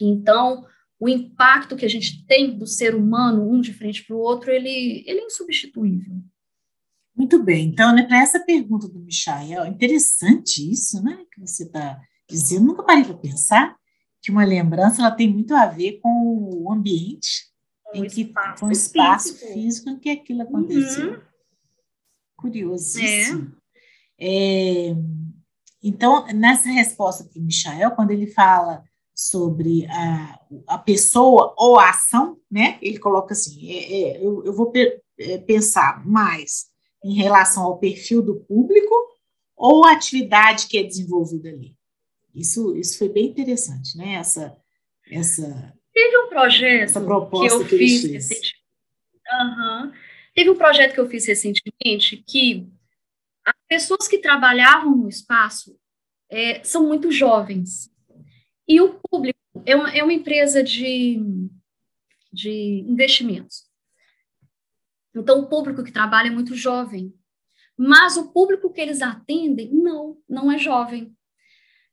Então, 0.00 0.64
o 0.98 1.08
impacto 1.08 1.76
que 1.76 1.84
a 1.84 1.88
gente 1.88 2.24
tem 2.26 2.56
do 2.56 2.66
ser 2.66 2.94
humano, 2.94 3.48
um 3.48 3.60
de 3.60 3.72
frente 3.72 4.04
para 4.04 4.16
o 4.16 4.20
outro, 4.20 4.50
ele, 4.50 5.04
ele 5.06 5.20
é 5.20 5.26
insubstituível. 5.26 6.16
Muito 7.14 7.42
bem. 7.42 7.66
Então, 7.66 7.94
né, 7.94 8.04
para 8.04 8.22
essa 8.22 8.40
pergunta 8.40 8.88
do 8.88 9.00
Michael, 9.00 9.66
interessante 9.66 10.70
isso, 10.70 11.02
né, 11.02 11.24
que 11.32 11.40
você 11.40 11.64
está 11.64 12.00
dizendo. 12.28 12.66
Nunca 12.66 12.82
parei 12.82 13.04
para 13.04 13.14
pensar 13.14 13.76
que 14.22 14.30
uma 14.30 14.44
lembrança 14.44 15.02
ela 15.02 15.10
tem 15.10 15.28
muito 15.28 15.54
a 15.54 15.66
ver 15.66 15.98
com 16.00 16.64
o 16.64 16.72
ambiente 16.72 17.49
em 17.94 18.06
que 18.06 18.22
espaço 18.22 18.64
o 18.64 18.70
espaço 18.70 19.34
físico. 19.34 19.52
físico 19.52 19.90
em 19.90 19.98
que 19.98 20.10
aquilo 20.10 20.42
aconteceu. 20.42 21.12
Uhum. 21.12 21.20
Curiosíssimo. 22.36 23.54
É. 23.56 24.90
É, 24.90 24.96
então, 25.82 26.26
nessa 26.28 26.68
resposta 26.68 27.24
para 27.24 27.40
o 27.40 27.44
Michael, 27.44 27.90
quando 27.92 28.10
ele 28.10 28.26
fala 28.26 28.84
sobre 29.14 29.86
a, 29.86 30.40
a 30.66 30.78
pessoa 30.78 31.54
ou 31.56 31.78
a 31.78 31.90
ação, 31.90 32.38
né? 32.50 32.78
Ele 32.80 32.98
coloca 32.98 33.32
assim: 33.32 33.70
é, 33.70 33.92
é, 33.92 34.24
eu, 34.24 34.44
eu, 34.44 34.52
vou 34.52 34.72
é, 35.18 35.38
pensar 35.38 36.06
mais 36.06 36.66
em 37.04 37.14
relação 37.14 37.64
ao 37.64 37.78
perfil 37.78 38.22
do 38.22 38.36
público 38.40 38.94
ou 39.56 39.84
a 39.84 39.92
atividade 39.92 40.66
que 40.68 40.78
é 40.78 40.82
desenvolvida 40.82 41.48
ali. 41.48 41.76
Isso, 42.34 42.76
isso 42.76 42.96
foi 42.98 43.08
bem 43.08 43.26
interessante, 43.26 43.96
né? 43.96 44.14
Essa, 44.14 44.56
essa 45.10 45.74
Teve 46.00 46.18
um 46.18 46.28
projeto 46.28 46.92
que 46.94 47.54
eu 47.54 47.64
que 47.66 47.76
fiz 47.76 48.04
recentemente. 48.04 48.56
Uhum. 49.32 49.92
Teve 50.34 50.50
um 50.50 50.56
projeto 50.56 50.94
que 50.94 51.00
eu 51.00 51.08
fiz 51.10 51.26
recentemente 51.26 52.24
que 52.26 52.66
a 53.44 53.52
pessoas 53.68 54.08
que 54.08 54.18
trabalhavam 54.18 54.96
no 54.96 55.08
espaço 55.08 55.78
é, 56.30 56.64
são 56.64 56.86
muito 56.86 57.12
jovens. 57.12 57.90
E 58.66 58.80
o 58.80 58.98
público 59.10 59.38
é 59.66 59.76
uma, 59.76 59.90
é 59.90 60.02
uma 60.02 60.12
empresa 60.12 60.62
de, 60.62 61.20
de 62.32 62.84
investimentos. 62.88 63.68
Então, 65.14 65.40
o 65.40 65.48
público 65.48 65.84
que 65.84 65.92
trabalha 65.92 66.28
é 66.28 66.30
muito 66.30 66.54
jovem. 66.54 67.12
Mas 67.76 68.16
o 68.16 68.32
público 68.32 68.72
que 68.72 68.80
eles 68.80 69.02
atendem, 69.02 69.70
não, 69.70 70.16
não 70.28 70.50
é 70.50 70.56
jovem. 70.56 71.14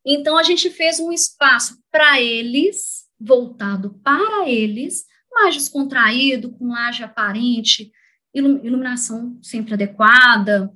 Então, 0.05 0.37
a 0.37 0.43
gente 0.43 0.69
fez 0.69 0.99
um 0.99 1.11
espaço 1.11 1.83
para 1.91 2.21
eles, 2.21 3.06
voltado 3.19 3.99
para 4.03 4.49
eles, 4.49 5.05
mais 5.31 5.55
descontraído, 5.55 6.51
com 6.51 6.69
laje 6.69 7.03
aparente, 7.03 7.91
iluminação 8.33 9.39
sempre 9.41 9.73
adequada, 9.73 10.71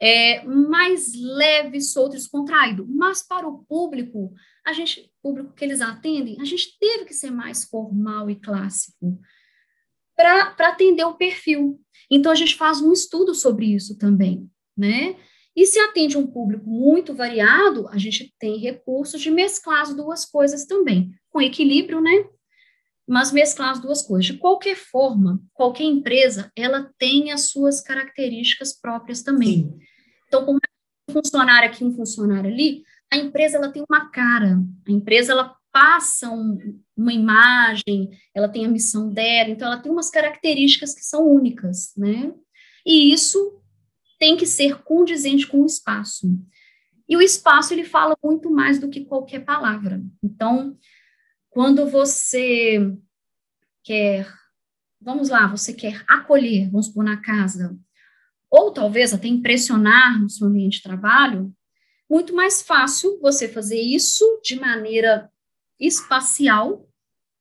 é, 0.00 0.44
mais 0.44 1.12
leve, 1.14 1.80
solto, 1.80 2.12
descontraído. 2.12 2.86
Mas 2.88 3.26
para 3.26 3.48
o 3.48 3.64
público, 3.64 4.32
a 4.64 4.72
gente, 4.72 5.10
público 5.22 5.52
que 5.54 5.64
eles 5.64 5.80
atendem, 5.80 6.36
a 6.40 6.44
gente 6.44 6.78
teve 6.78 7.04
que 7.04 7.14
ser 7.14 7.30
mais 7.30 7.64
formal 7.64 8.30
e 8.30 8.36
clássico 8.36 9.18
para 10.16 10.54
atender 10.58 11.04
o 11.04 11.14
perfil. 11.14 11.80
Então, 12.10 12.32
a 12.32 12.34
gente 12.34 12.56
faz 12.56 12.80
um 12.80 12.92
estudo 12.92 13.34
sobre 13.34 13.66
isso 13.66 13.96
também, 13.96 14.48
né? 14.76 15.16
E 15.58 15.66
se 15.66 15.76
atende 15.80 16.16
um 16.16 16.24
público 16.24 16.70
muito 16.70 17.12
variado, 17.12 17.88
a 17.88 17.98
gente 17.98 18.32
tem 18.38 18.58
recursos 18.58 19.20
de 19.20 19.28
mesclar 19.28 19.82
as 19.82 19.92
duas 19.92 20.24
coisas 20.24 20.64
também, 20.64 21.10
com 21.30 21.42
equilíbrio, 21.42 22.00
né? 22.00 22.26
Mas 23.04 23.32
mesclar 23.32 23.70
as 23.70 23.80
duas 23.80 24.00
coisas. 24.00 24.26
De 24.26 24.38
qualquer 24.38 24.76
forma, 24.76 25.42
qualquer 25.52 25.82
empresa, 25.82 26.52
ela 26.54 26.88
tem 26.96 27.32
as 27.32 27.50
suas 27.50 27.80
características 27.80 28.72
próprias 28.72 29.24
também. 29.24 29.64
Sim. 29.64 29.78
Então, 30.28 30.46
por 30.46 30.54
um 30.54 31.12
funcionário 31.12 31.68
aqui, 31.68 31.82
um 31.82 31.92
funcionário 31.92 32.48
ali, 32.48 32.84
a 33.12 33.16
empresa 33.16 33.56
ela 33.56 33.72
tem 33.72 33.82
uma 33.90 34.08
cara, 34.10 34.60
a 34.86 34.92
empresa 34.92 35.32
ela 35.32 35.56
passa 35.72 36.30
um, 36.30 36.80
uma 36.96 37.12
imagem, 37.12 38.10
ela 38.32 38.48
tem 38.48 38.64
a 38.64 38.68
missão 38.68 39.10
dela, 39.12 39.50
então 39.50 39.66
ela 39.66 39.82
tem 39.82 39.90
umas 39.90 40.08
características 40.08 40.94
que 40.94 41.02
são 41.02 41.26
únicas, 41.26 41.92
né? 41.96 42.32
E 42.86 43.12
isso 43.12 43.58
tem 44.18 44.36
que 44.36 44.46
ser 44.46 44.82
condizente 44.82 45.46
com 45.46 45.62
o 45.62 45.66
espaço. 45.66 46.28
E 47.08 47.16
o 47.16 47.22
espaço 47.22 47.72
ele 47.72 47.84
fala 47.84 48.16
muito 48.22 48.50
mais 48.50 48.78
do 48.78 48.90
que 48.90 49.04
qualquer 49.04 49.44
palavra. 49.44 50.02
Então, 50.22 50.76
quando 51.48 51.88
você 51.88 52.94
quer, 53.82 54.30
vamos 55.00 55.30
lá, 55.30 55.46
você 55.46 55.72
quer 55.72 56.04
acolher, 56.06 56.70
vamos 56.70 56.86
supor, 56.86 57.04
na 57.04 57.16
casa, 57.16 57.78
ou 58.50 58.72
talvez 58.72 59.14
até 59.14 59.28
impressionar 59.28 60.20
no 60.20 60.28
seu 60.28 60.46
ambiente 60.46 60.78
de 60.78 60.82
trabalho, 60.82 61.54
muito 62.10 62.34
mais 62.34 62.62
fácil 62.62 63.18
você 63.20 63.48
fazer 63.48 63.80
isso 63.80 64.40
de 64.42 64.56
maneira 64.58 65.30
espacial 65.78 66.88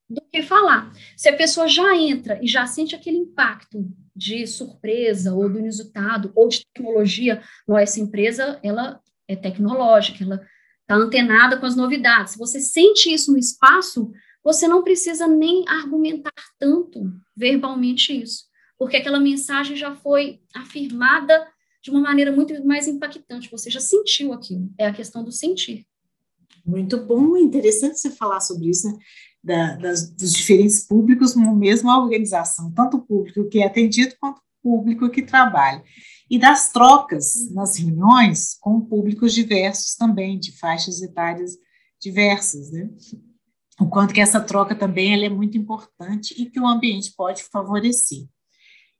do 0.09 0.21
que 0.31 0.41
falar. 0.41 0.91
Se 1.15 1.27
a 1.27 1.35
pessoa 1.35 1.67
já 1.67 1.95
entra 1.95 2.39
e 2.41 2.47
já 2.47 2.65
sente 2.65 2.95
aquele 2.95 3.17
impacto 3.17 3.85
de 4.17 4.47
surpresa 4.47 5.33
ou 5.33 5.47
do 5.47 5.59
inusitado 5.59 6.31
ou 6.35 6.47
de 6.47 6.65
tecnologia, 6.65 7.41
essa 7.77 7.99
empresa 7.99 8.59
ela 8.63 8.99
é 9.27 9.35
tecnológica, 9.35 10.23
ela 10.23 10.41
está 10.81 10.95
antenada 10.95 11.57
com 11.57 11.65
as 11.65 11.75
novidades. 11.75 12.33
Se 12.33 12.39
você 12.39 12.59
sente 12.59 13.13
isso 13.13 13.31
no 13.31 13.37
espaço, 13.37 14.11
você 14.43 14.67
não 14.67 14.83
precisa 14.83 15.27
nem 15.27 15.67
argumentar 15.67 16.31
tanto 16.57 17.13
verbalmente 17.35 18.19
isso, 18.19 18.45
porque 18.77 18.97
aquela 18.97 19.19
mensagem 19.19 19.75
já 19.75 19.95
foi 19.95 20.39
afirmada 20.55 21.47
de 21.83 21.91
uma 21.91 22.01
maneira 22.01 22.31
muito 22.31 22.65
mais 22.65 22.87
impactante. 22.87 23.51
Você 23.51 23.69
já 23.69 23.79
sentiu 23.79 24.33
aquilo. 24.33 24.69
É 24.77 24.87
a 24.87 24.93
questão 24.93 25.23
do 25.23 25.31
sentir. 25.31 25.85
Muito 26.65 26.97
bom, 26.97 27.37
interessante 27.37 27.99
você 27.99 28.09
falar 28.09 28.41
sobre 28.41 28.69
isso, 28.69 28.87
né? 28.87 28.97
Da, 29.47 29.77
das, 29.77 30.11
dos 30.11 30.33
diferentes 30.33 30.85
públicos 30.85 31.33
no 31.33 31.55
mesma 31.55 31.97
organização, 31.97 32.69
tanto 32.73 32.97
o 32.97 33.01
público 33.01 33.47
que 33.47 33.59
é 33.59 33.65
atendido 33.65 34.13
quanto 34.19 34.39
o 34.39 34.41
público 34.61 35.09
que 35.09 35.21
trabalha. 35.21 35.81
E 36.29 36.37
das 36.37 36.69
trocas 36.73 37.49
nas 37.53 37.77
reuniões 37.77 38.57
com 38.59 38.81
públicos 38.81 39.33
diversos 39.33 39.95
também, 39.95 40.37
de 40.37 40.51
faixas 40.57 41.01
etárias 41.01 41.51
diversas, 42.01 42.71
né? 42.71 42.89
O 43.79 43.87
quanto 43.87 44.13
que 44.13 44.19
essa 44.19 44.41
troca 44.41 44.75
também 44.75 45.13
ela 45.13 45.25
é 45.25 45.29
muito 45.29 45.57
importante 45.57 46.35
e 46.37 46.49
que 46.49 46.59
o 46.59 46.67
ambiente 46.67 47.13
pode 47.15 47.43
favorecer. 47.43 48.27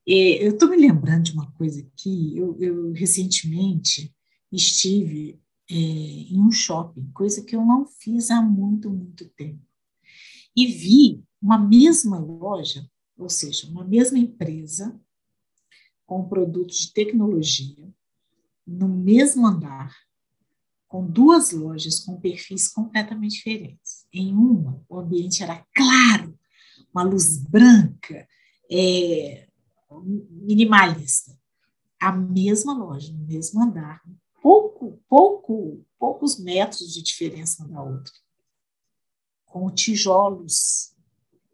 É, 0.08 0.48
eu 0.48 0.52
estou 0.52 0.70
me 0.70 0.78
lembrando 0.78 1.24
de 1.24 1.34
uma 1.34 1.52
coisa 1.52 1.82
aqui, 1.82 2.38
eu, 2.38 2.56
eu 2.62 2.94
recentemente 2.94 4.16
estive 4.50 5.42
é, 5.70 5.74
em 5.76 6.40
um 6.40 6.50
shopping, 6.50 7.12
coisa 7.14 7.44
que 7.44 7.54
eu 7.54 7.66
não 7.66 7.86
fiz 7.86 8.32
há 8.32 8.42
muito, 8.42 8.90
muito 8.90 9.28
tempo. 9.36 9.67
E 10.58 10.66
vi 10.66 11.24
uma 11.40 11.60
mesma 11.60 12.18
loja, 12.18 12.90
ou 13.16 13.30
seja, 13.30 13.68
uma 13.68 13.84
mesma 13.86 14.18
empresa, 14.18 15.00
com 16.04 16.28
produtos 16.28 16.78
de 16.78 16.94
tecnologia, 16.94 17.88
no 18.66 18.88
mesmo 18.88 19.46
andar, 19.46 19.96
com 20.88 21.06
duas 21.06 21.52
lojas 21.52 22.00
com 22.00 22.20
perfis 22.20 22.70
completamente 22.70 23.36
diferentes. 23.36 24.08
Em 24.12 24.34
uma, 24.34 24.84
o 24.90 24.98
ambiente 24.98 25.44
era 25.44 25.64
claro, 25.76 26.38
uma 26.92 27.04
luz 27.04 27.38
branca, 27.38 28.28
é, 28.72 29.48
minimalista. 30.32 31.38
A 32.00 32.12
mesma 32.12 32.74
loja, 32.74 33.14
no 33.14 33.28
mesmo 33.28 33.62
andar, 33.62 34.02
pouco, 34.42 35.00
pouco, 35.08 35.86
poucos 36.00 36.40
metros 36.40 36.94
de 36.94 37.04
diferença 37.04 37.64
uma 37.64 37.70
da 37.70 37.84
outra, 37.84 38.14
com 39.48 39.70
tijolos, 39.70 40.94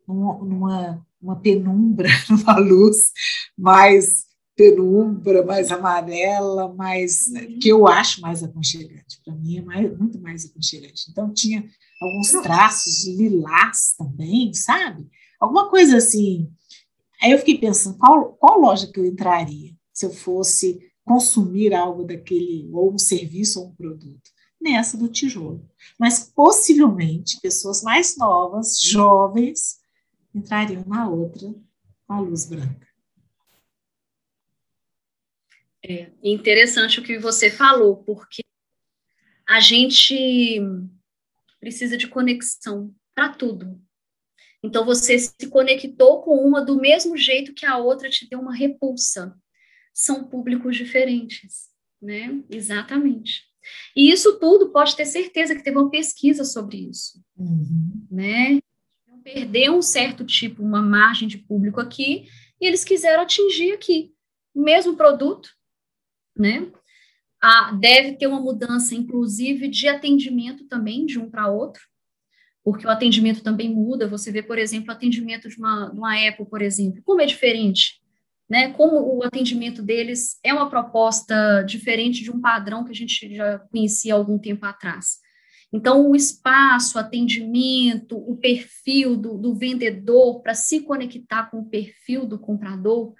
numa, 0.08 0.38
numa 0.40 1.06
uma 1.24 1.38
penumbra, 1.38 2.10
numa 2.30 2.58
luz 2.58 2.98
mais 3.58 4.26
penumbra, 4.56 5.44
mais 5.44 5.72
amarela, 5.72 6.74
mais 6.74 7.28
uhum. 7.28 7.60
que 7.60 7.70
eu 7.70 7.88
acho 7.88 8.22
mais 8.22 8.44
aconchegante. 8.44 9.22
Para 9.24 9.34
mim 9.34 9.58
é 9.58 9.62
mais, 9.62 9.98
muito 9.98 10.22
mais 10.22 10.46
aconchegante. 10.46 11.10
Então 11.10 11.34
tinha 11.34 11.66
alguns 12.02 12.32
traços 12.44 12.94
de 13.04 13.16
lilás 13.16 13.96
também, 13.98 14.54
sabe? 14.54 15.08
Alguma 15.40 15.70
coisa 15.70 15.98
assim. 15.98 16.52
Aí 17.22 17.32
eu 17.32 17.40
fiquei 17.40 17.58
pensando 17.58 17.98
qual, 17.98 18.34
qual 18.34 18.60
loja 18.60 18.92
que 18.92 19.00
eu 19.00 19.06
entraria 19.06 19.74
se 19.92 20.06
eu 20.06 20.12
fosse 20.12 20.80
consumir 21.06 21.74
algo 21.74 22.04
daquele, 22.04 22.70
ou 22.72 22.94
um 22.94 22.98
serviço 22.98 23.60
ou 23.60 23.68
um 23.68 23.76
produto, 23.76 24.32
nessa 24.64 24.98
do 24.98 25.08
tijolo. 25.08 25.70
Mas 26.00 26.32
possivelmente 26.32 27.40
pessoas 27.42 27.84
mais 27.84 28.18
novas, 28.18 28.80
jovens, 28.82 29.80
entrariam 30.34 30.84
na 30.88 31.08
outra 31.08 31.54
com 32.08 32.14
a 32.14 32.20
luz 32.20 32.46
branca. 32.46 32.88
É 35.86 36.10
interessante 36.24 37.00
o 37.00 37.04
que 37.04 37.20
você 37.20 37.52
falou, 37.52 37.98
porque 37.98 38.42
a 39.48 39.60
gente 39.60 40.62
precisa 41.60 41.98
de 41.98 42.08
conexão 42.08 42.96
para 43.14 43.34
tudo. 43.34 43.82
Então, 44.64 44.86
você 44.86 45.20
se 45.20 45.48
conectou 45.50 46.22
com 46.22 46.38
uma 46.38 46.64
do 46.64 46.80
mesmo 46.80 47.18
jeito 47.18 47.54
que 47.54 47.66
a 47.66 47.78
outra 47.78 48.10
te 48.10 48.30
deu 48.30 48.40
uma 48.40 48.56
repulsa 48.56 49.38
são 49.94 50.24
públicos 50.24 50.76
diferentes, 50.78 51.70
né? 52.02 52.42
Exatamente. 52.50 53.53
E 53.96 54.12
isso 54.12 54.40
tudo 54.40 54.72
pode 54.72 54.96
ter 54.96 55.06
certeza 55.06 55.56
que 55.56 55.64
teve 55.64 55.78
uma 55.78 55.90
pesquisa 55.90 56.44
sobre 56.44 56.90
isso, 56.90 57.22
uhum. 57.38 58.08
né? 58.10 58.60
Perder 59.24 59.72
um 59.72 59.82
certo 59.82 60.26
tipo, 60.26 60.62
uma 60.62 60.82
margem 60.82 61.28
de 61.28 61.38
público 61.38 61.80
aqui, 61.80 62.28
e 62.60 62.66
eles 62.66 62.84
quiseram 62.84 63.24
atingir 63.24 63.72
aqui 63.72 64.14
o 64.54 64.62
mesmo 64.62 64.96
produto, 64.96 65.50
né? 66.38 66.72
Ah, 67.42 67.72
deve 67.74 68.16
ter 68.16 68.28
uma 68.28 68.40
mudança, 68.40 68.96
inclusive, 68.96 69.68
de 69.68 69.88
atendimento 69.88 70.66
também, 70.66 71.06
de 71.06 71.20
um 71.20 71.30
para 71.30 71.50
outro, 71.50 71.82
porque 72.64 72.88
o 72.88 72.90
atendimento 72.90 73.44
também 73.44 73.74
muda. 73.74 74.08
Você 74.08 74.32
vê, 74.32 74.42
por 74.42 74.58
exemplo, 74.58 74.90
o 74.90 74.92
atendimento 74.94 75.50
de 75.50 75.58
uma, 75.58 75.90
de 75.90 75.98
uma 75.98 76.28
Apple, 76.28 76.46
por 76.46 76.62
exemplo, 76.62 77.02
como 77.04 77.22
é 77.22 77.26
diferente 77.26 78.03
né, 78.50 78.72
como 78.74 79.18
o 79.18 79.24
atendimento 79.24 79.82
deles 79.82 80.38
é 80.44 80.54
uma 80.54 80.70
proposta 80.70 81.64
diferente 81.64 82.24
de 82.24 82.32
um 82.32 82.42
padrão 82.42 82.84
que 82.84 82.92
a 82.92 82.96
gente 82.96 83.36
já 83.36 83.60
conhecia 83.60 84.14
há 84.14 84.18
algum 84.18 84.38
tempo 84.38 84.66
atrás. 84.66 85.24
Então, 85.72 86.08
o 86.08 86.16
espaço, 86.16 86.98
o 86.98 87.02
atendimento, 87.02 88.16
o 88.16 88.38
perfil 88.38 89.18
do, 89.18 89.38
do 89.38 89.56
vendedor 89.56 90.42
para 90.42 90.54
se 90.54 90.82
conectar 90.82 91.50
com 91.50 91.62
o 91.62 91.66
perfil 91.66 92.28
do 92.28 92.38
comprador, 92.38 93.14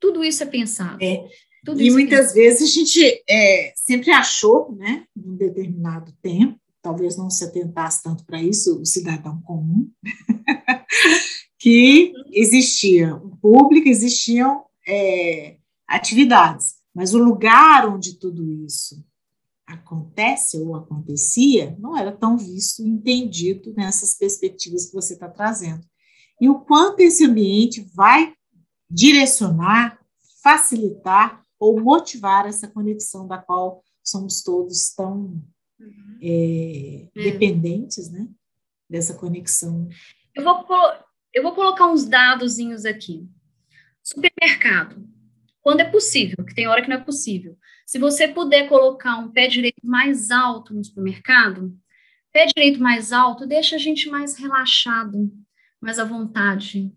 tudo 0.00 0.24
isso 0.24 0.42
é 0.42 0.46
pensado. 0.46 0.98
É. 1.00 1.24
Tudo 1.64 1.80
e 1.80 1.88
é 1.88 1.92
muitas 1.92 2.32
é 2.32 2.34
vezes 2.34 2.62
a 2.62 2.72
gente 2.72 3.22
é, 3.28 3.72
sempre 3.76 4.10
achou, 4.10 4.74
né, 4.74 5.04
num 5.14 5.36
determinado 5.36 6.12
tempo, 6.20 6.58
talvez 6.82 7.16
não 7.16 7.30
se 7.30 7.44
atentasse 7.44 8.02
tanto 8.02 8.24
para 8.24 8.42
isso, 8.42 8.80
o 8.80 8.86
cidadão 8.86 9.40
comum, 9.42 9.88
que 11.58 12.12
existia 12.32 13.14
um 13.14 13.36
público, 13.36 13.88
existiam 13.88 14.64
é, 14.90 15.56
atividades. 15.86 16.80
Mas 16.94 17.14
o 17.14 17.18
lugar 17.18 17.88
onde 17.88 18.18
tudo 18.18 18.44
isso 18.64 19.04
acontece 19.64 20.58
ou 20.58 20.74
acontecia 20.74 21.76
não 21.78 21.96
era 21.96 22.10
tão 22.10 22.36
visto 22.36 22.82
e 22.82 22.88
entendido 22.88 23.72
nessas 23.74 24.14
perspectivas 24.14 24.86
que 24.86 24.94
você 24.94 25.14
está 25.14 25.28
trazendo. 25.28 25.86
E 26.40 26.48
o 26.48 26.58
quanto 26.60 27.00
esse 27.00 27.24
ambiente 27.24 27.86
vai 27.94 28.34
direcionar, 28.90 30.00
facilitar 30.42 31.44
ou 31.58 31.80
motivar 31.80 32.46
essa 32.46 32.66
conexão 32.66 33.28
da 33.28 33.38
qual 33.38 33.84
somos 34.02 34.42
todos 34.42 34.92
tão 34.94 35.40
uhum. 35.78 36.18
é, 36.20 37.08
é. 37.14 37.22
dependentes, 37.22 38.10
né? 38.10 38.26
Dessa 38.88 39.14
conexão. 39.14 39.88
Eu 40.34 40.42
vou, 40.42 40.66
eu 41.32 41.42
vou 41.44 41.54
colocar 41.54 41.86
uns 41.86 42.06
dadozinhos 42.06 42.84
aqui. 42.84 43.28
Supermercado, 44.02 45.04
quando 45.60 45.80
é 45.80 45.84
possível, 45.84 46.44
que 46.44 46.54
tem 46.54 46.66
hora 46.66 46.82
que 46.82 46.88
não 46.88 46.96
é 46.96 47.00
possível. 47.00 47.56
Se 47.86 47.98
você 47.98 48.28
puder 48.28 48.68
colocar 48.68 49.16
um 49.18 49.30
pé 49.30 49.46
direito 49.46 49.80
mais 49.84 50.30
alto 50.30 50.72
no 50.74 50.84
supermercado, 50.84 51.76
pé 52.32 52.46
direito 52.46 52.80
mais 52.80 53.12
alto 53.12 53.46
deixa 53.46 53.76
a 53.76 53.78
gente 53.78 54.08
mais 54.08 54.36
relaxado, 54.36 55.30
mais 55.80 55.98
à 55.98 56.04
vontade. 56.04 56.92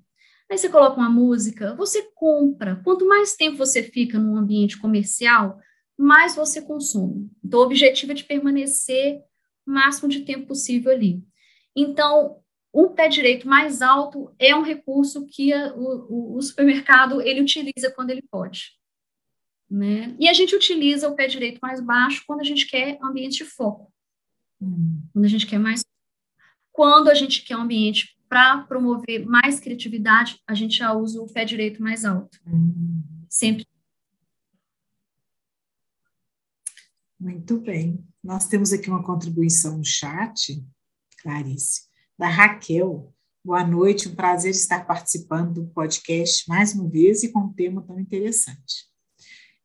Aí 0.50 0.58
você 0.58 0.70
coloca 0.70 0.98
uma 0.98 1.10
música, 1.10 1.76
você 1.76 2.10
compra. 2.14 2.80
Quanto 2.84 3.08
mais 3.08 3.36
tempo 3.36 3.58
você 3.58 3.82
fica 3.82 4.20
num 4.20 4.38
ambiente 4.38 4.78
comercial, 4.78 5.60
mais 5.98 6.36
você 6.36 6.62
consome. 6.62 7.30
Então, 7.44 7.60
o 7.60 7.64
objetivo 7.64 8.12
é 8.12 8.16
de 8.16 8.24
permanecer 8.24 9.22
o 9.66 9.72
máximo 9.72 10.10
de 10.10 10.22
tempo 10.22 10.48
possível 10.48 10.92
ali. 10.92 11.24
Então, 11.76 12.43
o 12.74 12.90
pé 12.90 13.08
direito 13.08 13.48
mais 13.48 13.84
alto 13.84 14.34
é 14.40 14.56
um 14.56 14.64
recurso 14.64 15.28
que 15.28 15.54
a, 15.54 15.72
o, 15.76 16.38
o, 16.38 16.42
supermercado 16.42 17.22
ele 17.22 17.40
utiliza 17.40 17.92
quando 17.96 18.10
ele 18.10 18.24
pode. 18.24 18.72
Né? 19.70 20.16
E 20.20 20.28
a 20.28 20.34
gente 20.34 20.56
utiliza 20.56 21.08
o 21.08 21.16
pé 21.16 21.28
direito 21.28 21.60
mais 21.62 21.80
baixo 21.80 22.24
quando 22.26 22.42
a 22.42 22.44
gente 22.44 22.66
quer 22.66 22.98
ambiente 23.02 23.38
de 23.38 23.46
foco. 23.46 23.94
Quando 24.60 25.26
a 25.26 25.28
gente 25.28 25.46
quer 25.46 25.60
mais. 25.60 25.86
Quando 26.72 27.10
a 27.10 27.14
gente 27.14 27.44
quer 27.44 27.56
um 27.58 27.62
ambiente 27.62 28.18
para 28.28 28.64
promover 28.64 29.24
mais 29.24 29.60
criatividade, 29.60 30.42
a 30.48 30.56
gente 30.56 30.78
já 30.78 30.94
usa 30.94 31.22
o 31.22 31.32
pé 31.32 31.46
direito 31.46 31.82
mais 31.82 32.04
alto. 32.04 32.40
Sempre. 33.30 33.68
Muito 37.20 37.60
bem. 37.60 38.04
Nós 38.24 38.48
temos 38.48 38.74
aqui 38.74 38.90
uma 38.90 39.04
contribuição 39.04 39.78
no 39.78 39.86
chat, 39.86 40.60
Clarice 41.22 41.93
da 42.18 42.28
Raquel. 42.28 43.12
Boa 43.44 43.66
noite, 43.66 44.08
um 44.08 44.16
prazer 44.16 44.52
estar 44.52 44.86
participando 44.86 45.54
do 45.54 45.68
podcast 45.68 46.48
mais 46.48 46.74
uma 46.74 46.88
vez 46.88 47.24
e 47.24 47.32
com 47.32 47.40
um 47.40 47.54
tema 47.54 47.82
tão 47.82 48.00
interessante. 48.00 48.88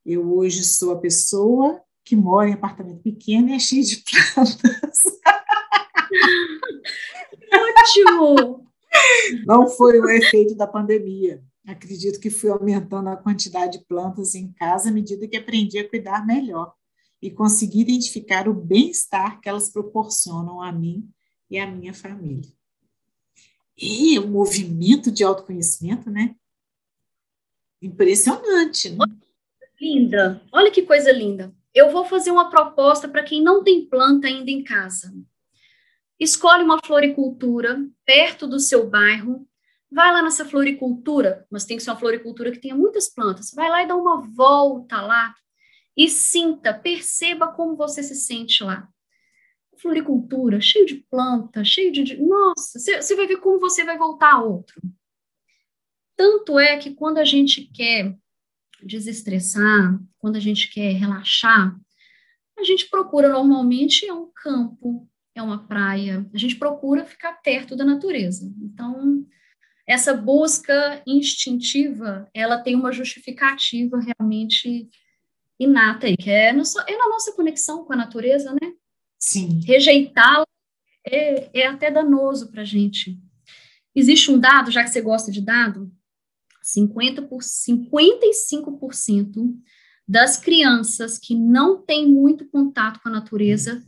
Eu 0.05 0.33
hoje 0.33 0.63
sou 0.63 0.91
a 0.91 0.99
pessoa 0.99 1.81
que 2.03 2.15
mora 2.15 2.49
em 2.49 2.53
apartamento 2.53 3.01
pequeno 3.03 3.49
e 3.49 3.53
é 3.53 3.59
cheio 3.59 3.83
de 3.83 4.03
plantas. 4.35 5.03
Ótimo! 7.53 8.67
Não 9.45 9.67
foi 9.67 9.99
o 9.99 10.09
efeito 10.09 10.55
da 10.55 10.65
pandemia. 10.65 11.43
Acredito 11.67 12.19
que 12.19 12.31
fui 12.31 12.49
aumentando 12.49 13.09
a 13.09 13.17
quantidade 13.17 13.77
de 13.77 13.85
plantas 13.85 14.33
em 14.33 14.51
casa 14.53 14.89
à 14.89 14.91
medida 14.91 15.27
que 15.27 15.37
aprendi 15.37 15.77
a 15.77 15.87
cuidar 15.87 16.25
melhor 16.25 16.73
e 17.21 17.29
consegui 17.29 17.81
identificar 17.81 18.47
o 18.49 18.53
bem-estar 18.53 19.39
que 19.39 19.47
elas 19.47 19.69
proporcionam 19.69 20.61
a 20.61 20.71
mim 20.71 21.07
e 21.49 21.57
a 21.57 21.65
minha 21.65 21.93
família. 21.93 22.51
E 23.77 24.19
o 24.19 24.27
movimento 24.27 25.09
de 25.09 25.23
autoconhecimento, 25.23 26.09
né? 26.09 26.35
Impressionante, 27.81 28.89
né? 28.89 29.05
Linda, 29.79 30.41
olha 30.51 30.69
que 30.69 30.81
coisa 30.83 31.11
linda. 31.11 31.53
Eu 31.73 31.89
vou 31.89 32.03
fazer 32.03 32.31
uma 32.31 32.49
proposta 32.49 33.07
para 33.07 33.23
quem 33.23 33.41
não 33.41 33.63
tem 33.63 33.85
planta 33.85 34.27
ainda 34.27 34.51
em 34.51 34.63
casa. 34.63 35.13
Escolhe 36.19 36.63
uma 36.63 36.79
floricultura 36.85 37.79
perto 38.05 38.45
do 38.45 38.59
seu 38.59 38.89
bairro. 38.89 39.47
Vai 39.89 40.11
lá 40.11 40.21
nessa 40.21 40.43
floricultura, 40.43 41.47
mas 41.49 41.65
tem 41.65 41.77
que 41.77 41.83
ser 41.83 41.91
uma 41.91 41.99
floricultura 41.99 42.51
que 42.51 42.59
tenha 42.59 42.75
muitas 42.75 43.07
plantas. 43.07 43.51
Vai 43.55 43.69
lá 43.69 43.81
e 43.81 43.87
dá 43.87 43.95
uma 43.95 44.21
volta 44.21 45.01
lá 45.01 45.33
e 45.95 46.09
sinta, 46.09 46.73
perceba 46.73 47.47
como 47.47 47.77
você 47.77 48.03
se 48.03 48.15
sente 48.15 48.63
lá 48.63 48.89
floricultura, 49.81 50.61
cheio 50.61 50.85
de 50.85 50.95
planta, 51.09 51.63
cheio 51.63 51.91
de. 51.91 52.17
Nossa, 52.17 52.79
você 52.79 53.15
vai 53.15 53.27
ver 53.27 53.37
como 53.37 53.59
você 53.59 53.83
vai 53.83 53.97
voltar 53.97 54.33
a 54.33 54.43
outro. 54.43 54.81
Tanto 56.15 56.59
é 56.59 56.77
que 56.77 56.93
quando 56.93 57.17
a 57.17 57.25
gente 57.25 57.63
quer 57.73 58.15
desestressar, 58.83 59.99
quando 60.17 60.35
a 60.35 60.39
gente 60.39 60.69
quer 60.69 60.93
relaxar, 60.93 61.77
a 62.57 62.63
gente 62.63 62.89
procura 62.89 63.29
normalmente 63.29 64.05
é 64.05 64.13
um 64.13 64.29
campo, 64.33 65.07
é 65.33 65.41
uma 65.41 65.65
praia, 65.65 66.29
a 66.33 66.37
gente 66.37 66.57
procura 66.57 67.05
ficar 67.05 67.33
perto 67.41 67.75
da 67.75 67.85
natureza. 67.85 68.53
Então, 68.61 69.25
essa 69.87 70.13
busca 70.13 71.01
instintiva, 71.07 72.29
ela 72.33 72.59
tem 72.59 72.75
uma 72.75 72.91
justificativa 72.91 73.99
realmente 73.99 74.89
inata 75.59 76.07
aí, 76.07 76.15
que 76.15 76.29
é, 76.29 76.49
é 76.49 76.53
na 76.53 77.09
nossa 77.09 77.33
conexão 77.33 77.83
com 77.85 77.93
a 77.93 77.95
natureza, 77.95 78.51
né? 78.51 78.73
Sim. 79.19 79.59
Rejeitá-la 79.65 80.45
é, 81.05 81.61
é 81.61 81.67
até 81.67 81.91
danoso 81.91 82.49
para 82.49 82.61
a 82.61 82.65
gente. 82.65 83.19
Existe 83.93 84.31
um 84.31 84.39
dado, 84.39 84.71
já 84.71 84.81
que 84.83 84.89
você 84.89 85.01
gosta 85.01 85.29
de 85.31 85.41
dado, 85.41 85.91
50 86.61 87.23
por, 87.23 87.41
55% 87.41 89.57
das 90.07 90.37
crianças 90.37 91.17
que 91.17 91.35
não 91.35 91.81
têm 91.81 92.07
muito 92.07 92.47
contato 92.47 93.01
com 93.01 93.09
a 93.09 93.11
natureza, 93.11 93.85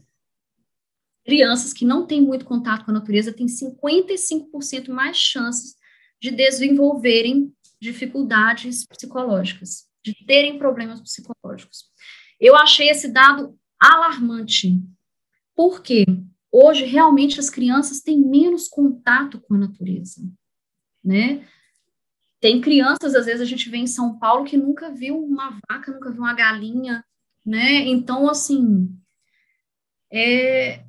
crianças 1.24 1.72
que 1.74 1.86
não 1.86 2.06
têm 2.06 2.22
muito 2.22 2.44
contato 2.46 2.84
com 2.86 2.92
a 2.92 2.96
natureza, 2.96 3.34
têm 3.34 3.46
55% 3.46 4.90
mais 4.90 5.18
chances 5.18 5.76
de 6.20 6.32
desenvolverem 6.32 7.54
dificuldades 7.80 8.86
psicológicas, 8.86 9.88
de 10.04 10.14
terem 10.26 10.60
problemas 10.60 11.02
psicológicos. 11.02 11.86
Eu 12.40 12.56
achei 12.56 12.90
esse 12.90 13.08
dado 13.08 13.58
alarmante. 13.80 14.80
Porque 15.56 16.06
hoje 16.52 16.86
realmente 16.86 17.40
as 17.40 17.50
crianças 17.50 18.02
têm 18.02 18.20
menos 18.20 18.68
contato 18.68 19.40
com 19.40 19.56
a 19.56 19.58
natureza, 19.58 20.22
né? 21.04 21.46
Tem 22.40 22.60
crianças, 22.60 23.14
às 23.14 23.28
vezes 23.28 23.42
a 23.42 23.46
gente 23.46 23.70
vê 23.70 23.78
em 23.78 23.88
São 23.88 24.18
Paulo 24.18 24.46
que 24.46 24.58
nunca 24.58 24.92
viu 24.92 25.24
uma 25.24 25.60
vaca, 25.70 25.92
nunca 25.92 26.10
viu 26.10 26.22
uma 26.22 26.34
galinha, 26.34 27.06
né? 27.46 27.88
Então, 27.88 28.28
assim, 28.28 28.90
é, 30.12 30.84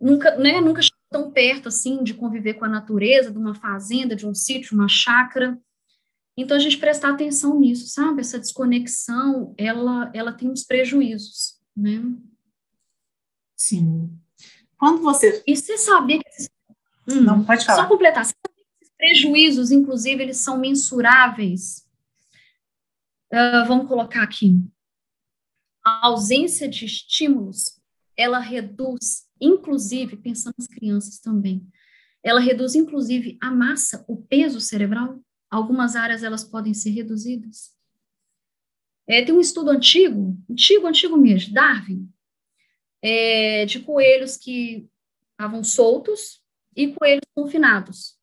nunca, 0.00 0.36
né, 0.36 0.60
nunca 0.60 0.82
tão 1.10 1.30
perto, 1.30 1.68
assim, 1.68 2.02
de 2.04 2.14
conviver 2.14 2.54
com 2.54 2.64
a 2.64 2.68
natureza, 2.68 3.30
de 3.30 3.38
uma 3.38 3.54
fazenda, 3.54 4.14
de 4.14 4.26
um 4.26 4.34
sítio, 4.34 4.76
uma 4.76 4.88
chácara. 4.88 5.58
Então, 6.36 6.56
a 6.56 6.60
gente 6.60 6.78
prestar 6.78 7.10
atenção 7.10 7.58
nisso, 7.58 7.88
sabe? 7.88 8.20
Essa 8.20 8.38
desconexão, 8.38 9.54
ela, 9.56 10.10
ela 10.14 10.32
tem 10.32 10.50
uns 10.50 10.64
prejuízos, 10.64 11.58
né? 11.76 12.02
Sim. 13.58 14.16
Quando 14.78 15.02
você. 15.02 15.42
E 15.46 15.56
você 15.56 15.76
sabia 15.76 16.20
que 16.20 16.28
esses... 16.28 16.48
hum, 17.08 17.20
Não, 17.20 17.44
pode 17.44 17.66
falar. 17.66 17.82
Só 17.82 17.88
completar. 17.88 18.24
Você 18.24 18.32
sabia 18.46 18.64
que 18.64 18.84
esses 18.84 18.94
prejuízos, 18.96 19.72
inclusive, 19.72 20.22
eles 20.22 20.36
são 20.38 20.58
mensuráveis? 20.58 21.84
Uh, 23.32 23.66
vamos 23.66 23.88
colocar 23.88 24.22
aqui. 24.22 24.62
A 25.84 26.06
ausência 26.06 26.68
de 26.68 26.84
estímulos, 26.84 27.80
ela 28.16 28.38
reduz, 28.38 29.26
inclusive, 29.40 30.16
pensando 30.16 30.54
nas 30.56 30.68
crianças 30.68 31.18
também, 31.18 31.66
ela 32.22 32.40
reduz, 32.40 32.74
inclusive, 32.74 33.36
a 33.40 33.50
massa, 33.50 34.04
o 34.08 34.16
peso 34.16 34.60
cerebral. 34.60 35.20
Algumas 35.50 35.96
áreas 35.96 36.22
elas 36.22 36.44
podem 36.44 36.74
ser 36.74 36.90
reduzidas. 36.90 37.74
É, 39.06 39.24
tem 39.24 39.34
um 39.34 39.40
estudo 39.40 39.70
antigo, 39.70 40.38
antigo, 40.50 40.86
antigo 40.86 41.16
mesmo, 41.16 41.54
Darwin, 41.54 42.08
é, 43.02 43.64
de 43.66 43.80
coelhos 43.80 44.36
que 44.36 44.88
estavam 45.32 45.62
soltos 45.62 46.42
e 46.74 46.92
coelhos 46.94 47.24
confinados. 47.34 48.18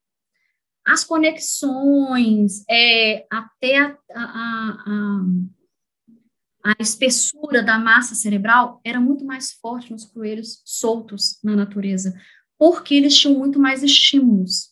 As 0.86 1.04
conexões, 1.04 2.64
é, 2.70 3.26
até 3.32 3.78
a, 3.78 3.98
a, 4.14 4.84
a, 4.86 6.72
a 6.72 6.76
espessura 6.80 7.64
da 7.64 7.80
massa 7.80 8.14
cerebral 8.14 8.82
era 8.84 9.00
muito 9.00 9.26
mais 9.26 9.52
forte 9.54 9.92
nos 9.92 10.06
coelhos 10.06 10.62
soltos 10.66 11.40
na 11.44 11.56
natureza, 11.56 12.20
porque 12.58 12.96
eles 12.96 13.18
tinham 13.18 13.38
muito 13.38 13.60
mais 13.60 13.82
estímulos, 13.82 14.72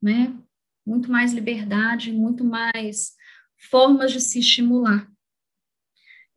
né? 0.00 0.36
Muito 0.86 1.10
mais 1.10 1.32
liberdade, 1.32 2.12
muito 2.12 2.44
mais 2.44 3.12
formas 3.70 4.12
de 4.12 4.20
se 4.20 4.38
estimular. 4.38 5.09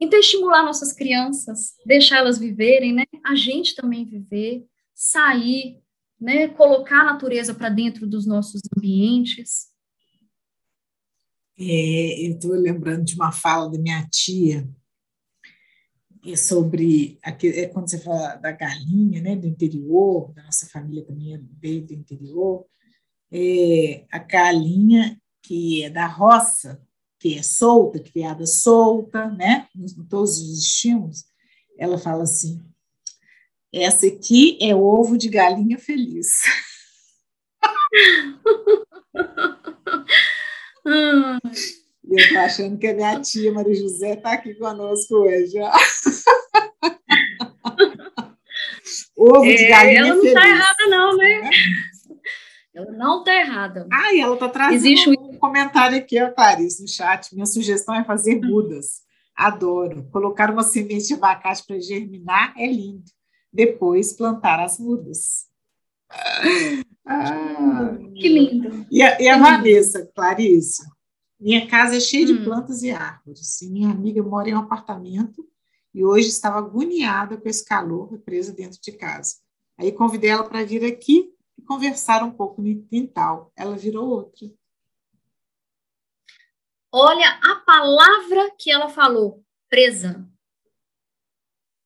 Então, 0.04 0.20
estimular 0.20 0.64
nossas 0.64 0.92
crianças, 0.92 1.76
deixar 1.86 2.18
elas 2.18 2.38
viverem, 2.38 2.94
né? 2.94 3.04
A 3.26 3.36
gente 3.36 3.74
também 3.74 4.06
viver, 4.06 4.66
sair, 4.94 5.80
né? 6.20 6.50
Colocar 6.50 7.02
a 7.02 7.14
natureza 7.14 7.54
para 7.54 7.70
dentro 7.70 8.06
dos 8.06 8.26
nossos 8.28 8.62
ambientes. 8.78 9.68
É, 11.58 12.28
eu 12.28 12.34
estou 12.34 12.52
lembrando 12.52 13.06
de 13.06 13.16
uma 13.16 13.32
fala 13.32 13.72
da 13.72 13.80
minha 13.80 14.06
tia 14.12 14.68
é 16.26 16.38
sobre 16.38 17.20
é 17.22 17.68
quando 17.68 17.90
você 17.90 18.00
fala 18.00 18.36
da 18.36 18.52
galinha, 18.52 19.22
né, 19.22 19.36
do 19.36 19.46
interior, 19.46 20.32
da 20.34 20.44
nossa 20.44 20.68
família 20.68 21.04
também 21.04 21.38
veio 21.62 21.86
do 21.86 21.94
interior, 21.94 22.66
é, 23.30 24.06
a 24.10 24.20
galinha 24.20 25.20
que 25.42 25.84
é 25.84 25.90
da 25.90 26.08
roça, 26.08 26.82
que 27.24 27.38
é 27.38 27.42
solta, 27.42 28.02
criada 28.02 28.46
solta, 28.46 29.30
né, 29.30 29.66
em 29.74 29.86
todos 30.10 30.42
os 30.42 30.60
estímulos, 30.60 31.24
ela 31.80 31.98
fala 31.98 32.24
assim: 32.24 32.62
essa 33.72 34.08
aqui 34.08 34.58
é 34.62 34.76
ovo 34.76 35.18
de 35.18 35.30
galinha 35.30 35.80
feliz. 35.80 36.42
E 42.06 42.22
eu 42.22 42.30
tô 42.30 42.38
achando 42.40 42.78
que 42.78 42.88
a 42.88 42.94
minha 42.94 43.22
tia 43.22 43.54
Maria 43.54 43.74
José 43.74 44.16
está 44.16 44.34
aqui 44.34 44.54
conosco 44.56 45.16
hoje. 45.16 45.54
Ovo 49.16 49.44
de 49.44 49.64
é, 49.64 49.70
galinha. 49.70 50.00
Ela 50.00 50.16
não 50.16 50.26
está 50.26 50.48
errada, 50.48 50.88
não, 50.90 51.16
né? 51.16 51.50
Ela 52.74 52.92
não 52.92 53.20
está 53.20 53.36
errada. 53.36 53.88
Ah, 53.92 54.14
e 54.14 54.20
ela 54.20 54.34
está 54.34 54.50
trazendo 54.50 54.76
Existe 54.76 55.10
um 55.10 55.38
comentário 55.38 55.98
aqui, 55.98 56.22
ó, 56.22 56.32
Clarice, 56.32 56.82
no 56.82 56.88
chat. 56.88 57.34
Minha 57.34 57.46
sugestão 57.46 57.94
é 57.94 58.04
fazer 58.04 58.38
hum. 58.38 58.48
mudas. 58.48 59.04
Adoro. 59.36 60.08
Colocar 60.12 60.50
uma 60.50 60.64
semente 60.64 61.08
de 61.08 61.14
abacate 61.14 61.64
para 61.66 61.80
germinar 61.80 62.54
é 62.58 62.66
lindo. 62.66 63.04
Depois 63.52 64.14
plantar 64.14 64.60
as 64.60 64.80
mudas. 64.80 65.46
Ah, 67.06 67.96
que 68.16 68.28
lindo. 68.28 68.86
E 68.90 69.04
a, 69.04 69.22
e 69.22 69.28
a 69.28 69.38
Vanessa, 69.38 70.10
Clarice? 70.16 70.82
Minha 71.40 71.68
casa 71.68 71.98
é 71.98 72.00
cheia 72.00 72.24
hum. 72.24 72.38
de 72.38 72.44
plantas 72.44 72.82
e 72.82 72.90
árvores. 72.90 73.62
E 73.62 73.70
minha 73.70 73.92
amiga 73.92 74.24
mora 74.24 74.50
em 74.50 74.56
um 74.56 74.60
apartamento 74.60 75.46
e 75.94 76.04
hoje 76.04 76.30
estava 76.30 76.58
agoniada 76.58 77.38
com 77.38 77.48
esse 77.48 77.64
calor 77.64 78.18
presa 78.26 78.52
dentro 78.52 78.80
de 78.82 78.92
casa. 78.94 79.36
Aí 79.78 79.92
convidei 79.92 80.32
ela 80.32 80.44
para 80.44 80.64
vir 80.64 80.84
aqui 80.86 81.33
e 81.58 81.62
conversar 81.62 82.24
um 82.24 82.32
pouco 82.32 82.62
no 82.62 82.84
quintal. 82.86 83.52
Ela 83.56 83.76
virou 83.76 84.10
outra. 84.10 84.48
Olha 86.92 87.40
a 87.44 87.56
palavra 87.56 88.52
que 88.58 88.72
ela 88.72 88.88
falou, 88.88 89.44
presa. 89.70 90.30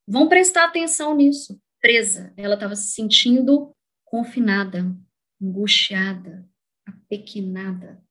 Vão 0.06 0.28
prestar 0.28 0.66
atenção 0.66 1.16
nisso. 1.16 1.62
Presa. 1.82 2.34
Ela 2.36 2.56
estava 2.56 2.76
se 2.76 2.92
sentindo 2.92 3.74
confinada, 4.04 4.86
angustiada, 5.42 6.48
apequenada. 6.86 8.02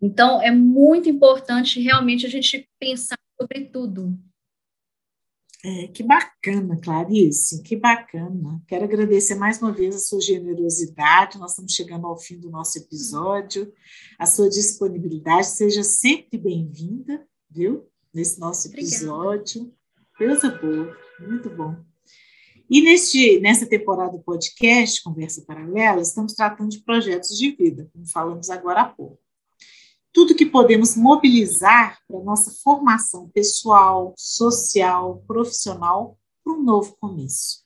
Então, 0.00 0.42
é 0.42 0.50
muito 0.50 1.08
importante 1.08 1.80
realmente 1.80 2.26
a 2.26 2.28
gente 2.28 2.68
pensar 2.78 3.18
sobre 3.40 3.66
tudo. 3.66 4.18
É, 5.64 5.86
que 5.86 6.02
bacana, 6.02 6.76
Clarice, 6.76 7.62
que 7.62 7.76
bacana. 7.76 8.60
Quero 8.66 8.84
agradecer 8.84 9.36
mais 9.36 9.62
uma 9.62 9.70
vez 9.70 9.94
a 9.94 9.98
sua 10.00 10.20
generosidade. 10.20 11.38
Nós 11.38 11.52
estamos 11.52 11.72
chegando 11.72 12.04
ao 12.04 12.18
fim 12.18 12.36
do 12.36 12.50
nosso 12.50 12.78
episódio. 12.78 13.72
A 14.18 14.26
sua 14.26 14.48
disponibilidade 14.48 15.46
seja 15.46 15.84
sempre 15.84 16.36
bem-vinda, 16.36 17.24
viu? 17.48 17.88
Nesse 18.12 18.40
nosso 18.40 18.72
episódio. 18.72 19.72
Coisa 20.18 20.50
boa, 20.50 20.96
muito 21.20 21.48
bom. 21.48 21.76
E 22.68 22.82
neste, 22.82 23.38
nessa 23.38 23.64
temporada 23.64 24.16
do 24.16 24.24
podcast 24.24 25.00
Conversa 25.00 25.44
Paralela, 25.46 26.02
estamos 26.02 26.34
tratando 26.34 26.70
de 26.70 26.80
projetos 26.80 27.38
de 27.38 27.52
vida, 27.52 27.88
como 27.92 28.04
falamos 28.08 28.50
agora 28.50 28.80
há 28.80 28.88
pouco 28.88 29.21
tudo 30.12 30.34
que 30.34 30.46
podemos 30.46 30.94
mobilizar 30.96 31.98
para 32.06 32.22
nossa 32.22 32.52
formação 32.62 33.28
pessoal, 33.30 34.14
social, 34.16 35.24
profissional 35.26 36.18
para 36.44 36.52
um 36.52 36.62
novo 36.62 36.96
começo. 37.00 37.62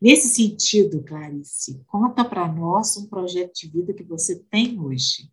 Nesse 0.00 0.28
sentido, 0.28 1.02
Clarice, 1.02 1.82
conta 1.86 2.24
para 2.24 2.48
nós 2.48 2.96
um 2.96 3.06
projeto 3.06 3.52
de 3.54 3.68
vida 3.68 3.92
que 3.94 4.02
você 4.02 4.36
tem 4.50 4.80
hoje, 4.80 5.30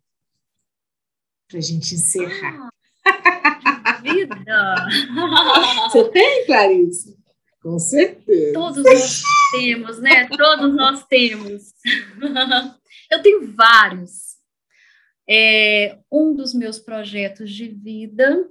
para 1.48 1.58
a 1.58 1.62
gente 1.62 1.94
encerrar. 1.94 2.70
Ah, 3.04 4.00
vida! 4.00 4.36
Você 5.90 6.08
tem, 6.10 6.46
Clarice? 6.46 7.18
Com 7.60 7.78
certeza. 7.78 8.52
Todos 8.52 8.84
nós 8.84 9.22
temos, 9.50 9.98
né? 9.98 10.28
Todos 10.28 10.74
nós 10.74 11.04
temos. 11.06 11.74
Eu 13.10 13.22
tenho 13.22 13.52
vários. 13.54 14.29
É, 15.30 15.98
um 16.10 16.34
dos 16.34 16.52
meus 16.54 16.78
projetos 16.78 17.52
de 17.52 17.68
vida, 17.68 18.50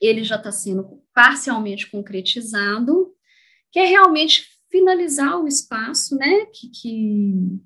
ele 0.00 0.24
já 0.24 0.36
está 0.36 0.50
sendo 0.50 1.02
parcialmente 1.12 1.90
concretizado, 1.90 3.14
que 3.70 3.78
é 3.78 3.84
realmente 3.84 4.48
finalizar 4.70 5.38
o 5.38 5.46
espaço, 5.46 6.16
né, 6.16 6.46
que, 6.46 6.70
que 6.70 7.60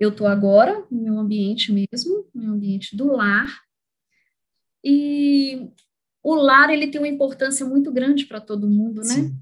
eu 0.00 0.10
estou 0.10 0.26
agora, 0.26 0.86
no 0.90 1.02
meu 1.02 1.18
ambiente 1.18 1.72
mesmo, 1.72 2.26
no 2.34 2.42
meu 2.42 2.52
ambiente 2.52 2.96
do 2.96 3.12
lar, 3.12 3.64
e 4.82 5.70
o 6.22 6.34
lar, 6.34 6.70
ele 6.70 6.88
tem 6.88 7.00
uma 7.00 7.08
importância 7.08 7.66
muito 7.66 7.90
grande 7.90 8.26
para 8.26 8.40
todo 8.40 8.68
mundo, 8.68 9.00
né? 9.00 9.14
Sim. 9.14 9.38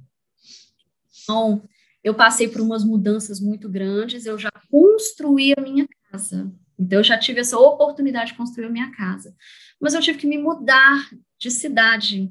Então, 1.23 1.69
eu 2.03 2.15
passei 2.15 2.49
por 2.49 2.61
umas 2.61 2.85
mudanças 2.85 3.41
muito 3.41 3.69
grandes, 3.69 4.27
eu 4.27 4.37
já 4.39 4.51
construí 4.71 5.53
a 5.57 5.61
minha 5.61 5.87
casa, 6.11 6.53
então, 6.79 6.99
eu 6.99 7.05
já 7.05 7.19
tive 7.19 7.41
essa 7.41 7.59
oportunidade 7.59 8.33
de 8.33 8.37
construir 8.37 8.67
a 8.67 8.71
minha 8.71 8.91
casa. 8.93 9.35
Mas 9.81 9.95
eu 9.95 10.01
tive 10.01 10.19
que 10.19 10.27
me 10.27 10.39
mudar 10.39 11.09
de 11.39 11.51
cidade. 11.51 12.31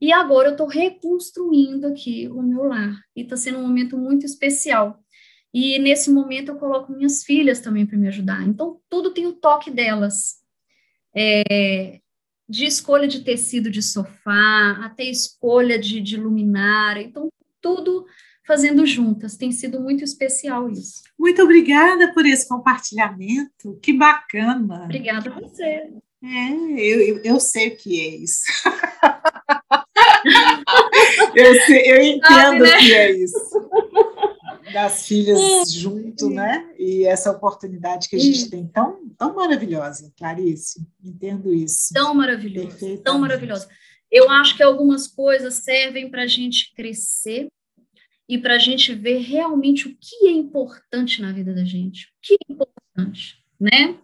E 0.00 0.12
agora 0.12 0.48
eu 0.48 0.52
estou 0.52 0.66
reconstruindo 0.66 1.86
aqui 1.86 2.28
o 2.28 2.42
meu 2.42 2.64
lar. 2.64 3.00
E 3.14 3.22
está 3.22 3.36
sendo 3.36 3.58
um 3.58 3.62
momento 3.62 3.96
muito 3.96 4.26
especial. 4.26 4.98
E 5.52 5.78
nesse 5.78 6.10
momento 6.10 6.50
eu 6.50 6.56
coloco 6.56 6.92
minhas 6.92 7.24
filhas 7.24 7.60
também 7.60 7.86
para 7.86 7.98
me 7.98 8.08
ajudar. 8.08 8.46
Então, 8.46 8.80
tudo 8.88 9.12
tem 9.12 9.26
o 9.26 9.32
toque 9.32 9.70
delas. 9.70 10.36
É, 11.14 12.00
de 12.48 12.64
escolha 12.64 13.08
de 13.08 13.20
tecido 13.20 13.70
de 13.70 13.82
sofá, 13.82 14.80
até 14.82 15.04
escolha 15.04 15.78
de, 15.78 16.00
de 16.00 16.16
luminária. 16.16 17.02
Então, 17.02 17.28
tudo 17.60 18.06
fazendo 18.46 18.86
juntas. 18.86 19.36
Tem 19.36 19.50
sido 19.50 19.80
muito 19.80 20.04
especial 20.04 20.70
isso. 20.70 21.02
Muito 21.18 21.42
obrigada 21.42 22.12
por 22.12 22.24
esse 22.24 22.48
compartilhamento. 22.48 23.76
Que 23.82 23.92
bacana. 23.92 24.84
Obrigada 24.84 25.30
a 25.30 25.40
você. 25.40 25.90
É, 26.22 26.52
eu, 26.78 27.20
eu, 27.22 27.40
sei 27.40 27.68
o 27.68 27.76
que 27.76 28.00
é 28.00 28.16
isso. 28.16 28.44
eu, 31.34 31.54
sei, 31.66 31.92
eu 31.92 32.02
entendo 32.02 32.62
o 32.62 32.66
né? 32.66 32.78
que 32.78 32.94
é 32.94 33.12
isso. 33.12 33.68
Das 34.72 35.06
filhas 35.06 35.70
junto, 35.70 36.30
né? 36.30 36.66
E 36.78 37.04
essa 37.04 37.30
oportunidade 37.30 38.08
que 38.08 38.16
a 38.16 38.18
gente 38.18 38.48
tem 38.50 38.66
tão, 38.66 38.98
tão 39.16 39.34
maravilhosa, 39.34 40.12
Clarice. 40.18 40.80
Entendo 41.04 41.54
isso. 41.54 41.92
Tão 41.92 42.14
maravilhosa. 42.14 42.98
Tão 43.04 43.18
maravilhosa. 43.18 43.68
Eu 44.10 44.30
acho 44.30 44.56
que 44.56 44.62
algumas 44.62 45.06
coisas 45.06 45.52
servem 45.54 46.10
para 46.10 46.22
a 46.22 46.26
gente 46.26 46.72
crescer 46.74 47.48
e 48.28 48.38
para 48.38 48.54
a 48.54 48.58
gente 48.58 48.94
ver 48.94 49.18
realmente 49.18 49.86
o 49.86 49.96
que 49.96 50.26
é 50.26 50.32
importante 50.32 51.22
na 51.22 51.32
vida 51.32 51.54
da 51.54 51.64
gente, 51.64 52.06
o 52.06 52.10
que 52.22 52.34
é 52.34 52.52
importante, 52.52 53.44
né? 53.58 53.98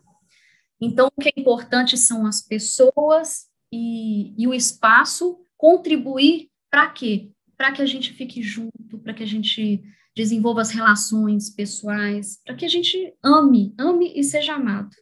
Então, 0.81 1.09
o 1.17 1.21
que 1.21 1.29
é 1.29 1.41
importante 1.41 1.97
são 1.97 2.27
as 2.27 2.41
pessoas 2.43 3.47
e, 3.73 4.35
e 4.41 4.47
o 4.47 4.55
espaço 4.55 5.45
contribuir 5.57 6.51
para 6.71 6.89
quê? 6.91 7.31
Para 7.57 7.73
que 7.73 7.83
a 7.83 7.87
gente 7.87 8.13
fique 8.13 8.43
junto, 8.43 8.99
para 8.99 9.15
que 9.15 9.23
a 9.23 9.27
gente 9.27 9.83
desenvolva 10.15 10.61
as 10.61 10.71
relações 10.71 11.51
pessoais, 11.51 12.41
para 12.45 12.55
que 12.55 12.65
a 12.65 12.69
gente 12.69 13.15
ame, 13.23 13.75
ame 13.79 14.13
e 14.15 14.23
seja 14.23 14.55
amado. 14.55 14.95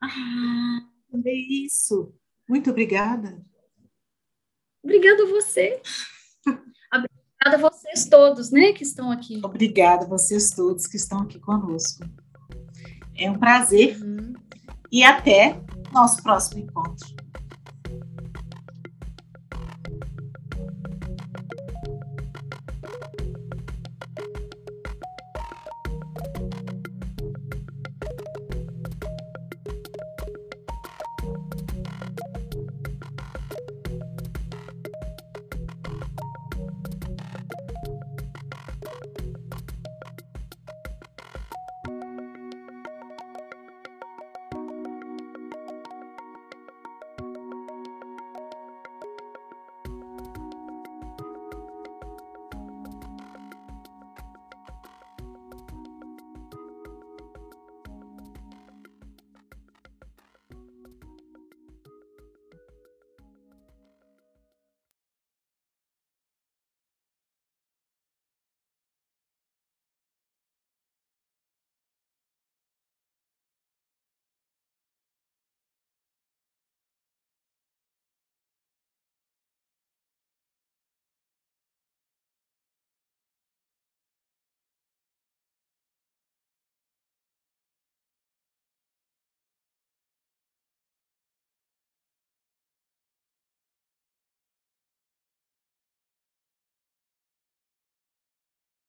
Ah, 0.00 0.86
é 1.24 1.32
isso. 1.32 2.14
Muito 2.48 2.70
obrigada. 2.70 3.44
Obrigada 4.82 5.22
a 5.22 5.26
você. 5.26 5.80
Obrigada 7.44 7.66
a 7.66 7.70
vocês 7.70 8.06
todos, 8.06 8.50
né, 8.50 8.72
que 8.72 8.82
estão 8.82 9.10
aqui. 9.10 9.40
Obrigada 9.44 10.04
a 10.06 10.08
vocês 10.08 10.50
todos 10.50 10.86
que 10.86 10.96
estão 10.96 11.20
aqui 11.20 11.38
conosco. 11.38 12.02
É 13.14 13.30
um 13.30 13.38
prazer 13.38 14.00
uhum. 14.02 14.32
e 14.90 15.04
até 15.04 15.60
nosso 15.92 16.22
próximo 16.22 16.62
encontro. 16.62 17.23